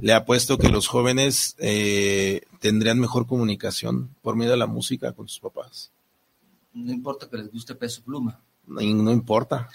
le 0.00 0.12
apuesto 0.12 0.58
que 0.58 0.68
los 0.68 0.86
jóvenes 0.86 1.56
eh, 1.58 2.42
tendrían 2.60 2.98
mejor 2.98 3.26
comunicación 3.26 4.10
por 4.22 4.36
medio 4.36 4.52
de 4.52 4.58
la 4.58 4.66
música 4.66 5.12
con 5.12 5.28
sus 5.28 5.40
papás. 5.40 5.90
No 6.74 6.92
importa 6.92 7.28
que 7.28 7.36
les 7.36 7.50
guste 7.50 7.74
peso 7.74 8.02
pluma. 8.02 8.40
No, 8.66 8.80
no 8.80 9.12
importa. 9.12 9.68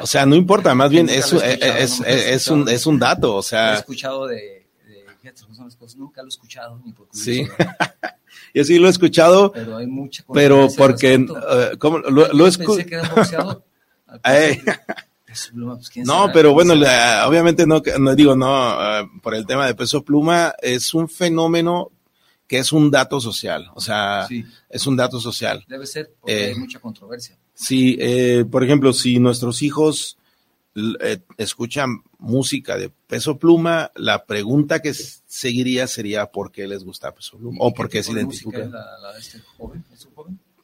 O 0.00 0.06
sea, 0.06 0.26
no 0.26 0.34
importa, 0.34 0.74
más 0.74 0.90
bien 0.90 1.08
es, 1.10 1.32
es, 1.32 2.00
es, 2.00 2.48
un, 2.48 2.68
es 2.68 2.86
un 2.86 2.98
dato. 2.98 3.36
O 3.36 3.42
sea, 3.42 3.74
he 3.74 3.78
escuchado 3.78 4.26
de, 4.26 4.65
nunca 5.96 6.22
lo 6.22 6.28
he 6.28 6.30
escuchado 6.30 6.80
ni 6.84 6.92
por 6.92 7.08
Sí. 7.12 7.46
Yo 8.54 8.64
sí 8.64 8.78
lo 8.78 8.86
he 8.86 8.90
escuchado. 8.90 9.52
Pero 9.52 9.76
hay 9.76 9.86
mucha 9.86 10.24
Pero 10.32 10.68
porque, 10.76 11.16
uh, 11.16 11.78
¿cómo? 11.78 11.98
Lo, 11.98 12.32
lo 12.32 12.46
escuché. 12.46 12.84
Pensé 12.84 12.86
que 12.86 12.94
era 12.96 13.08
boxeador. 13.14 13.64
Pues, 15.26 16.06
no, 16.06 16.30
pero 16.32 16.54
bueno, 16.54 16.72
obviamente 17.26 17.66
no, 17.66 17.82
no 17.98 18.14
digo 18.14 18.34
no, 18.34 18.74
uh, 18.74 19.20
por 19.20 19.34
el 19.34 19.44
tema 19.44 19.66
de 19.66 19.74
peso 19.74 20.02
pluma, 20.02 20.54
es 20.62 20.94
un 20.94 21.10
fenómeno 21.10 21.90
que 22.46 22.58
es 22.58 22.72
un 22.72 22.90
dato 22.90 23.20
social, 23.20 23.70
o 23.74 23.80
sea, 23.80 24.28
es 24.68 24.86
un 24.86 24.96
dato 24.96 25.20
social. 25.20 25.64
Debe 25.68 25.86
ser, 25.86 26.14
porque 26.20 26.44
eh, 26.44 26.46
hay 26.48 26.54
mucha 26.54 26.78
controversia. 26.78 27.36
Sí, 27.54 27.96
eh, 27.98 28.44
por 28.50 28.62
ejemplo, 28.62 28.92
si 28.92 29.18
nuestros 29.18 29.62
hijos 29.62 30.16
eh, 31.00 31.18
escuchan 31.36 32.02
música 32.18 32.76
de 32.76 32.90
peso 33.06 33.38
pluma, 33.38 33.90
la 33.94 34.24
pregunta 34.24 34.80
que 34.80 34.94
seguiría 34.94 35.86
sería 35.86 36.26
por 36.26 36.50
qué 36.50 36.66
les 36.66 36.84
gusta 36.84 37.14
peso 37.14 37.36
pluma 37.38 37.58
o 37.60 37.72
por 37.72 37.88
qué 37.88 38.02
se 38.02 38.12
identifican. 38.12 38.72
Este. 39.18 39.40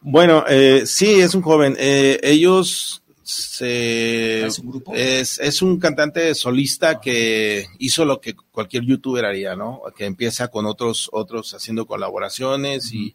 Bueno, 0.00 0.44
eh, 0.48 0.82
sí, 0.86 1.20
es 1.20 1.34
un 1.34 1.42
joven. 1.42 1.76
Eh, 1.78 2.18
ellos 2.22 3.03
se, 3.22 4.46
¿Es 4.46 4.59
un, 4.59 4.70
grupo? 4.70 4.92
Es, 4.94 5.38
es 5.38 5.62
un 5.62 5.78
cantante 5.78 6.34
solista 6.34 7.00
que 7.00 7.66
hizo 7.78 8.05
lo 8.05 8.20
que 8.20 8.34
cualquier 8.34 8.84
youtuber 8.84 9.24
haría, 9.24 9.55
¿no? 9.55 9.82
Que 9.96 10.07
empieza 10.07 10.48
con 10.48 10.66
otros, 10.66 11.09
otros 11.12 11.55
haciendo 11.55 11.86
colaboraciones 11.86 12.92
y 12.92 13.14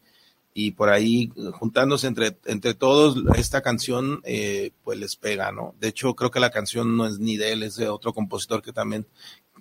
y 0.60 0.72
por 0.72 0.90
ahí 0.90 1.32
juntándose 1.54 2.08
entre, 2.08 2.36
entre 2.46 2.74
todos, 2.74 3.24
esta 3.36 3.62
canción 3.62 4.22
eh, 4.24 4.72
pues 4.84 4.98
les 4.98 5.16
pega, 5.16 5.52
¿no? 5.52 5.76
De 5.80 5.90
hecho, 5.90 6.16
creo 6.16 6.32
que 6.32 6.40
la 6.40 6.50
canción 6.50 6.98
no 6.98 7.06
es 7.06 7.20
ni 7.20 7.38
de 7.38 7.52
él, 7.52 7.62
es 7.62 7.76
de 7.76 7.90
otro 7.90 8.12
compositor 8.12 8.64
que 8.64 8.74
también 8.74 9.06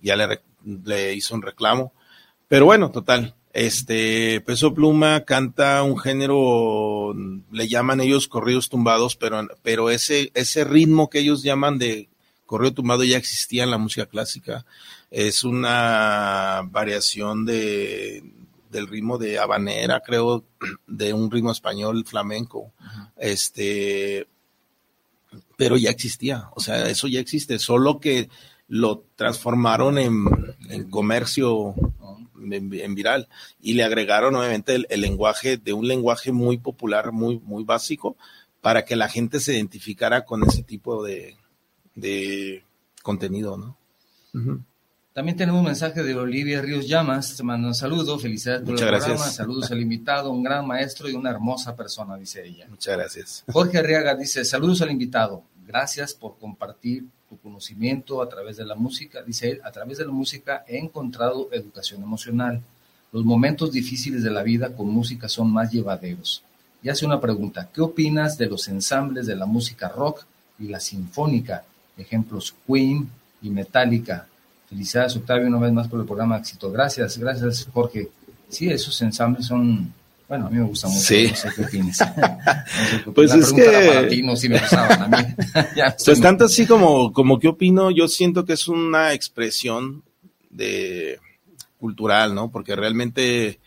ya 0.00 0.16
le, 0.16 0.40
le 0.64 1.12
hizo 1.12 1.34
un 1.34 1.42
reclamo. 1.42 1.92
Pero 2.48 2.64
bueno, 2.64 2.90
total, 2.92 3.34
este 3.52 4.40
Peso 4.40 4.72
Pluma 4.72 5.26
canta 5.26 5.82
un 5.82 5.98
género, 5.98 7.14
le 7.52 7.68
llaman 7.68 8.00
ellos 8.00 8.26
corridos 8.26 8.70
tumbados, 8.70 9.16
pero, 9.16 9.46
pero 9.62 9.90
ese, 9.90 10.30
ese 10.32 10.64
ritmo 10.64 11.10
que 11.10 11.18
ellos 11.18 11.42
llaman 11.42 11.76
de 11.76 12.08
corrido 12.46 12.72
tumbado 12.72 13.04
ya 13.04 13.18
existía 13.18 13.64
en 13.64 13.70
la 13.70 13.76
música 13.76 14.06
clásica. 14.06 14.64
Es 15.10 15.44
una 15.44 16.62
variación 16.70 17.44
de, 17.44 18.24
del 18.76 18.86
ritmo 18.88 19.18
de 19.18 19.38
habanera, 19.38 20.00
creo, 20.00 20.44
de 20.86 21.12
un 21.12 21.30
ritmo 21.30 21.50
español 21.50 22.04
flamenco. 22.06 22.72
Este, 23.16 24.26
pero 25.56 25.76
ya 25.76 25.90
existía, 25.90 26.50
o 26.54 26.60
sea, 26.60 26.88
eso 26.88 27.08
ya 27.08 27.20
existe, 27.20 27.58
solo 27.58 27.98
que 27.98 28.28
lo 28.68 29.04
transformaron 29.16 29.98
en, 29.98 30.90
comercio, 30.90 31.74
en, 32.50 32.94
viral, 32.94 33.28
y 33.60 33.74
le 33.74 33.84
agregaron 33.84 34.34
obviamente 34.34 34.74
el, 34.88 35.00
lenguaje 35.00 35.56
de 35.56 35.72
un 35.72 35.86
lenguaje 35.86 36.32
muy 36.32 36.58
popular, 36.58 37.12
muy, 37.12 37.40
muy 37.40 37.64
básico, 37.64 38.16
para 38.60 38.84
que 38.84 38.96
la 38.96 39.08
gente 39.08 39.40
se 39.40 39.54
identificara 39.54 40.24
con 40.24 40.42
ese 40.42 40.62
tipo 40.62 41.04
de, 41.04 41.36
de 41.94 42.64
contenido, 43.02 43.56
¿no? 43.56 43.76
También 45.16 45.38
tenemos 45.38 45.60
un 45.60 45.64
mensaje 45.64 46.02
de 46.02 46.14
Olivia 46.14 46.60
Ríos 46.60 46.86
Llamas, 46.86 47.38
te 47.38 47.42
manda 47.42 47.68
un 47.68 47.74
saludo, 47.74 48.18
felicidades 48.18 48.60
por 48.60 48.74
el 48.74 48.86
programa, 48.86 49.16
saludos 49.16 49.70
al 49.70 49.80
invitado, 49.80 50.30
un 50.30 50.42
gran 50.42 50.66
maestro 50.66 51.08
y 51.08 51.14
una 51.14 51.30
hermosa 51.30 51.74
persona, 51.74 52.18
dice 52.18 52.44
ella. 52.46 52.66
Muchas 52.68 52.98
gracias. 52.98 53.44
Jorge 53.50 53.78
Arriaga 53.78 54.14
dice, 54.14 54.44
saludos 54.44 54.82
al 54.82 54.90
invitado, 54.90 55.42
gracias 55.66 56.12
por 56.12 56.36
compartir 56.38 57.06
tu 57.30 57.38
conocimiento 57.38 58.20
a 58.20 58.28
través 58.28 58.58
de 58.58 58.66
la 58.66 58.74
música. 58.74 59.22
Dice 59.22 59.52
él, 59.52 59.60
a 59.64 59.72
través 59.72 59.96
de 59.96 60.04
la 60.04 60.12
música 60.12 60.66
he 60.68 60.76
encontrado 60.76 61.48
educación 61.50 62.02
emocional. 62.02 62.60
Los 63.10 63.24
momentos 63.24 63.72
difíciles 63.72 64.22
de 64.22 64.30
la 64.30 64.42
vida 64.42 64.74
con 64.76 64.90
música 64.90 65.30
son 65.30 65.50
más 65.50 65.72
llevaderos. 65.72 66.42
Y 66.82 66.90
hace 66.90 67.06
una 67.06 67.22
pregunta, 67.22 67.70
¿qué 67.72 67.80
opinas 67.80 68.36
de 68.36 68.50
los 68.50 68.68
ensambles 68.68 69.26
de 69.26 69.36
la 69.36 69.46
música 69.46 69.88
rock 69.88 70.26
y 70.58 70.68
la 70.68 70.78
sinfónica? 70.78 71.64
Ejemplos 71.96 72.54
Queen 72.66 73.08
y 73.40 73.48
Metallica 73.48 74.26
Felicidades, 74.68 75.16
Octavio, 75.16 75.46
una 75.46 75.58
vez 75.58 75.72
más 75.72 75.88
por 75.88 76.00
el 76.00 76.06
programa 76.06 76.38
éxito. 76.38 76.70
Gracias, 76.70 77.18
gracias, 77.18 77.68
Jorge. 77.72 78.08
Sí, 78.48 78.68
esos 78.68 79.00
ensambles 79.02 79.46
son, 79.46 79.92
bueno, 80.28 80.46
a 80.46 80.50
mí 80.50 80.56
me 80.58 80.64
gustan 80.64 80.90
mucho. 80.90 81.02
Sí. 81.02 81.28
No 81.28 81.36
sé 81.36 81.48
qué 81.54 81.64
opinas. 81.64 81.98
pues 83.14 83.32
es 83.32 83.52
que... 83.52 83.64
Para 83.64 84.08
ti, 84.08 84.22
no, 84.22 84.36
sí 84.36 84.48
me 84.48 84.58
gustaban 84.58 85.02
a 85.02 85.08
mí. 85.08 85.24
pues 86.04 86.20
tanto 86.20 86.46
así 86.46 86.66
como, 86.66 87.12
como 87.12 87.38
qué 87.38 87.48
opino, 87.48 87.90
yo 87.90 88.08
siento 88.08 88.44
que 88.44 88.54
es 88.54 88.66
una 88.68 89.12
expresión 89.12 90.02
de 90.50 91.20
cultural, 91.78 92.34
¿no? 92.34 92.50
Porque 92.50 92.74
realmente 92.74 93.60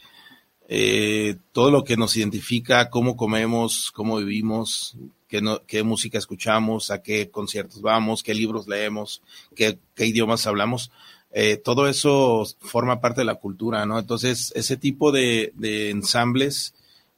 eh, 0.67 1.35
todo 1.51 1.71
lo 1.71 1.83
que 1.83 1.97
nos 1.97 2.15
identifica, 2.17 2.89
cómo 2.89 3.15
comemos, 3.15 3.91
cómo 3.91 4.17
vivimos, 4.17 4.97
qué, 5.29 5.83
música 5.83 6.17
escuchamos, 6.17 6.91
a 6.91 7.01
qué 7.01 7.29
conciertos 7.29 7.81
vamos, 7.81 8.23
qué 8.23 8.33
libros 8.33 8.67
leemos, 8.67 9.21
qué, 9.55 9.79
idiomas 9.97 10.47
hablamos. 10.47 10.91
Eh, 11.31 11.57
todo 11.57 11.87
eso 11.87 12.45
forma 12.59 12.99
parte 12.99 13.21
de 13.21 13.25
la 13.25 13.35
cultura, 13.35 13.85
¿no? 13.85 13.99
Entonces, 13.99 14.51
ese 14.55 14.77
tipo 14.77 15.11
de, 15.11 15.53
de 15.55 15.91
ensambles, 15.91 16.73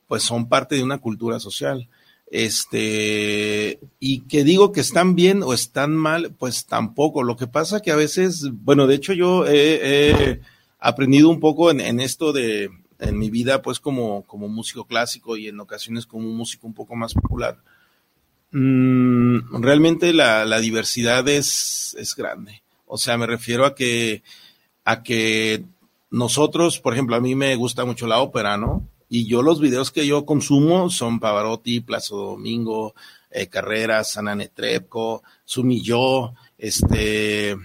pues 0.07 0.23
son 0.23 0.49
parte 0.49 0.75
de 0.75 0.83
una 0.83 0.97
cultura 0.97 1.39
social. 1.39 1.87
Este, 2.29 3.79
y 3.99 4.21
que 4.21 4.43
digo 4.43 4.71
que 4.71 4.81
están 4.81 5.15
bien 5.15 5.43
o 5.43 5.53
están 5.53 5.95
mal, 5.95 6.33
pues 6.37 6.65
tampoco. 6.65 7.23
Lo 7.23 7.37
que 7.37 7.47
pasa 7.47 7.81
que 7.81 7.91
a 7.91 7.95
veces, 7.95 8.49
bueno, 8.51 8.87
de 8.87 8.95
hecho 8.95 9.13
yo 9.13 9.45
he, 9.47 10.41
aprendido 10.79 11.29
un 11.29 11.39
poco 11.39 11.71
en, 11.71 11.79
en, 11.79 11.99
esto 11.99 12.33
de, 12.33 12.69
en 12.99 13.17
mi 13.17 13.29
vida, 13.29 13.61
pues 13.61 13.79
como, 13.79 14.23
como 14.23 14.47
músico 14.47 14.85
clásico 14.85 15.37
y 15.37 15.47
en 15.47 15.59
ocasiones 15.59 16.05
como 16.05 16.27
un 16.27 16.35
músico 16.35 16.67
un 16.67 16.73
poco 16.73 16.95
más 16.95 17.13
popular, 17.13 17.57
Mm, 18.51 19.61
realmente 19.61 20.13
la, 20.13 20.45
la 20.45 20.59
diversidad 20.59 21.27
es, 21.29 21.95
es, 21.97 22.15
grande. 22.15 22.63
O 22.85 22.97
sea, 22.97 23.17
me 23.17 23.25
refiero 23.25 23.65
a 23.65 23.75
que, 23.75 24.23
a 24.83 25.03
que 25.03 25.63
nosotros, 26.09 26.79
por 26.79 26.93
ejemplo, 26.93 27.15
a 27.15 27.21
mí 27.21 27.35
me 27.35 27.55
gusta 27.55 27.85
mucho 27.85 28.07
la 28.07 28.19
ópera, 28.19 28.57
¿no? 28.57 28.85
Y 29.07 29.25
yo 29.27 29.41
los 29.41 29.59
videos 29.59 29.91
que 29.91 30.05
yo 30.05 30.25
consumo 30.25 30.89
son 30.89 31.19
Pavarotti, 31.19 31.79
Plazo 31.79 32.17
Domingo, 32.17 32.93
eh, 33.29 33.47
Carreras, 33.47 34.17
Ana 34.17 34.35
Netrebko, 34.35 35.23
Sumilló, 35.45 36.33
este, 36.57 37.57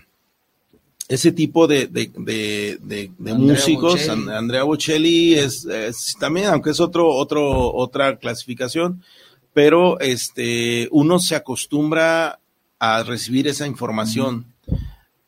ese 1.09 1.33
tipo 1.33 1.67
de, 1.67 1.87
de, 1.87 2.11
de, 2.17 2.79
de, 2.81 3.35
músicos, 3.35 4.09
Andrea 4.09 4.65
Bocelli 4.65 5.35
es, 5.35 5.65
es, 5.65 6.17
también, 6.19 6.47
aunque 6.47 6.71
es 6.71 6.81
otro, 6.81 7.09
otro, 7.09 7.73
otra 7.75 8.17
clasificación, 8.19 9.03
pero 9.57 9.99
este, 10.01 10.87
uno 10.91 11.19
se 11.19 11.35
acostumbra 11.35 12.41
a 12.79 13.03
recibir 13.05 13.49
esa 13.49 13.67
información. 13.67 14.53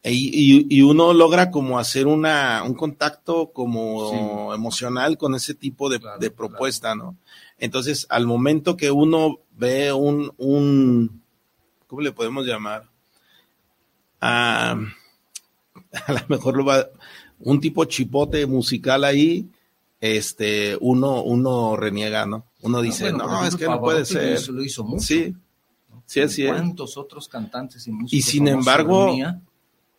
y, 0.05 0.83
uno 0.83 1.15
logra 1.15 1.51
como 1.51 1.79
hacer 1.79 2.07
una, 2.07 2.63
un 2.63 2.75
contacto 2.75 3.53
como 3.53 4.53
emocional 4.53 5.17
con 5.17 5.35
ese 5.35 5.55
tipo 5.55 5.89
de, 5.89 6.31
propuesta, 6.31 6.95
¿no? 6.95 7.17
Entonces, 7.59 8.07
al 8.11 8.27
momento 8.27 8.77
que 8.77 8.91
uno 8.91 9.39
ve 9.53 9.95
un, 9.95 10.31
un 10.37 11.23
¿cómo 11.87 12.03
le 12.03 12.13
podemos 12.13 12.45
llamar? 12.45 12.85
Ah, 14.21 14.79
a 16.07 16.13
lo 16.13 16.21
mejor 16.29 16.55
lo 16.55 16.67
va, 16.67 16.87
un 17.41 17.63
tipo 17.63 17.83
chipote 17.87 18.45
musical 18.45 19.05
ahí, 19.05 19.49
este, 20.01 20.77
uno, 20.81 21.23
uno 21.23 21.77
reniega, 21.77 22.27
¿no? 22.27 22.47
Uno 22.63 22.81
dice, 22.81 23.13
no, 23.13 23.45
es 23.45 23.57
que 23.57 23.67
no 23.67 23.81
puede 23.81 24.05
ser. 24.05 24.49
Lo 24.49 24.63
hizo 24.63 24.85
mucho, 24.85 25.05
sí, 25.05 25.35
sí, 26.07 26.21
así 26.21 26.45
es. 26.45 26.53
¿Cuántos 26.53 26.97
otros 26.97 27.29
cantantes 27.29 27.87
y 27.87 27.93
músicos 27.93 28.13
Y 28.13 28.23
sin 28.23 28.49
embargo, 28.49 29.15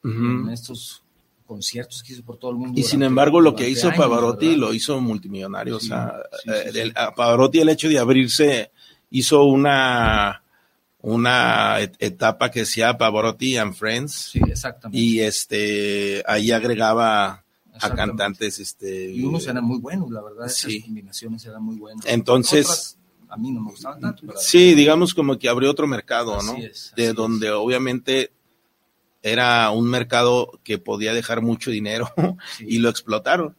en 0.04 0.50
estos 0.50 1.04
conciertos 1.46 2.04
que 2.04 2.14
hizo 2.14 2.24
por 2.24 2.38
todo 2.38 2.52
el 2.52 2.58
mundo. 2.58 2.80
Y 2.80 2.84
sin 2.84 3.02
embargo, 3.02 3.42
lo 3.42 3.56
que 3.56 3.68
hizo 3.68 3.92
Pavarotti 3.92 4.56
lo 4.56 4.74
hizo 4.74 5.02
multimillonario. 5.02 5.78
o 5.78 5.80
sea, 5.80 6.14
eh, 6.46 6.92
a 6.96 7.14
Pavarotti 7.14 7.60
el 7.60 7.70
hecho 7.70 7.90
de 7.90 7.98
abrirse 7.98 8.72
hizo 9.10 9.44
una 9.46 10.44
una 11.02 11.80
etapa 11.80 12.52
que 12.52 12.60
decía 12.62 12.98
Pavarotti 12.98 13.58
and 13.58 13.74
Friends. 13.74 14.32
Sí, 14.32 14.42
exactamente. 14.48 15.00
Y 15.00 15.22
este 15.22 16.24
ahí 16.28 16.52
agregaba 16.52 17.46
a 17.82 17.96
cantantes 17.96 18.60
este 18.60 19.12
y 19.12 19.24
unos 19.24 19.48
eran 19.48 19.64
muy 19.64 19.80
buenos, 19.80 20.10
la 20.12 20.22
verdad, 20.22 20.48
esas 20.48 20.72
combinaciones 20.84 21.46
eran 21.46 21.64
muy 21.64 21.78
buenas. 21.78 22.06
Entonces 22.08 22.98
a 23.28 23.38
mí 23.38 23.52
no 23.52 23.62
me 23.62 23.72
gustaban 23.72 24.00
tanto. 24.02 24.26
sí, 24.38 24.74
digamos 24.74 25.14
como 25.14 25.38
que 25.38 25.50
abrió 25.50 25.70
otro 25.70 25.88
mercado, 25.88 26.42
¿no? 26.42 26.56
de 26.96 27.14
donde 27.14 27.52
obviamente 27.52 28.32
era 29.22 29.70
un 29.72 29.90
mercado 29.90 30.60
que 30.64 30.78
podía 30.78 31.14
dejar 31.14 31.42
mucho 31.42 31.72
dinero 31.72 32.12
y 32.60 32.80
lo 32.80 32.90
explotaron. 32.90 33.56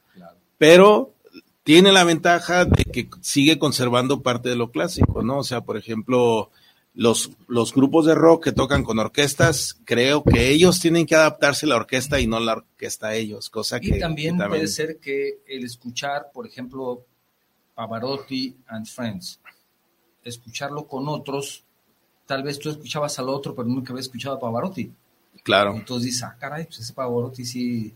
Pero 0.59 1.15
tiene 1.63 1.93
la 1.93 2.05
ventaja 2.05 2.65
de 2.65 2.85
que 2.85 3.09
sigue 3.21 3.59
conservando 3.59 4.23
parte 4.23 4.49
de 4.49 4.57
lo 4.57 4.71
clásico, 4.71 5.23
¿no? 5.23 5.39
O 5.39 5.45
sea, 5.45 5.63
por 5.63 5.77
ejemplo, 5.77 6.51
los, 6.95 7.31
los 7.47 7.73
grupos 7.73 8.07
de 8.07 8.15
rock 8.15 8.45
que 8.45 8.53
tocan 8.53 8.83
con 8.83 8.99
orquestas, 8.99 9.79
creo 9.85 10.25
que 10.25 10.51
ellos 10.51 10.81
tienen 10.81 11.07
que 11.07 11.15
adaptarse 11.15 11.67
a 11.67 11.71
la 11.71 11.77
orquesta 11.77 12.21
y 12.21 12.27
no 12.27 12.41
la 12.41 12.55
orquesta 12.55 13.09
a 13.09 13.15
ellos, 13.15 13.49
cosa 13.49 13.81
que... 13.81 13.99
también, 13.99 14.37
también 14.37 14.61
puede 14.61 14.67
ser 14.67 14.99
que 14.99 15.41
el 15.47 15.65
escuchar, 15.65 16.31
por 16.33 16.47
ejemplo, 16.47 17.05
Pavarotti 17.75 18.57
and 18.67 18.87
Friends, 18.87 19.41
escucharlo 20.25 20.87
con 20.87 21.09
otros, 21.09 21.65
tal 22.27 22.43
vez 22.43 22.59
tú 22.59 22.71
escuchabas 22.71 23.19
al 23.19 23.29
otro, 23.29 23.55
pero 23.55 23.69
nunca 23.69 23.93
había 23.93 24.03
escuchado 24.03 24.37
a 24.37 24.41
Pavarotti. 24.41 24.93
Claro. 25.43 25.75
Entonces 25.75 26.07
dices, 26.07 26.23
ah, 26.25 26.37
caray, 26.39 26.65
pues 26.65 26.81
ese 26.81 26.93
Pavarotti 26.93 27.45
sí. 27.45 27.95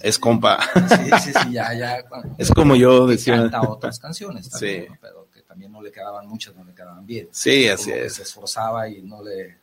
Es 0.00 0.18
compa. 0.18 0.58
Sí, 0.88 1.10
sí, 1.20 1.32
sí, 1.32 1.52
ya, 1.52 1.74
ya. 1.74 2.04
Es 2.38 2.50
como 2.50 2.76
yo 2.76 3.06
decía. 3.06 3.36
Canta 3.36 3.62
otras 3.62 3.98
canciones 3.98 4.48
también, 4.48 4.86
sí. 4.86 4.98
pero 5.00 5.28
que 5.31 5.31
también 5.52 5.70
no 5.70 5.82
le 5.82 5.92
quedaban 5.92 6.26
muchas, 6.26 6.56
no 6.56 6.64
le 6.64 6.72
quedaban 6.72 7.04
bien. 7.04 7.28
Sí, 7.30 7.68
así 7.68 7.90
es. 7.90 8.14
Se 8.14 8.22
esforzaba 8.22 8.88
y 8.88 9.02
no 9.02 9.22
le, 9.22 9.58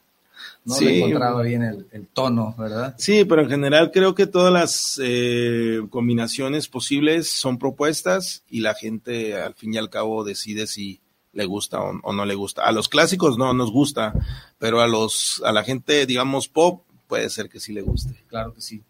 no 0.63 0.79
le 0.79 0.99
encontraba 0.99 1.41
bien 1.41 1.63
el, 1.63 1.87
el, 1.91 2.05
tono, 2.05 2.53
¿verdad? 2.59 2.93
Sí, 2.99 3.25
pero 3.25 3.41
en 3.41 3.49
general 3.49 3.89
creo 3.91 4.13
que 4.13 4.27
todas 4.27 4.53
las 4.53 5.01
eh, 5.03 5.79
combinaciones 5.89 6.67
posibles 6.67 7.31
son 7.31 7.57
propuestas 7.57 8.43
y 8.51 8.59
la 8.59 8.75
gente 8.75 9.41
al 9.41 9.55
fin 9.55 9.73
y 9.73 9.77
al 9.77 9.89
cabo 9.89 10.23
decide 10.23 10.67
si 10.67 11.01
le 11.33 11.45
gusta 11.45 11.81
o, 11.81 12.13
no 12.13 12.23
le 12.23 12.35
gusta. 12.35 12.65
A 12.65 12.71
los 12.71 12.87
clásicos 12.87 13.39
no 13.39 13.51
nos 13.55 13.71
gusta, 13.71 14.13
pero 14.59 14.81
a 14.81 14.87
los 14.87 15.41
a 15.43 15.51
la 15.51 15.63
gente, 15.63 16.05
digamos, 16.05 16.49
pop, 16.49 16.83
puede 17.07 17.31
ser 17.31 17.49
que 17.49 17.59
sí 17.59 17.73
le 17.73 17.81
guste. 17.81 18.23
Claro 18.27 18.53
que 18.53 18.61
sí. 18.61 18.83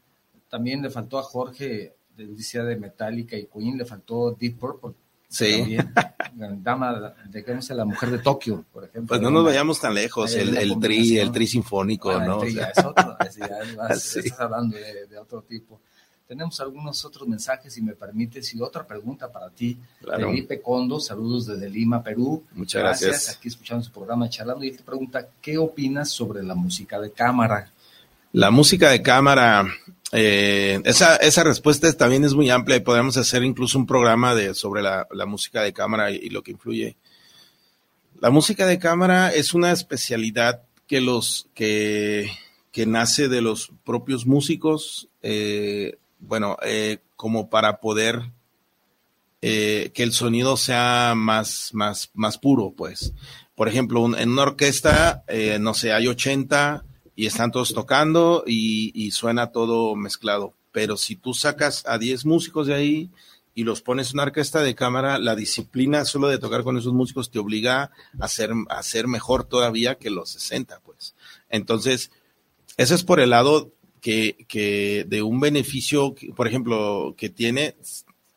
También 0.50 0.82
le 0.82 0.90
faltó 0.90 1.18
a 1.18 1.24
Jorge, 1.24 1.96
decía 2.18 2.66
de 2.66 2.76
Metallica 2.76 3.38
y 3.38 3.46
Queen, 3.46 3.78
le 3.78 3.86
faltó 3.86 4.36
Deep 4.38 4.60
Purple. 4.60 4.96
Sí. 5.30 5.78
Dama, 6.34 7.14
de 7.26 7.44
qué 7.44 7.54
no 7.54 7.62
sé, 7.62 7.76
la 7.76 7.86
mujer 7.86 8.10
de 8.10 8.18
Tokio, 8.18 8.66
por 8.74 8.84
ejemplo. 8.84 9.10
Pues 9.10 9.22
no 9.22 9.30
nos 9.30 9.46
vayamos 9.46 9.80
tan 9.80 9.94
lejos, 9.94 10.34
el, 10.34 10.58
el 10.58 10.80
tri, 10.80 11.20
el 11.20 11.32
tri 11.32 11.46
sinfónico, 11.46 12.10
ah, 12.10 12.26
¿no? 12.26 12.42
El 12.42 12.48
tri 12.48 12.56
ya 12.56 12.72
es 12.76 12.84
otro, 12.84 13.16
ya 13.38 13.88
estás 13.94 14.40
hablando 14.40 14.76
de, 14.76 15.06
de 15.06 15.18
otro 15.20 15.44
tipo. 15.44 15.80
Tenemos 16.30 16.60
algunos 16.60 17.04
otros 17.06 17.28
mensajes, 17.28 17.74
si 17.74 17.82
me 17.82 17.94
permites, 17.94 18.54
y 18.54 18.62
otra 18.62 18.86
pregunta 18.86 19.32
para 19.32 19.50
ti. 19.50 19.80
Felipe 20.00 20.62
Condo, 20.62 21.00
saludos 21.00 21.48
desde 21.48 21.68
Lima, 21.68 22.04
Perú. 22.04 22.44
Muchas 22.54 22.84
gracias. 22.84 23.30
Aquí 23.30 23.48
escuchando 23.48 23.84
su 23.84 23.92
programa 23.92 24.30
charlando 24.30 24.64
y 24.64 24.70
él 24.70 24.78
te 24.78 24.84
pregunta, 24.84 25.28
¿qué 25.42 25.58
opinas 25.58 26.12
sobre 26.12 26.44
la 26.44 26.54
música 26.54 27.00
de 27.00 27.12
cámara? 27.12 27.72
La 28.32 28.52
música 28.52 28.92
de 28.92 29.02
cámara, 29.02 29.66
eh, 30.12 30.80
esa, 30.86 31.16
esa 31.16 31.44
respuesta 31.44 31.92
también 31.94 32.24
es 32.24 32.36
muy 32.36 32.52
amplia 32.52 32.78
y 32.78 32.82
podemos 32.82 33.18
hacer 33.18 33.44
incluso 33.44 33.80
un 33.80 33.88
programa 33.88 34.36
de, 34.36 34.54
sobre 34.54 34.84
la, 34.84 35.08
música 35.26 35.64
de 35.64 35.74
cámara 35.74 36.12
y, 36.12 36.30
lo 36.30 36.44
que 36.44 36.52
influye. 36.52 36.96
La 38.20 38.30
música 38.30 38.68
de 38.68 38.78
cámara 38.78 39.34
es 39.34 39.56
una 39.56 39.72
especialidad 39.72 40.62
que 40.86 41.02
los 41.02 41.48
que, 41.56 42.30
que 42.72 42.86
nace 42.86 43.30
de 43.30 43.42
los 43.42 43.72
propios 43.84 44.28
músicos. 44.28 45.10
Eh, 45.24 45.98
bueno, 46.20 46.56
eh, 46.62 47.00
como 47.16 47.50
para 47.50 47.80
poder 47.80 48.32
que 49.42 49.92
el 49.96 50.12
sonido 50.12 50.58
sea 50.58 51.14
más, 51.16 51.70
más, 51.74 52.12
más 52.14 52.38
puro, 52.38 52.74
pues. 52.78 53.14
Por 53.56 53.70
ejemplo, 53.70 54.06
en 54.18 54.30
una 54.30 54.44
orquesta, 54.44 55.24
no 55.60 55.74
sé, 55.74 55.94
hay 55.94 56.08
80 56.08 56.84
y 57.20 57.26
están 57.26 57.52
todos 57.52 57.74
tocando 57.74 58.46
y, 58.48 59.12
suena 59.12 59.52
todo 59.52 59.94
mezclado. 59.94 60.54
Pero 60.72 60.96
si 60.96 61.18
tú 61.18 61.34
sacas 61.34 61.84
a 61.86 61.98
10 61.98 62.26
músicos 62.26 62.68
de 62.68 62.76
ahí 62.76 63.10
y 63.54 63.66
los 63.66 63.82
pones 63.82 64.12
en 64.12 64.16
una 64.16 64.24
orquesta 64.24 64.62
de 64.62 64.74
cámara, 64.74 65.20
la 65.20 65.36
disciplina 65.36 66.06
solo 66.06 66.30
de 66.30 66.38
tocar 66.38 66.64
con 66.64 66.78
esos 66.78 66.94
músicos 66.94 67.30
te 67.30 67.38
obliga 67.38 67.92
a 68.22 68.28
ser, 68.30 68.52
a 68.70 69.08
mejor 69.08 69.44
todavía 69.44 69.96
que 69.96 70.10
los 70.10 70.30
60, 70.30 70.80
pues. 70.86 71.14
Entonces, 71.50 72.10
eso 72.78 72.96
es 72.96 73.04
por 73.04 73.20
el 73.20 73.32
lado 73.32 73.74
que, 74.00 74.46
que 74.48 75.06
de 75.06 75.22
un 75.22 75.42
beneficio, 75.42 76.16
por 76.38 76.48
ejemplo, 76.48 77.16
que 77.18 77.28
tiene 77.28 77.76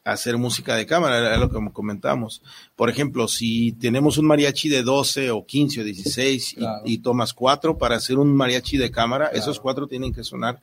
hacer 0.04 0.36
música 0.36 0.74
de 0.74 0.86
cámara, 0.86 1.18
era 1.18 1.36
lo 1.36 1.50
que 1.50 1.58
comentamos. 1.72 2.42
Por 2.76 2.90
ejemplo, 2.90 3.28
si 3.28 3.72
tenemos 3.72 4.18
un 4.18 4.26
mariachi 4.26 4.68
de 4.68 4.82
12 4.82 5.30
o 5.30 5.46
15 5.46 5.80
o 5.80 5.84
16 5.84 6.56
y, 6.84 6.98
tomas 6.98 7.32
cuatro 7.32 7.78
para 7.78 7.96
hacer 7.96 8.18
un 8.18 8.34
mariachi 8.34 8.76
de 8.76 8.90
cámara, 8.90 9.28
esos 9.28 9.60
cuatro 9.60 9.86
tienen 9.86 10.12
que 10.12 10.24
sonar 10.24 10.60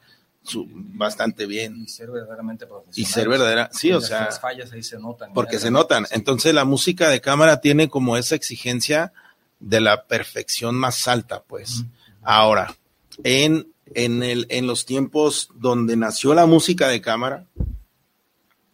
bastante 0.74 1.46
bien. 1.46 1.78
Y 1.78 1.88
ser 1.88 2.12
verdaderamente 2.12 2.66
profesional. 2.66 3.00
Y 3.00 3.06
ser 3.06 3.30
verdadera, 3.30 3.70
sí, 3.72 3.92
o 3.92 4.02
sea. 4.02 4.26
Las 4.26 4.40
fallas 4.40 4.72
ahí 4.72 4.84
se 4.84 4.98
notan. 4.98 5.34
Porque 5.34 5.60
se 5.60 5.72
notan. 5.72 6.06
Entonces 6.12 6.54
la 6.54 6.66
música 6.66 7.10
de 7.10 7.22
cámara 7.22 7.62
tiene 7.62 7.90
como 7.90 8.18
esa 8.18 8.36
exigencia 8.36 9.14
de 9.60 9.82
la 9.82 10.04
perfección 10.06 10.76
más 10.76 11.08
alta, 11.08 11.44
pues. 11.48 11.84
Ahora, 12.22 12.76
en 13.24 13.68
en, 13.94 14.24
el, 14.24 14.46
en 14.50 14.68
los 14.68 14.86
tiempos 14.86 15.50
donde 15.56 15.96
nació 15.96 16.34
la 16.34 16.46
música 16.46 16.88
de 16.88 17.02
cámara, 17.02 17.46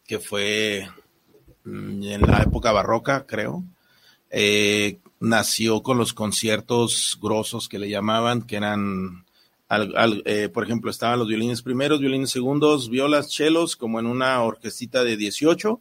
que 0.07 0.19
fue 0.19 0.87
mm, 1.63 2.03
en 2.03 2.21
la 2.21 2.43
época 2.43 2.71
barroca, 2.71 3.25
creo, 3.25 3.63
eh, 4.29 4.99
nació 5.19 5.81
con 5.81 5.97
los 5.97 6.13
conciertos 6.13 7.17
grosos 7.21 7.69
que 7.69 7.79
le 7.79 7.89
llamaban, 7.89 8.41
que 8.43 8.57
eran, 8.57 9.25
eh, 10.25 10.49
por 10.53 10.63
ejemplo, 10.63 10.91
estaban 10.91 11.19
los 11.19 11.27
violines 11.27 11.61
primeros, 11.61 11.99
violines 11.99 12.31
segundos, 12.31 12.89
violas, 12.89 13.29
chelos, 13.29 13.75
como 13.75 13.99
en 13.99 14.05
una 14.05 14.41
orquestita 14.41 15.03
de 15.03 15.17
18, 15.17 15.79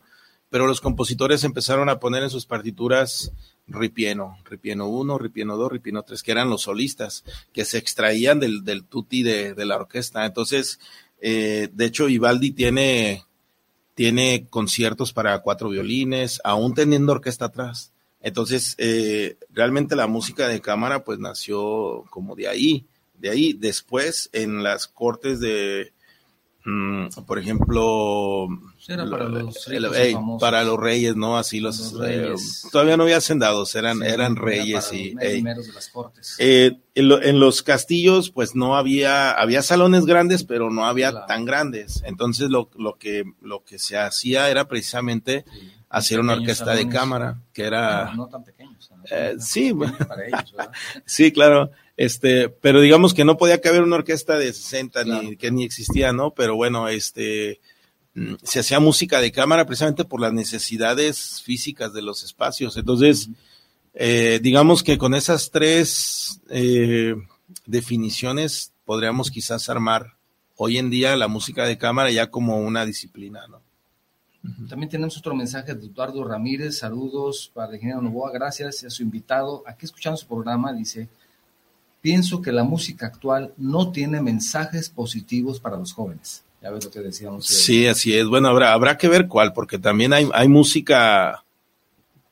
pero 0.50 0.66
los 0.66 0.80
compositores 0.80 1.42
empezaron 1.42 1.88
a 1.88 1.98
poner 1.98 2.22
en 2.22 2.30
sus 2.30 2.46
partituras 2.46 3.32
Ripieno, 3.66 4.38
Ripieno 4.44 4.88
1, 4.88 5.18
Ripieno 5.18 5.56
2, 5.56 5.72
Ripieno 5.72 6.02
3, 6.02 6.22
que 6.22 6.32
eran 6.32 6.50
los 6.50 6.62
solistas, 6.62 7.24
que 7.52 7.64
se 7.64 7.78
extraían 7.78 8.38
del, 8.38 8.62
del 8.62 8.84
tutti 8.84 9.22
de, 9.22 9.54
la 9.64 9.76
orquesta. 9.76 10.24
Entonces, 10.26 10.78
eh, 11.20 11.68
de 11.72 11.84
hecho, 11.86 12.06
Vivaldi 12.06 12.52
tiene, 12.52 13.24
tiene 13.95 14.47
conciertos 14.51 15.12
para 15.12 15.38
cuatro 15.40 15.70
violines, 15.70 16.40
aún 16.45 16.74
teniendo 16.74 17.12
orquesta 17.12 17.47
atrás. 17.47 17.92
Entonces, 18.20 18.74
eh, 18.78 19.38
realmente 19.51 19.97
la 19.97 20.07
música 20.07 20.49
de 20.49 20.61
cámara 20.61 21.05
pues 21.05 21.18
nació 21.18 22.05
como 22.11 22.34
de 22.34 22.49
ahí, 22.49 22.86
de 23.18 23.30
ahí. 23.30 23.53
Después, 23.53 24.30
en 24.32 24.62
las 24.62 24.88
cortes 24.88 25.40
de, 25.40 25.93
mm, 26.64 27.08
por 27.26 27.38
ejemplo, 27.38 28.48
era 28.88 29.08
para 29.08 29.28
los, 29.28 29.68
para 30.40 30.64
los 30.64 30.78
reyes, 30.78 31.16
¿no? 31.16 31.36
Así 31.36 31.60
los, 31.60 31.94
eh, 32.04 32.34
todavía 32.70 32.96
no 32.96 33.04
había 33.04 33.18
hacendados, 33.18 33.74
eran, 33.74 34.02
eran 34.02 34.36
reyes 34.36 34.92
y 34.92 35.14
de 35.14 35.42
las 35.42 35.88
cortes. 35.88 36.36
Eh, 36.38 36.78
en, 36.94 37.40
los 37.40 37.62
castillos, 37.62 38.30
pues 38.30 38.54
no 38.54 38.76
había, 38.76 39.32
había 39.32 39.62
salones 39.62 40.06
grandes, 40.06 40.44
pero 40.44 40.70
no 40.70 40.86
había 40.86 41.26
tan 41.26 41.44
grandes. 41.44 42.02
Entonces 42.06 42.50
lo, 42.50 42.70
lo 42.76 42.98
que 42.98 43.24
lo 43.40 43.64
que 43.64 43.78
se 43.78 43.96
hacía 43.98 44.48
era 44.50 44.68
precisamente 44.68 45.44
hacer 45.88 46.20
una 46.20 46.34
orquesta 46.34 46.74
de 46.74 46.88
cámara, 46.88 47.40
que 47.52 47.64
era 47.64 48.12
no, 48.14 48.26
tan 48.26 48.44
pequeños. 48.44 48.90
Eh, 49.10 49.36
sí, 49.38 49.72
para 49.74 50.26
ellos, 50.26 50.54
sí, 51.04 51.30
claro. 51.32 51.70
Este, 51.97 52.49
pero 52.49 52.80
digamos 52.80 53.14
que 53.14 53.24
no 53.24 53.36
podía 53.36 53.61
caber 53.61 53.82
una 53.82 53.97
orquesta 53.97 54.36
de 54.36 54.53
60 54.53 55.05
ni 55.05 55.36
que 55.36 55.51
ni 55.51 55.64
existía, 55.64 56.12
¿no? 56.12 56.32
Pero 56.32 56.57
bueno, 56.57 56.88
este 56.88 57.61
mm, 58.14 58.34
se 58.42 58.61
hacía 58.61 58.80
música 58.80 59.20
de 59.20 59.30
cámara 59.30 59.64
precisamente 59.64 60.05
por 60.05 60.20
las 60.20 60.32
necesidades 60.32 61.40
físicas 61.42 61.92
de 61.92 62.03
los 62.03 62.24
espacios. 62.24 62.76
Entonces, 62.76 63.28
eh, 63.95 64.40
digamos 64.42 64.82
que 64.82 64.99
con 64.99 65.14
esas 65.14 65.51
tres 65.53 66.40
eh, 66.51 67.14
definiciones 67.66 68.72
podríamos 68.84 69.30
quizás 69.30 69.68
armar 69.68 70.14
hoy 70.57 70.78
en 70.78 70.90
día 70.90 71.16
la 71.16 71.28
música 71.28 71.64
de 71.64 71.78
cámara 71.78 72.11
ya 72.11 72.28
como 72.28 72.59
una 72.59 72.84
disciplina, 72.84 73.47
¿no? 73.49 73.62
También 74.68 74.90
tenemos 74.90 75.16
otro 75.16 75.34
mensaje 75.34 75.74
de 75.74 75.86
Eduardo 75.86 76.22
Ramírez. 76.22 76.78
Saludos 76.78 77.51
para 77.55 77.68
el 77.68 77.76
ingeniero 77.76 78.03
Novoa. 78.03 78.30
Gracias 78.30 78.84
a 78.84 78.90
su 78.90 79.03
invitado. 79.03 79.62
Aquí 79.66 79.86
escuchando 79.86 80.18
su 80.18 80.26
programa, 80.26 80.70
dice: 80.74 81.09
Pienso 82.05 82.42
que 82.42 82.52
la 82.52 82.64
música 82.64 83.07
actual 83.07 83.55
no 83.57 83.90
tiene 83.90 84.20
mensajes 84.20 84.90
positivos 84.90 85.59
para 85.59 85.78
los 85.78 85.94
jóvenes. 85.94 86.44
Ya 86.61 86.70
ves 86.70 86.84
lo 86.84 86.90
que 86.90 87.00
decíamos. 87.00 87.46
Sí, 87.46 87.86
así 87.86 88.14
es. 88.14 88.26
Bueno, 88.26 88.48
habrá, 88.48 88.74
habrá 88.74 88.98
que 88.98 89.09
ver 89.09 89.26
cuál, 89.26 89.55
porque 89.55 89.78
también 89.78 90.12
hay, 90.12 90.28
hay 90.34 90.46
música 90.46 91.42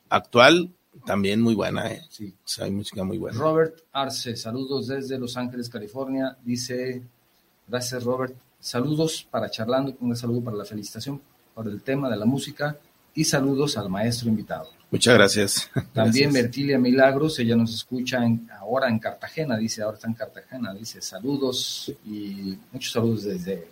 actual 0.09 0.69
también 1.07 1.41
muy 1.41 1.55
buena. 1.55 1.91
¿eh? 1.91 2.03
Sí. 2.07 2.35
O 2.37 2.47
sea, 2.47 2.65
hay 2.65 2.71
música 2.71 3.03
muy 3.03 3.17
buena. 3.17 3.35
Robert 3.35 3.79
Arce, 3.91 4.35
saludos 4.35 4.89
desde 4.89 5.17
Los 5.17 5.37
Ángeles, 5.37 5.69
California. 5.69 6.37
Dice: 6.43 7.01
Gracias, 7.67 8.03
Robert. 8.03 8.35
Saludos 8.59 9.27
para 9.31 9.49
charlando, 9.49 9.97
un 10.01 10.15
saludo 10.15 10.43
para 10.43 10.55
la 10.55 10.65
felicitación 10.65 11.19
por 11.55 11.67
el 11.67 11.81
tema 11.81 12.11
de 12.11 12.17
la 12.17 12.25
música 12.25 12.77
y 13.15 13.23
saludos 13.23 13.77
al 13.77 13.89
maestro 13.89 14.29
invitado. 14.29 14.69
Muchas 14.93 15.15
gracias. 15.15 15.69
También 15.91 16.31
Bertilia 16.31 16.77
Milagros, 16.77 17.39
ella 17.39 17.55
nos 17.55 17.73
escucha 17.73 18.19
ahora 18.59 18.89
en 18.89 18.99
Cartagena, 18.99 19.57
dice, 19.57 19.81
ahora 19.81 19.95
está 19.95 20.07
en 20.07 20.13
Cartagena, 20.13 20.71
dice 20.71 21.01
saludos 21.01 21.91
y 22.05 22.55
muchos 22.71 22.91
saludos 22.91 23.23
desde, 23.23 23.67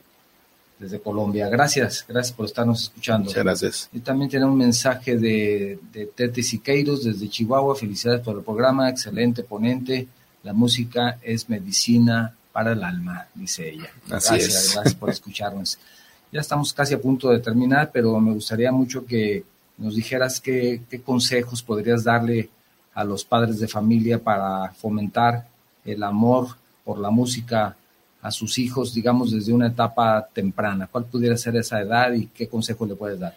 desde 0.80 1.00
Colombia. 1.00 1.48
Gracias, 1.48 2.06
gracias 2.08 2.36
por 2.36 2.48
estarnos 2.48 2.82
escuchando. 2.84 3.26
Muchas 3.26 3.44
gracias. 3.44 3.90
Y 3.94 4.00
también 4.00 4.32
tiene 4.32 4.46
un 4.46 4.58
mensaje 4.58 5.16
de, 5.16 5.78
de 5.94 6.08
Tete 6.08 6.42
Siqueiros 6.42 7.04
desde 7.04 7.30
Chihuahua, 7.30 7.76
felicidades 7.76 8.22
por 8.22 8.38
el 8.38 8.44
programa, 8.44 8.90
excelente 8.90 9.44
ponente, 9.44 10.08
la 10.42 10.54
música 10.54 11.20
es 11.22 11.48
medicina 11.50 12.36
para 12.52 12.72
el 12.72 12.84
alma, 12.84 13.28
dice 13.36 13.70
ella. 13.70 13.92
Así 14.10 14.34
gracias, 14.34 14.74
gracias 14.74 14.96
por 14.96 15.10
escucharnos. 15.12 15.78
Ya 16.32 16.40
estamos 16.40 16.74
casi 16.74 16.94
a 16.94 17.02
punto 17.02 17.30
de 17.30 17.40
terminar, 17.40 17.92
pero 17.92 18.20
me 18.20 18.34
gustaría 18.34 18.72
mucho 18.72 19.06
que 19.06 19.44
nos 19.78 19.96
dijeras 19.96 20.40
qué, 20.40 20.82
consejos 21.04 21.62
podrías 21.62 22.04
darle 22.04 22.50
a 22.94 23.04
los 23.04 23.26
padres 23.26 23.60
de 23.60 23.68
familia 23.68 24.20
para 24.20 24.72
fomentar 24.74 25.48
el 25.84 26.04
amor 26.04 26.48
por 26.86 27.00
la 27.00 27.10
música 27.10 27.76
a 28.22 28.32
sus 28.32 28.60
hijos, 28.60 28.94
digamos, 28.94 29.32
desde 29.32 29.52
una 29.52 29.68
etapa 29.68 30.28
temprana. 30.32 30.88
¿Cuál 30.88 31.06
pudiera 31.06 31.36
ser 31.36 31.56
esa 31.56 31.82
edad 31.82 32.14
y 32.14 32.28
qué 32.28 32.48
consejos 32.48 32.88
le 32.88 32.96
puedes 32.96 33.20
dar? 33.20 33.36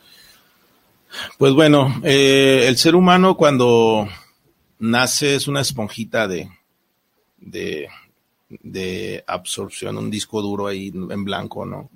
Pues 1.38 1.52
bueno, 1.54 2.00
eh, 2.02 2.64
el 2.66 2.76
ser 2.76 2.94
humano 2.94 3.36
cuando 3.36 4.06
nace 4.78 5.36
es 5.36 5.48
una 5.48 5.62
esponjita 5.62 6.28
de, 6.28 6.50
de, 7.38 7.88
de 8.48 9.24
absorción, 9.26 9.96
un 9.96 10.10
disco 10.10 10.42
duro 10.42 10.66
ahí 10.66 10.92
en 10.94 11.24
blanco, 11.24 11.64
¿no? 11.64 11.88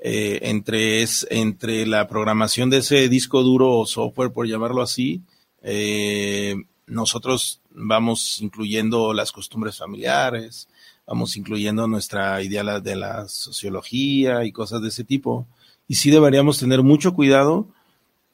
Eh, 0.00 0.38
entre, 0.42 1.02
es, 1.02 1.26
entre 1.28 1.84
la 1.84 2.06
programación 2.06 2.70
de 2.70 2.78
ese 2.78 3.08
disco 3.08 3.42
duro 3.42 3.78
o 3.78 3.86
software, 3.86 4.32
por 4.32 4.46
llamarlo 4.46 4.80
así, 4.80 5.22
eh, 5.62 6.54
nosotros 6.86 7.60
vamos 7.70 8.40
incluyendo 8.40 9.12
las 9.12 9.32
costumbres 9.32 9.78
familiares, 9.78 10.68
vamos 11.06 11.36
incluyendo 11.36 11.88
nuestra 11.88 12.40
idea 12.42 12.80
de 12.80 12.96
la 12.96 13.26
sociología 13.28 14.44
y 14.44 14.52
cosas 14.52 14.82
de 14.82 14.88
ese 14.88 15.04
tipo. 15.04 15.46
Y 15.88 15.96
sí 15.96 16.10
deberíamos 16.10 16.58
tener 16.58 16.82
mucho 16.82 17.14
cuidado, 17.14 17.66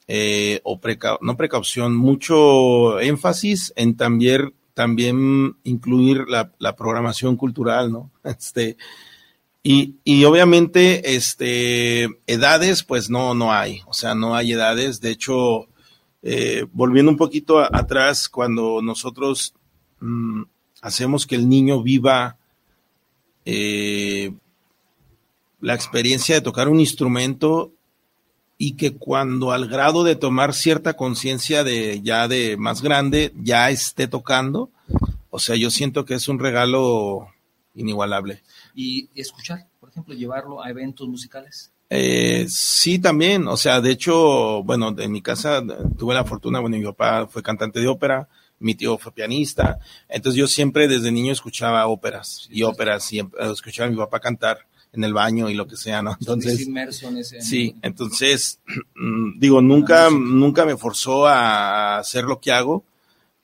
eh, 0.06 0.60
o 0.64 0.78
no 1.22 1.36
precaución, 1.36 1.96
mucho 1.96 3.00
énfasis 3.00 3.72
en 3.76 3.96
también, 3.96 4.52
también 4.74 5.56
incluir 5.64 6.28
la, 6.28 6.52
la 6.58 6.76
programación 6.76 7.36
cultural, 7.36 7.90
¿no? 7.90 8.10
Este, 8.24 8.76
y, 9.66 9.96
y 10.04 10.24
obviamente, 10.26 11.16
este, 11.16 12.04
edades, 12.26 12.82
pues 12.82 13.08
no, 13.08 13.32
no 13.32 13.50
hay. 13.50 13.80
O 13.86 13.94
sea, 13.94 14.14
no 14.14 14.36
hay 14.36 14.52
edades. 14.52 15.00
De 15.00 15.10
hecho, 15.10 15.68
eh, 16.22 16.66
volviendo 16.70 17.10
un 17.10 17.16
poquito 17.16 17.60
atrás, 17.60 18.28
cuando 18.28 18.82
nosotros 18.82 19.54
mm, 20.00 20.42
hacemos 20.82 21.26
que 21.26 21.36
el 21.36 21.48
niño 21.48 21.82
viva 21.82 22.36
eh, 23.46 24.34
la 25.62 25.74
experiencia 25.74 26.34
de 26.34 26.42
tocar 26.42 26.68
un 26.68 26.78
instrumento 26.78 27.72
y 28.58 28.72
que 28.72 28.92
cuando 28.92 29.50
al 29.50 29.66
grado 29.66 30.04
de 30.04 30.14
tomar 30.14 30.52
cierta 30.52 30.92
conciencia 30.92 31.64
de 31.64 32.02
ya 32.02 32.28
de 32.28 32.58
más 32.58 32.82
grande 32.82 33.32
ya 33.42 33.70
esté 33.70 34.08
tocando, 34.08 34.68
o 35.30 35.38
sea, 35.38 35.56
yo 35.56 35.70
siento 35.70 36.04
que 36.04 36.14
es 36.14 36.28
un 36.28 36.38
regalo 36.38 37.28
inigualable 37.74 38.42
y 38.74 39.08
escuchar, 39.14 39.66
por 39.80 39.90
ejemplo, 39.90 40.14
llevarlo 40.14 40.62
a 40.62 40.70
eventos 40.70 41.08
musicales. 41.08 41.72
Eh, 41.90 42.46
sí, 42.48 42.98
también. 42.98 43.46
O 43.46 43.56
sea, 43.56 43.80
de 43.80 43.90
hecho, 43.90 44.62
bueno, 44.64 44.94
en 44.98 45.12
mi 45.12 45.22
casa 45.22 45.62
tuve 45.96 46.14
la 46.14 46.24
fortuna, 46.24 46.60
bueno, 46.60 46.76
mi 46.76 46.84
papá 46.84 47.26
fue 47.26 47.42
cantante 47.42 47.80
de 47.80 47.86
ópera, 47.86 48.28
mi 48.58 48.74
tío 48.74 48.98
fue 48.98 49.12
pianista. 49.12 49.78
Entonces 50.08 50.38
yo 50.38 50.46
siempre 50.46 50.88
desde 50.88 51.12
niño 51.12 51.32
escuchaba 51.32 51.86
óperas 51.86 52.48
y 52.50 52.62
óperas 52.62 53.12
y 53.12 53.20
em, 53.20 53.30
escuchaba 53.52 53.88
a 53.88 53.90
mi 53.90 53.96
papá 53.96 54.20
cantar 54.20 54.66
en 54.92 55.04
el 55.04 55.12
baño 55.12 55.50
y 55.50 55.54
lo 55.54 55.66
que 55.66 55.76
sea, 55.76 56.02
¿no? 56.02 56.16
Entonces, 56.18 56.66
en 56.66 57.18
ese 57.18 57.40
sí, 57.42 57.74
entonces, 57.82 58.60
digo, 59.38 59.60
nunca, 59.60 60.08
nunca 60.10 60.64
me 60.64 60.76
forzó 60.76 61.26
a 61.26 61.98
hacer 61.98 62.24
lo 62.24 62.40
que 62.40 62.52
hago, 62.52 62.84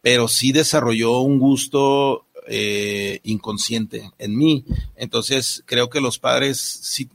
pero 0.01 0.29
sí 0.29 0.53
desarrolló 0.53 1.21
un 1.21 1.39
gusto 1.39 2.27
eh, 2.47 3.21
inconsciente 3.23 4.11
en 4.19 4.37
mí. 4.37 4.65
Entonces, 4.97 5.63
creo 5.67 5.91
que 5.91 6.01
los 6.01 6.19
padres 6.19 6.59
sí, 6.59 7.09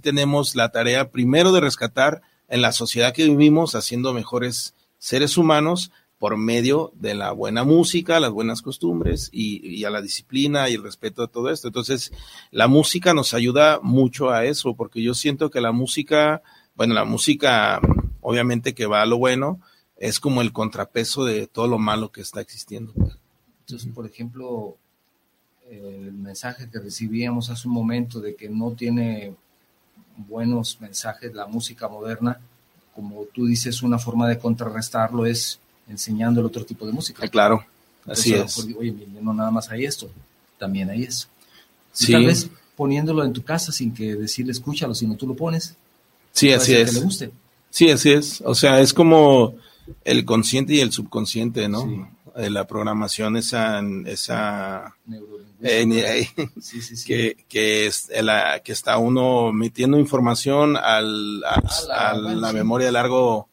tenemos 0.00 0.54
la 0.54 0.70
tarea 0.70 1.10
primero 1.10 1.52
de 1.52 1.60
rescatar 1.60 2.22
en 2.48 2.62
la 2.62 2.72
sociedad 2.72 3.12
que 3.12 3.24
vivimos, 3.24 3.74
haciendo 3.74 4.12
mejores 4.12 4.74
seres 4.98 5.36
humanos 5.36 5.90
por 6.18 6.36
medio 6.36 6.92
de 6.94 7.14
la 7.14 7.32
buena 7.32 7.64
música, 7.64 8.20
las 8.20 8.30
buenas 8.30 8.62
costumbres 8.62 9.28
y, 9.32 9.84
a 9.84 9.90
la 9.90 10.00
disciplina 10.00 10.68
y 10.68 10.74
el 10.74 10.82
respeto 10.82 11.22
a 11.22 11.28
todo 11.28 11.50
esto. 11.50 11.68
Entonces, 11.68 12.12
la 12.50 12.68
música 12.68 13.12
nos 13.12 13.34
ayuda 13.34 13.80
mucho 13.82 14.30
a 14.30 14.44
eso, 14.44 14.74
porque 14.74 15.02
yo 15.02 15.14
siento 15.14 15.50
que 15.50 15.60
la 15.60 15.72
música, 15.72 16.42
bueno, 16.74 16.94
la 16.94 17.04
música 17.04 17.80
obviamente 18.24 18.74
que 18.74 18.86
va 18.86 19.02
a 19.02 19.06
lo 19.06 19.18
bueno, 19.18 19.60
es 19.96 20.18
como 20.18 20.40
el 20.40 20.52
contrapeso 20.52 21.24
de 21.24 21.46
todo 21.46 21.68
lo 21.68 21.78
malo 21.78 22.10
que 22.10 22.22
está 22.22 22.40
existiendo. 22.40 22.92
Entonces, 23.66 23.90
por 23.94 24.06
ejemplo, 24.06 24.76
el 25.70 26.12
mensaje 26.12 26.68
que 26.70 26.78
recibíamos 26.78 27.48
hace 27.50 27.66
un 27.66 27.74
momento 27.74 28.20
de 28.20 28.34
que 28.34 28.48
no 28.48 28.72
tiene 28.72 29.34
buenos 30.16 30.80
mensajes 30.80 31.34
la 31.34 31.46
música 31.46 31.88
moderna, 31.88 32.38
como 32.94 33.24
tú 33.32 33.46
dices, 33.46 33.82
una 33.82 33.98
forma 33.98 34.28
de 34.28 34.38
contrarrestarlo 34.38 35.26
es 35.26 35.58
enseñando 35.88 36.40
el 36.40 36.46
otro 36.46 36.64
tipo 36.64 36.86
de 36.86 36.92
música. 36.92 37.26
Claro, 37.28 37.64
así 38.06 38.34
es. 38.34 38.58
Oye, 38.58 38.94
no 39.20 39.32
nada 39.32 39.50
más 39.50 39.70
hay 39.70 39.84
esto, 39.84 40.10
también 40.58 40.90
hay 40.90 41.04
eso. 41.04 41.28
Sí. 41.92 42.12
tal 42.12 42.26
vez 42.26 42.50
poniéndolo 42.76 43.24
en 43.24 43.32
tu 43.32 43.42
casa 43.42 43.70
sin 43.72 43.94
que 43.94 44.16
decirle 44.16 44.52
escúchalo, 44.52 44.94
sino 44.94 45.14
tú 45.16 45.26
lo 45.26 45.34
pones. 45.34 45.76
Sí, 46.32 46.52
así 46.52 46.74
es. 46.74 46.90
Que 46.90 46.98
le 46.98 47.04
guste. 47.04 47.30
Sí, 47.70 47.90
así 47.90 48.12
es. 48.12 48.42
O 48.44 48.54
sea, 48.54 48.80
es 48.80 48.92
como 48.92 49.54
el 50.04 50.24
consciente 50.24 50.74
y 50.74 50.80
el 50.80 50.92
subconsciente, 50.92 51.68
¿no? 51.68 51.82
Sí. 51.82 52.00
Eh, 52.36 52.50
la 52.50 52.66
programación, 52.66 53.36
esa, 53.36 53.80
esa 54.06 54.96
eh, 55.62 56.28
que, 57.06 57.36
que, 57.48 57.86
es 57.86 58.10
la, 58.22 58.58
que 58.58 58.72
está 58.72 58.98
uno 58.98 59.52
metiendo 59.52 60.00
información 60.00 60.76
al, 60.76 61.44
a, 61.44 62.16
la, 62.16 62.52
memoria 62.52 62.86
de 62.86 62.92
largo, 62.92 63.48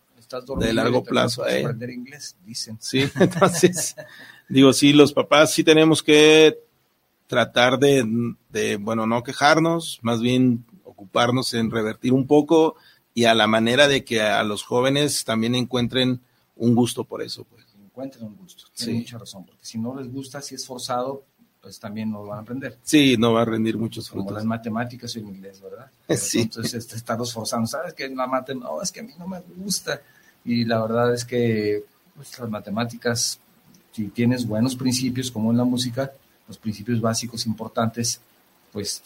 de 0.58 0.74
largo 0.74 1.04
plazo. 1.04 1.48
Eh. 1.48 1.64
inglés, 1.94 2.36
dicen. 2.44 2.80
Sí, 2.82 3.08
entonces, 3.20 3.96
digo, 4.50 4.74
sí, 4.74 4.94
los 4.94 5.14
papás 5.14 5.54
sí 5.54 5.64
tenemos 5.64 6.02
que 6.02 6.58
tratar 7.28 7.78
de, 7.78 8.04
de, 8.50 8.78
bueno, 8.78 9.06
no 9.06 9.22
quejarnos, 9.22 10.00
más 10.02 10.22
bien 10.22 10.66
ocuparnos 10.86 11.54
en 11.54 11.70
revertir 11.70 12.14
un 12.14 12.26
poco 12.26 12.78
y 13.14 13.26
a 13.26 13.36
la 13.36 13.46
manera 13.46 13.88
de 13.88 14.04
que 14.04 14.22
a 14.22 14.44
los 14.44 14.64
jóvenes 14.64 15.24
también 15.24 15.54
encuentren 15.54 16.22
un 16.56 16.74
gusto 16.74 17.04
por 17.04 17.22
eso, 17.22 17.44
pues 17.44 17.61
encuentren 18.06 18.28
un 18.28 18.36
gusto. 18.36 18.66
Tiene 18.76 19.00
mucha 19.00 19.18
razón, 19.18 19.46
porque 19.46 19.66
si 19.66 19.78
no 19.78 19.96
les 19.96 20.12
gusta, 20.12 20.42
si 20.42 20.56
es 20.56 20.66
forzado, 20.66 21.24
pues 21.62 21.80
también 21.80 22.12
no 22.12 22.24
van 22.26 22.40
a 22.40 22.42
aprender. 22.42 22.78
Sí, 22.84 23.16
no 23.18 23.34
va 23.34 23.44
a 23.44 23.46
rendir 23.46 23.78
muchos 23.78 24.10
frutos. 24.10 24.26
Como 24.26 24.36
las 24.36 24.46
matemáticas 24.46 25.16
o 25.16 25.20
en 25.20 25.28
inglés, 25.28 25.62
¿verdad? 25.62 25.92
sí. 26.18 26.42
Entonces, 26.42 26.74
este, 26.74 26.96
estarlos 26.96 27.32
forzando. 27.32 27.68
¿Sabes 27.68 27.94
que 27.94 28.10
la 28.10 28.28
matemática, 28.28 28.72
no, 28.72 28.82
es 28.82 28.92
que 28.92 29.02
a 29.02 29.04
mí 29.04 29.14
no 29.18 29.28
me 29.28 29.40
gusta. 29.58 30.02
Y 30.44 30.66
la 30.66 30.82
verdad 30.82 31.14
es 31.14 31.24
que 31.24 31.84
pues, 32.16 32.38
las 32.40 32.50
matemáticas, 32.50 33.40
si 33.92 34.08
tienes 34.08 34.48
buenos 34.48 34.76
principios, 34.76 35.30
como 35.30 35.52
en 35.52 35.58
la 35.58 35.64
música, 35.64 36.12
los 36.48 36.58
principios 36.58 37.00
básicos 37.00 37.46
importantes, 37.46 38.20
pues 38.72 39.04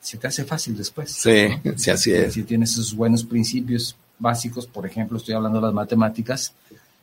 se 0.00 0.16
te 0.16 0.28
hace 0.28 0.44
fácil 0.44 0.76
después. 0.76 1.10
Sí, 1.10 1.48
sí, 1.76 1.90
así 1.90 2.12
es. 2.12 2.34
Si 2.34 2.44
tienes 2.44 2.70
esos 2.70 2.94
buenos 2.94 3.24
principios 3.24 3.96
básicos, 4.20 4.68
por 4.68 4.86
ejemplo, 4.86 5.18
estoy 5.18 5.34
hablando 5.34 5.58
de 5.58 5.66
las 5.66 5.74
matemáticas, 5.74 6.54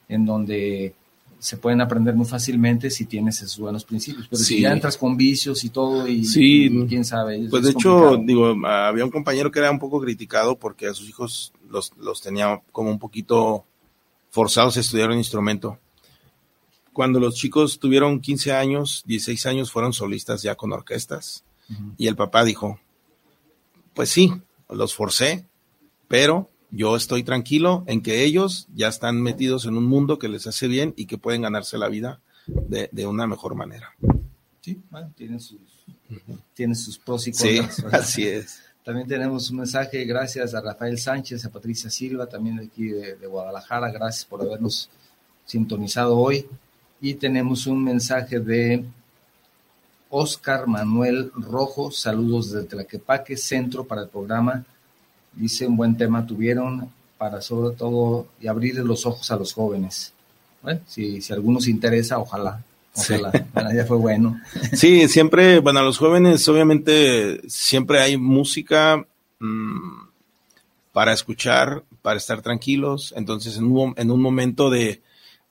en 0.07 0.25
donde 0.25 0.95
se 1.43 1.57
pueden 1.57 1.81
aprender 1.81 2.15
muy 2.15 2.25
fácilmente 2.25 2.89
si 2.89 3.05
tienes 3.05 3.41
esos 3.41 3.59
buenos 3.59 3.83
principios. 3.83 4.29
Pero 4.29 4.41
si 4.41 4.61
ya 4.61 4.71
entras 4.71 4.95
con 4.95 5.17
vicios 5.17 5.65
y 5.65 5.71
todo, 5.71 6.07
y, 6.07 6.23
sí. 6.23 6.85
quién 6.87 7.03
sabe. 7.03 7.47
Pues 7.49 7.63
de 7.63 7.71
hecho, 7.71 8.15
digo, 8.15 8.55
había 8.65 9.03
un 9.03 9.11
compañero 9.11 9.51
que 9.51 9.59
era 9.59 9.69
un 9.69 9.77
poco 9.77 9.99
criticado 9.99 10.57
porque 10.57 10.87
a 10.87 10.93
sus 10.93 11.09
hijos 11.09 11.51
los, 11.69 11.91
los 11.97 12.21
tenía 12.21 12.61
como 12.71 12.91
un 12.91 12.97
poquito 12.97 13.65
forzados 14.29 14.77
a 14.77 14.79
estudiar 14.79 15.09
un 15.09 15.17
instrumento. 15.17 15.79
Cuando 16.93 17.19
los 17.19 17.35
chicos 17.35 17.77
tuvieron 17.77 18.21
15 18.21 18.53
años, 18.53 19.03
16 19.05 19.45
años, 19.45 19.69
fueron 19.69 19.91
solistas 19.91 20.43
ya 20.43 20.55
con 20.55 20.71
orquestas. 20.71 21.43
Y 21.97 22.07
el 22.07 22.15
papá 22.15 22.45
dijo, 22.45 22.79
pues 23.93 24.09
sí, 24.09 24.31
los 24.69 24.93
forcé, 24.93 25.45
pero 26.07 26.49
yo 26.75 26.95
estoy 26.95 27.23
tranquilo 27.23 27.83
en 27.85 28.01
que 28.01 28.23
ellos 28.23 28.67
ya 28.73 28.87
están 28.87 29.21
metidos 29.21 29.65
en 29.65 29.77
un 29.77 29.85
mundo 29.85 30.17
que 30.17 30.27
les 30.27 30.47
hace 30.47 30.67
bien 30.67 30.93
y 30.97 31.05
que 31.05 31.19
pueden 31.19 31.43
ganarse 31.43 31.77
la 31.77 31.87
vida 31.87 32.19
de, 32.47 33.05
una 33.05 33.27
mejor 33.27 33.53
manera. 33.53 33.93
Sí, 34.59 34.81
bueno, 34.89 35.13
tienen 35.15 35.39
sus, 35.39 35.59
sus 36.83 36.97
pros 36.97 37.27
y 37.27 37.31
contras. 37.31 37.75
Sí, 37.75 37.83
así 37.91 38.27
es. 38.27 38.59
También 38.83 39.07
tenemos 39.07 39.51
un 39.51 39.57
mensaje, 39.57 40.03
gracias 40.03 40.55
a 40.55 40.61
Rafael 40.61 40.97
Sánchez, 40.97 41.45
a 41.45 41.51
Patricia 41.51 41.91
Silva, 41.91 42.25
también 42.25 42.57
de 42.57 42.65
aquí 42.65 42.87
de, 42.87 43.15
de 43.17 43.27
Guadalajara, 43.27 43.91
gracias 43.91 44.25
por 44.25 44.41
habernos 44.41 44.89
sintonizado 45.45 46.17
hoy. 46.17 46.47
Y 46.99 47.13
tenemos 47.13 47.67
un 47.67 47.83
mensaje 47.83 48.39
de 48.39 48.83
Oscar 50.09 50.65
Manuel 50.65 51.31
Rojo, 51.35 51.91
saludos 51.91 52.51
desde 52.51 52.67
Tlaquepaque, 52.67 53.37
centro 53.37 53.85
para 53.85 54.01
el 54.01 54.09
programa 54.09 54.65
dice 55.35 55.67
un 55.67 55.77
buen 55.77 55.97
tema 55.97 56.25
tuvieron 56.25 56.89
para 57.17 57.41
sobre 57.41 57.75
todo 57.75 58.27
y 58.41 58.47
abrirle 58.47 58.83
los 58.83 59.05
ojos 59.05 59.29
a 59.31 59.35
los 59.35 59.53
jóvenes. 59.53 60.13
Bueno, 60.61 60.81
si, 60.87 61.21
si 61.21 61.33
a 61.33 61.35
algunos 61.35 61.67
interesa, 61.67 62.19
ojalá. 62.19 62.63
Ojalá, 62.95 63.31
ya 63.73 63.85
fue 63.85 63.97
bueno. 63.97 64.39
Sí, 64.73 65.07
siempre, 65.07 65.59
bueno, 65.59 65.79
a 65.79 65.83
los 65.83 65.97
jóvenes 65.97 66.47
obviamente 66.47 67.41
siempre 67.47 67.99
hay 67.99 68.17
música 68.17 69.05
mm, 69.39 70.03
para 70.91 71.13
escuchar, 71.13 71.83
para 72.01 72.17
estar 72.17 72.41
tranquilos. 72.41 73.13
Entonces, 73.17 73.57
en 73.57 73.65
un, 73.65 73.93
en 73.97 74.11
un 74.11 74.21
momento 74.21 74.69
de, 74.69 75.01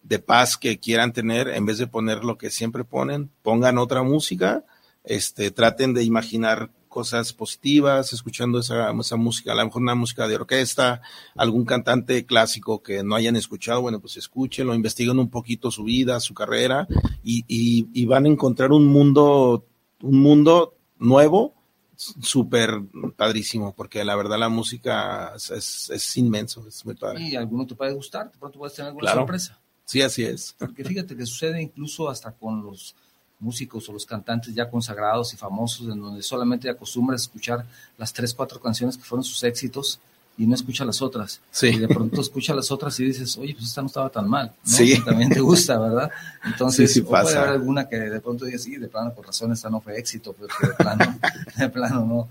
de 0.03 0.18
paz 0.18 0.57
que 0.57 0.78
quieran 0.78 1.12
tener, 1.12 1.49
en 1.49 1.66
vez 1.66 1.78
de 1.78 1.87
poner 1.87 2.24
lo 2.24 2.39
que 2.39 2.51
siempre 2.51 2.85
ponen, 2.85 3.30
pongan 3.43 3.78
otra 3.78 4.03
música, 4.03 4.64
este, 5.05 5.51
traten 5.51 5.95
de 5.95 6.05
imaginar 6.05 6.70
cosas 6.93 7.32
positivas, 7.32 8.12
escuchando 8.12 8.59
esa, 8.59 8.93
esa, 8.93 9.16
música, 9.16 9.53
a 9.53 9.55
lo 9.55 9.64
mejor 9.64 9.80
una 9.80 9.95
música 9.95 10.28
de 10.28 10.36
orquesta, 10.36 11.01
algún 11.34 11.64
cantante 11.64 12.26
clásico 12.26 12.82
que 12.82 13.03
no 13.03 13.16
hayan 13.16 13.34
escuchado, 13.34 13.80
bueno, 13.80 13.99
pues 13.99 14.18
escúchenlo, 14.18 14.74
investiguen 14.74 15.18
un 15.18 15.30
poquito 15.30 15.70
su 15.70 15.84
vida, 15.84 16.20
su 16.20 16.34
carrera 16.34 16.86
y, 17.24 17.45
y, 17.49 18.05
van 18.05 18.26
a 18.26 18.28
encontrar 18.28 18.72
un 18.72 18.86
mundo, 18.86 19.64
un 20.03 20.20
mundo 20.20 20.74
nuevo, 20.99 21.55
súper 21.97 22.82
padrísimo, 23.16 23.74
porque 23.74 24.05
la 24.05 24.14
verdad 24.14 24.38
la 24.38 24.51
música 24.51 25.32
es, 25.34 25.88
es, 25.90 26.16
inmenso, 26.18 26.66
es 26.68 26.84
muy 26.84 26.95
padre. 26.95 27.22
Y 27.22 27.36
alguno 27.36 27.66
te 27.66 27.74
puede 27.74 27.95
gustar, 27.95 28.30
de 28.30 28.38
pronto 28.38 28.59
puedes 28.59 28.74
tener 28.74 28.88
alguna 28.90 29.14
sorpresa. 29.14 29.59
Sí, 29.86 30.03
así 30.03 30.24
es. 30.24 30.55
Porque 30.59 30.84
fíjate 30.84 31.16
que 31.16 31.24
sucede 31.24 31.62
incluso 31.62 32.11
hasta 32.11 32.32
con 32.32 32.62
los 32.62 32.95
músicos 33.43 33.88
o 33.88 33.93
los 33.93 34.07
cantantes 34.07 34.55
ya 34.55 34.70
consagrados 34.70 35.34
y 35.34 35.36
famosos, 35.36 35.88
en 35.88 36.01
donde 36.01 36.22
solamente 36.22 36.70
acostumbras 36.70 37.22
escuchar 37.22 37.66
las 37.99 38.12
tres, 38.12 38.32
cuatro 38.32 38.61
canciones 38.61 38.97
que 38.97 39.05
fueron 39.05 39.24
sus 39.24 39.43
éxitos 39.45 40.01
y 40.39 40.47
no 40.47 40.55
escucha 40.55 40.85
las 40.85 41.03
otras. 41.03 41.41
Y 41.61 41.78
de 41.78 41.89
pronto 41.89 42.20
escucha 42.20 42.55
las 42.55 42.70
otras 42.70 42.99
y 43.01 43.05
dices, 43.05 43.37
oye, 43.37 43.55
pues 43.55 43.66
esta 43.66 43.83
no 43.83 43.89
estaba 43.89 44.09
tan 44.09 44.28
mal. 44.28 44.53
Sí. 44.64 45.01
también 45.05 45.30
te 45.30 45.41
gusta, 45.41 45.78
¿verdad? 45.78 46.11
Entonces, 46.45 46.93
sí, 46.93 47.03
puede 47.03 47.37
haber 47.37 47.51
alguna 47.51 47.89
que 47.89 47.97
de 47.97 48.20
pronto 48.20 48.45
digas, 48.45 48.62
sí, 48.62 48.76
de 48.76 48.89
plano, 48.89 49.12
por 49.14 49.26
razón, 49.26 49.53
esta 49.53 49.68
no 49.68 49.80
fue 49.80 49.99
éxito, 49.99 50.35
pero 50.35 50.49
de 50.68 50.74
plano, 50.74 51.18
de 51.57 51.68
plano 51.68 52.07
no, 52.07 52.28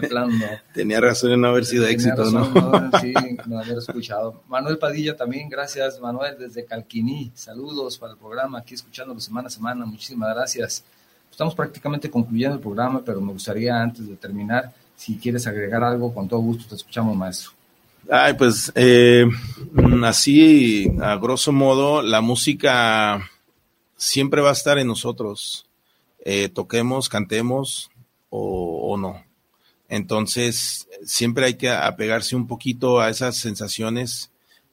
de 0.00 0.08
plano 0.08 0.32
no. 0.32 0.46
Tenía 0.72 1.00
razón 1.00 1.32
en 1.32 1.40
no 1.40 1.48
haber 1.48 1.64
sido 1.64 1.86
éxito, 1.86 2.30
¿no? 2.30 2.90
Sí, 3.00 3.14
no 3.46 3.58
haber 3.58 3.78
escuchado. 3.78 4.42
Manuel 4.48 4.78
Padilla 4.78 5.16
también, 5.16 5.48
gracias, 5.48 6.00
Manuel, 6.00 6.36
desde 6.38 6.64
Calquiní. 6.64 7.30
Saludos 7.34 7.98
para 7.98 8.12
el 8.12 8.18
programa, 8.18 8.58
aquí 8.58 8.74
escuchándolo 8.74 9.20
semana 9.20 9.46
a 9.46 9.50
semana. 9.50 9.86
Muchísimas 9.86 10.34
gracias. 10.34 10.84
Estamos 11.30 11.54
prácticamente 11.54 12.10
concluyendo 12.10 12.56
el 12.56 12.60
programa, 12.60 13.02
pero 13.04 13.20
me 13.20 13.32
gustaría, 13.32 13.80
antes 13.80 14.08
de 14.08 14.16
terminar, 14.16 14.72
si 14.96 15.16
quieres 15.16 15.46
agregar 15.46 15.82
algo, 15.84 16.12
con 16.14 16.28
todo 16.28 16.40
gusto 16.40 16.66
te 16.68 16.74
escuchamos, 16.76 17.16
maestro. 17.16 17.52
Ay, 18.10 18.34
pues 18.34 18.70
eh, 18.74 19.26
así, 20.04 20.90
a 21.00 21.16
grosso 21.16 21.52
modo, 21.52 22.02
la 22.02 22.20
música 22.20 23.30
siempre 23.96 24.42
va 24.42 24.50
a 24.50 24.54
estar 24.54 24.78
en 24.78 24.86
nosotros, 24.86 25.66
eh, 26.24 26.48
toquemos, 26.48 27.08
cantemos 27.08 27.90
o, 28.28 28.96
no. 28.98 29.24
Entonces, 29.88 30.88
siempre 31.04 31.46
hay 31.46 31.54
que 31.54 31.70
apegarse 31.70 32.34
un 32.36 32.46
poquito 32.46 33.00
a 33.00 33.08
esas 33.08 33.36
sensaciones 33.36 34.30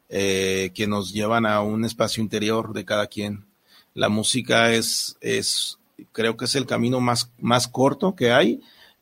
eh, 0.10 0.72
que 0.74 0.88
nos 0.88 1.14
llevan 1.14 1.46
a 1.46 1.62
un 1.62 1.86
espacio 1.86 2.24
interior 2.24 2.74
de 2.74 2.86
cada 2.86 3.08
quien. 3.08 3.46
La 3.94 4.10
música 4.10 4.74
es, 4.74 5.16
es 5.22 5.78
creo 6.12 6.36
que 6.38 6.46
es 6.46 6.56
el 6.56 6.66
camino 6.66 7.00
más, 7.00 7.32
más 7.40 7.68
corto 7.68 8.16
que 8.16 8.32
hay 8.32 8.62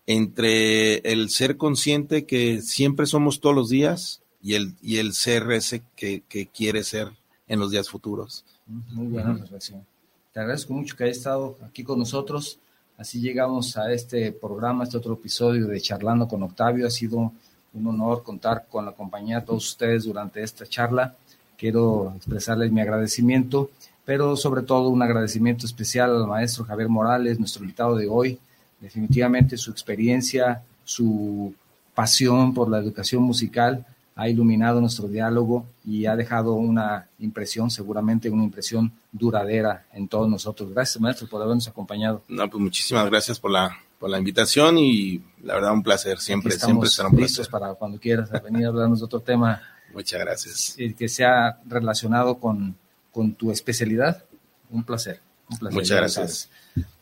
entre 0.10 0.98
el 1.12 1.30
ser 1.30 1.56
consciente 1.56 2.26
que 2.26 2.64
siempre 2.64 3.06
somos 3.06 3.40
todos 3.40 3.56
los 3.56 3.70
días 3.70 4.22
y 4.42 4.56
el, 4.56 4.74
y 4.82 4.98
el 4.98 5.14
ser 5.14 5.52
ese 5.52 5.84
que, 5.96 6.24
quiere 6.52 6.84
ser 6.84 7.10
en 7.48 7.60
los 7.60 7.70
días 7.70 7.90
futuros. 7.90 8.44
Muy 8.66 9.06
buena 9.06 9.34
reflexión. 9.34 9.86
Te 10.34 10.40
agradezco 10.40 10.74
mucho 10.74 10.96
que 10.96 11.04
hayas 11.04 11.18
estado 11.18 11.60
aquí 11.64 11.84
con 11.84 12.00
nosotros. 12.00 12.58
Así 12.98 13.22
llegamos 13.22 13.78
a 13.78 13.94
este 13.94 14.32
programa, 14.32 14.84
este 14.84 14.98
otro 14.98 15.14
episodio 15.14 15.68
de 15.68 15.80
Charlando 15.80 16.28
con 16.28 16.42
Octavio. 16.42 16.88
Ha 16.88 16.90
sido 16.92 17.32
un 17.72 17.88
honor 17.88 18.24
contar 18.24 18.66
con 18.68 18.86
la 18.86 18.94
compañía 18.94 19.42
de 19.42 19.46
todos 19.46 19.70
ustedes 19.70 20.06
durante 20.06 20.42
esta 20.42 20.66
charla. 20.66 21.16
Quiero 21.56 22.14
expresarles 22.16 22.72
mi 22.72 22.82
agradecimiento, 22.82 23.70
pero 24.06 24.36
sobre 24.36 24.64
todo 24.64 24.90
un 24.90 25.04
agradecimiento 25.04 25.68
especial 25.68 26.16
al 26.16 26.26
maestro 26.26 26.66
Javier 26.66 26.90
Morales, 26.90 27.38
nuestro 27.38 27.62
invitado 27.62 27.96
de 27.96 28.08
hoy, 28.08 28.40
Definitivamente 28.80 29.58
su 29.58 29.72
experiencia, 29.72 30.64
su 30.84 31.54
pasión 31.94 32.54
por 32.54 32.70
la 32.70 32.80
educación 32.80 33.24
musical 33.24 33.86
ha 34.20 34.28
iluminado 34.28 34.82
nuestro 34.82 35.08
diálogo 35.08 35.66
y 35.86 36.06
ha 36.06 36.16
dejado 36.16 36.54
una 36.54 37.08
impresión, 37.20 37.72
seguramente 37.72 38.30
una 38.30 38.44
impresión 38.44 38.92
duradera 39.14 39.86
en 39.94 40.10
todos 40.10 40.28
nosotros. 40.28 40.74
Gracias, 40.74 41.00
maestro, 41.00 41.28
por 41.30 41.42
habernos 41.42 41.70
acompañado. 41.70 42.22
No, 42.28 42.50
pues 42.50 42.62
muchísimas 42.62 43.06
gracias 43.06 43.40
por 43.40 43.52
la, 43.52 43.78
por 43.98 44.10
la 44.10 44.18
invitación 44.18 44.78
y 44.78 45.22
la 45.42 45.56
verdad 45.56 45.72
un 45.72 45.84
placer, 45.84 46.20
siempre, 46.20 46.52
siempre 46.52 46.90
será 46.90 47.08
un 47.08 47.16
listos 47.16 47.48
para 47.48 47.74
cuando 47.76 47.98
quieras 47.98 48.30
venir 48.44 48.66
a 48.66 48.68
hablarnos 48.70 49.00
de 49.00 49.06
otro 49.06 49.22
tema. 49.22 49.62
Muchas 49.94 50.20
gracias. 50.20 50.76
Que 50.98 51.08
sea 51.08 51.58
relacionado 51.66 52.40
con, 52.40 52.76
con 53.14 53.34
tu 53.34 53.52
especialidad. 53.52 54.26
Un 54.70 54.84
placer. 54.84 55.22
Un 55.50 55.58
placer. 55.58 55.80
Muchas 55.80 55.98
gracias. 55.98 56.50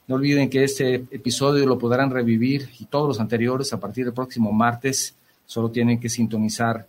No 0.07 0.15
olviden 0.15 0.49
que 0.49 0.63
este 0.63 0.95
episodio 1.11 1.65
lo 1.65 1.77
podrán 1.77 2.09
revivir 2.09 2.69
y 2.79 2.85
todos 2.85 3.09
los 3.09 3.19
anteriores 3.19 3.73
a 3.73 3.79
partir 3.79 4.05
del 4.05 4.13
próximo 4.13 4.53
martes. 4.53 5.13
Solo 5.45 5.69
tienen 5.69 5.99
que 5.99 6.07
sintonizar 6.07 6.87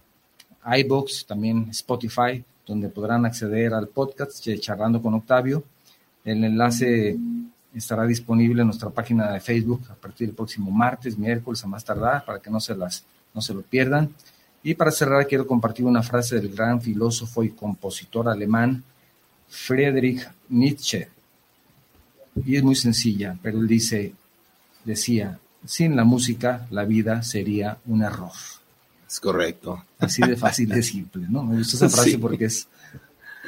iBox, 0.65 1.27
también 1.27 1.67
Spotify, 1.71 2.45
donde 2.65 2.89
podrán 2.89 3.27
acceder 3.27 3.75
al 3.75 3.89
podcast 3.89 4.47
Charlando 4.61 5.03
con 5.03 5.15
Octavio. 5.15 5.65
El 6.25 6.45
enlace 6.45 7.17
estará 7.75 8.07
disponible 8.07 8.63
en 8.63 8.69
nuestra 8.69 8.91
página 8.91 9.33
de 9.33 9.41
Facebook 9.41 9.83
a 9.91 9.95
partir 9.95 10.29
del 10.29 10.37
próximo 10.37 10.71
martes, 10.71 11.19
miércoles 11.19 11.65
a 11.65 11.67
más 11.67 11.85
tardar, 11.85 12.25
para 12.25 12.39
que 12.39 12.51
no 12.51 12.61
se, 12.61 12.77
las, 12.77 13.05
no 13.35 13.41
se 13.41 13.53
lo 13.53 13.63
pierdan. 13.63 14.15
Y 14.63 14.75
para 14.75 14.93
cerrar, 14.93 15.27
quiero 15.27 15.45
compartir 15.45 15.87
una 15.87 16.05
frase 16.05 16.37
del 16.37 16.55
gran 16.55 16.81
filósofo 16.81 17.43
y 17.43 17.51
compositor 17.51 18.29
alemán 18.29 18.85
Friedrich 19.49 20.25
Nietzsche 20.49 21.09
y 22.45 22.57
es 22.57 22.63
muy 22.63 22.75
sencilla, 22.75 23.39
pero 23.43 23.59
él 23.59 23.67
dice, 23.67 24.15
decía, 24.85 25.39
sin 25.65 25.97
la 25.97 26.05
música 26.05 26.67
la 26.71 26.85
vida 26.85 27.23
sería 27.23 27.79
un 27.87 28.03
error. 28.03 28.33
Es 29.09 29.21
correcto. 29.21 29.85
Así 29.99 30.23
de 30.23 30.37
fácil 30.37 30.69
de 30.69 30.83
simple, 30.83 31.27
¿no? 31.29 31.43
Me 31.43 31.57
gusta 31.57 31.77
esa 31.77 31.89
frase 31.89 32.19
porque 32.19 32.45
es 32.45 32.69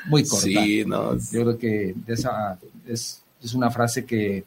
muy 0.06 0.24
corta. 0.24 0.46
Sí, 0.46 0.84
no. 0.86 1.16
Yo 1.16 1.42
creo 1.42 1.58
que 1.58 1.94
esa 2.06 2.58
es, 2.86 3.22
es 3.42 3.54
una 3.54 3.70
frase 3.70 4.04
que, 4.04 4.44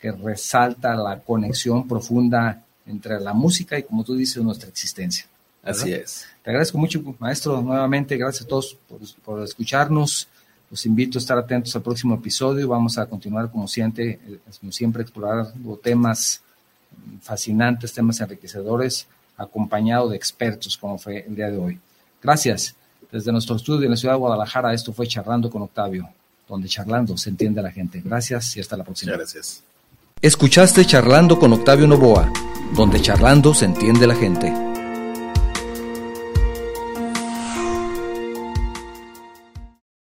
que 0.00 0.10
resalta 0.10 0.96
la 0.96 1.20
conexión 1.20 1.86
profunda 1.86 2.64
entre 2.86 3.20
la 3.20 3.32
música 3.32 3.78
y, 3.78 3.84
como 3.84 4.04
tú 4.04 4.16
dices, 4.16 4.42
nuestra 4.42 4.68
existencia. 4.68 5.26
Así 5.62 5.92
es. 5.92 6.26
Te 6.42 6.50
agradezco 6.50 6.76
mucho, 6.76 7.02
maestro, 7.18 7.62
nuevamente. 7.62 8.16
Gracias 8.16 8.44
a 8.44 8.48
todos 8.48 8.76
por, 8.88 9.00
por 9.24 9.42
escucharnos. 9.42 10.28
Los 10.70 10.86
invito 10.86 11.18
a 11.18 11.20
estar 11.20 11.38
atentos 11.38 11.74
al 11.76 11.82
próximo 11.82 12.14
episodio. 12.14 12.68
Vamos 12.68 12.98
a 12.98 13.06
continuar, 13.06 13.50
como 13.50 13.68
siempre, 13.68 14.18
eh, 14.26 14.38
como 14.60 14.72
siempre 14.72 15.02
explorando 15.02 15.76
temas 15.82 16.40
fascinantes, 17.20 17.92
temas 17.92 18.20
enriquecedores, 18.20 19.06
acompañado 19.36 20.08
de 20.08 20.16
expertos, 20.16 20.76
como 20.76 20.98
fue 20.98 21.24
el 21.26 21.34
día 21.34 21.50
de 21.50 21.58
hoy. 21.58 21.80
Gracias. 22.22 22.74
Desde 23.10 23.30
nuestro 23.30 23.56
estudio 23.56 23.84
en 23.84 23.90
la 23.90 23.96
ciudad 23.96 24.14
de 24.14 24.18
Guadalajara, 24.18 24.74
esto 24.74 24.92
fue 24.92 25.06
Charlando 25.06 25.48
con 25.48 25.62
Octavio, 25.62 26.08
donde 26.48 26.68
charlando 26.68 27.16
se 27.16 27.30
entiende 27.30 27.60
a 27.60 27.62
la 27.62 27.70
gente. 27.70 28.02
Gracias 28.04 28.56
y 28.56 28.60
hasta 28.60 28.76
la 28.76 28.82
próxima. 28.82 29.12
gracias. 29.12 29.62
Escuchaste 30.20 30.84
Charlando 30.84 31.38
con 31.38 31.52
Octavio 31.52 31.86
Novoa, 31.86 32.32
donde 32.74 33.00
charlando 33.00 33.54
se 33.54 33.66
entiende 33.66 34.06
la 34.06 34.16
gente. 34.16 34.73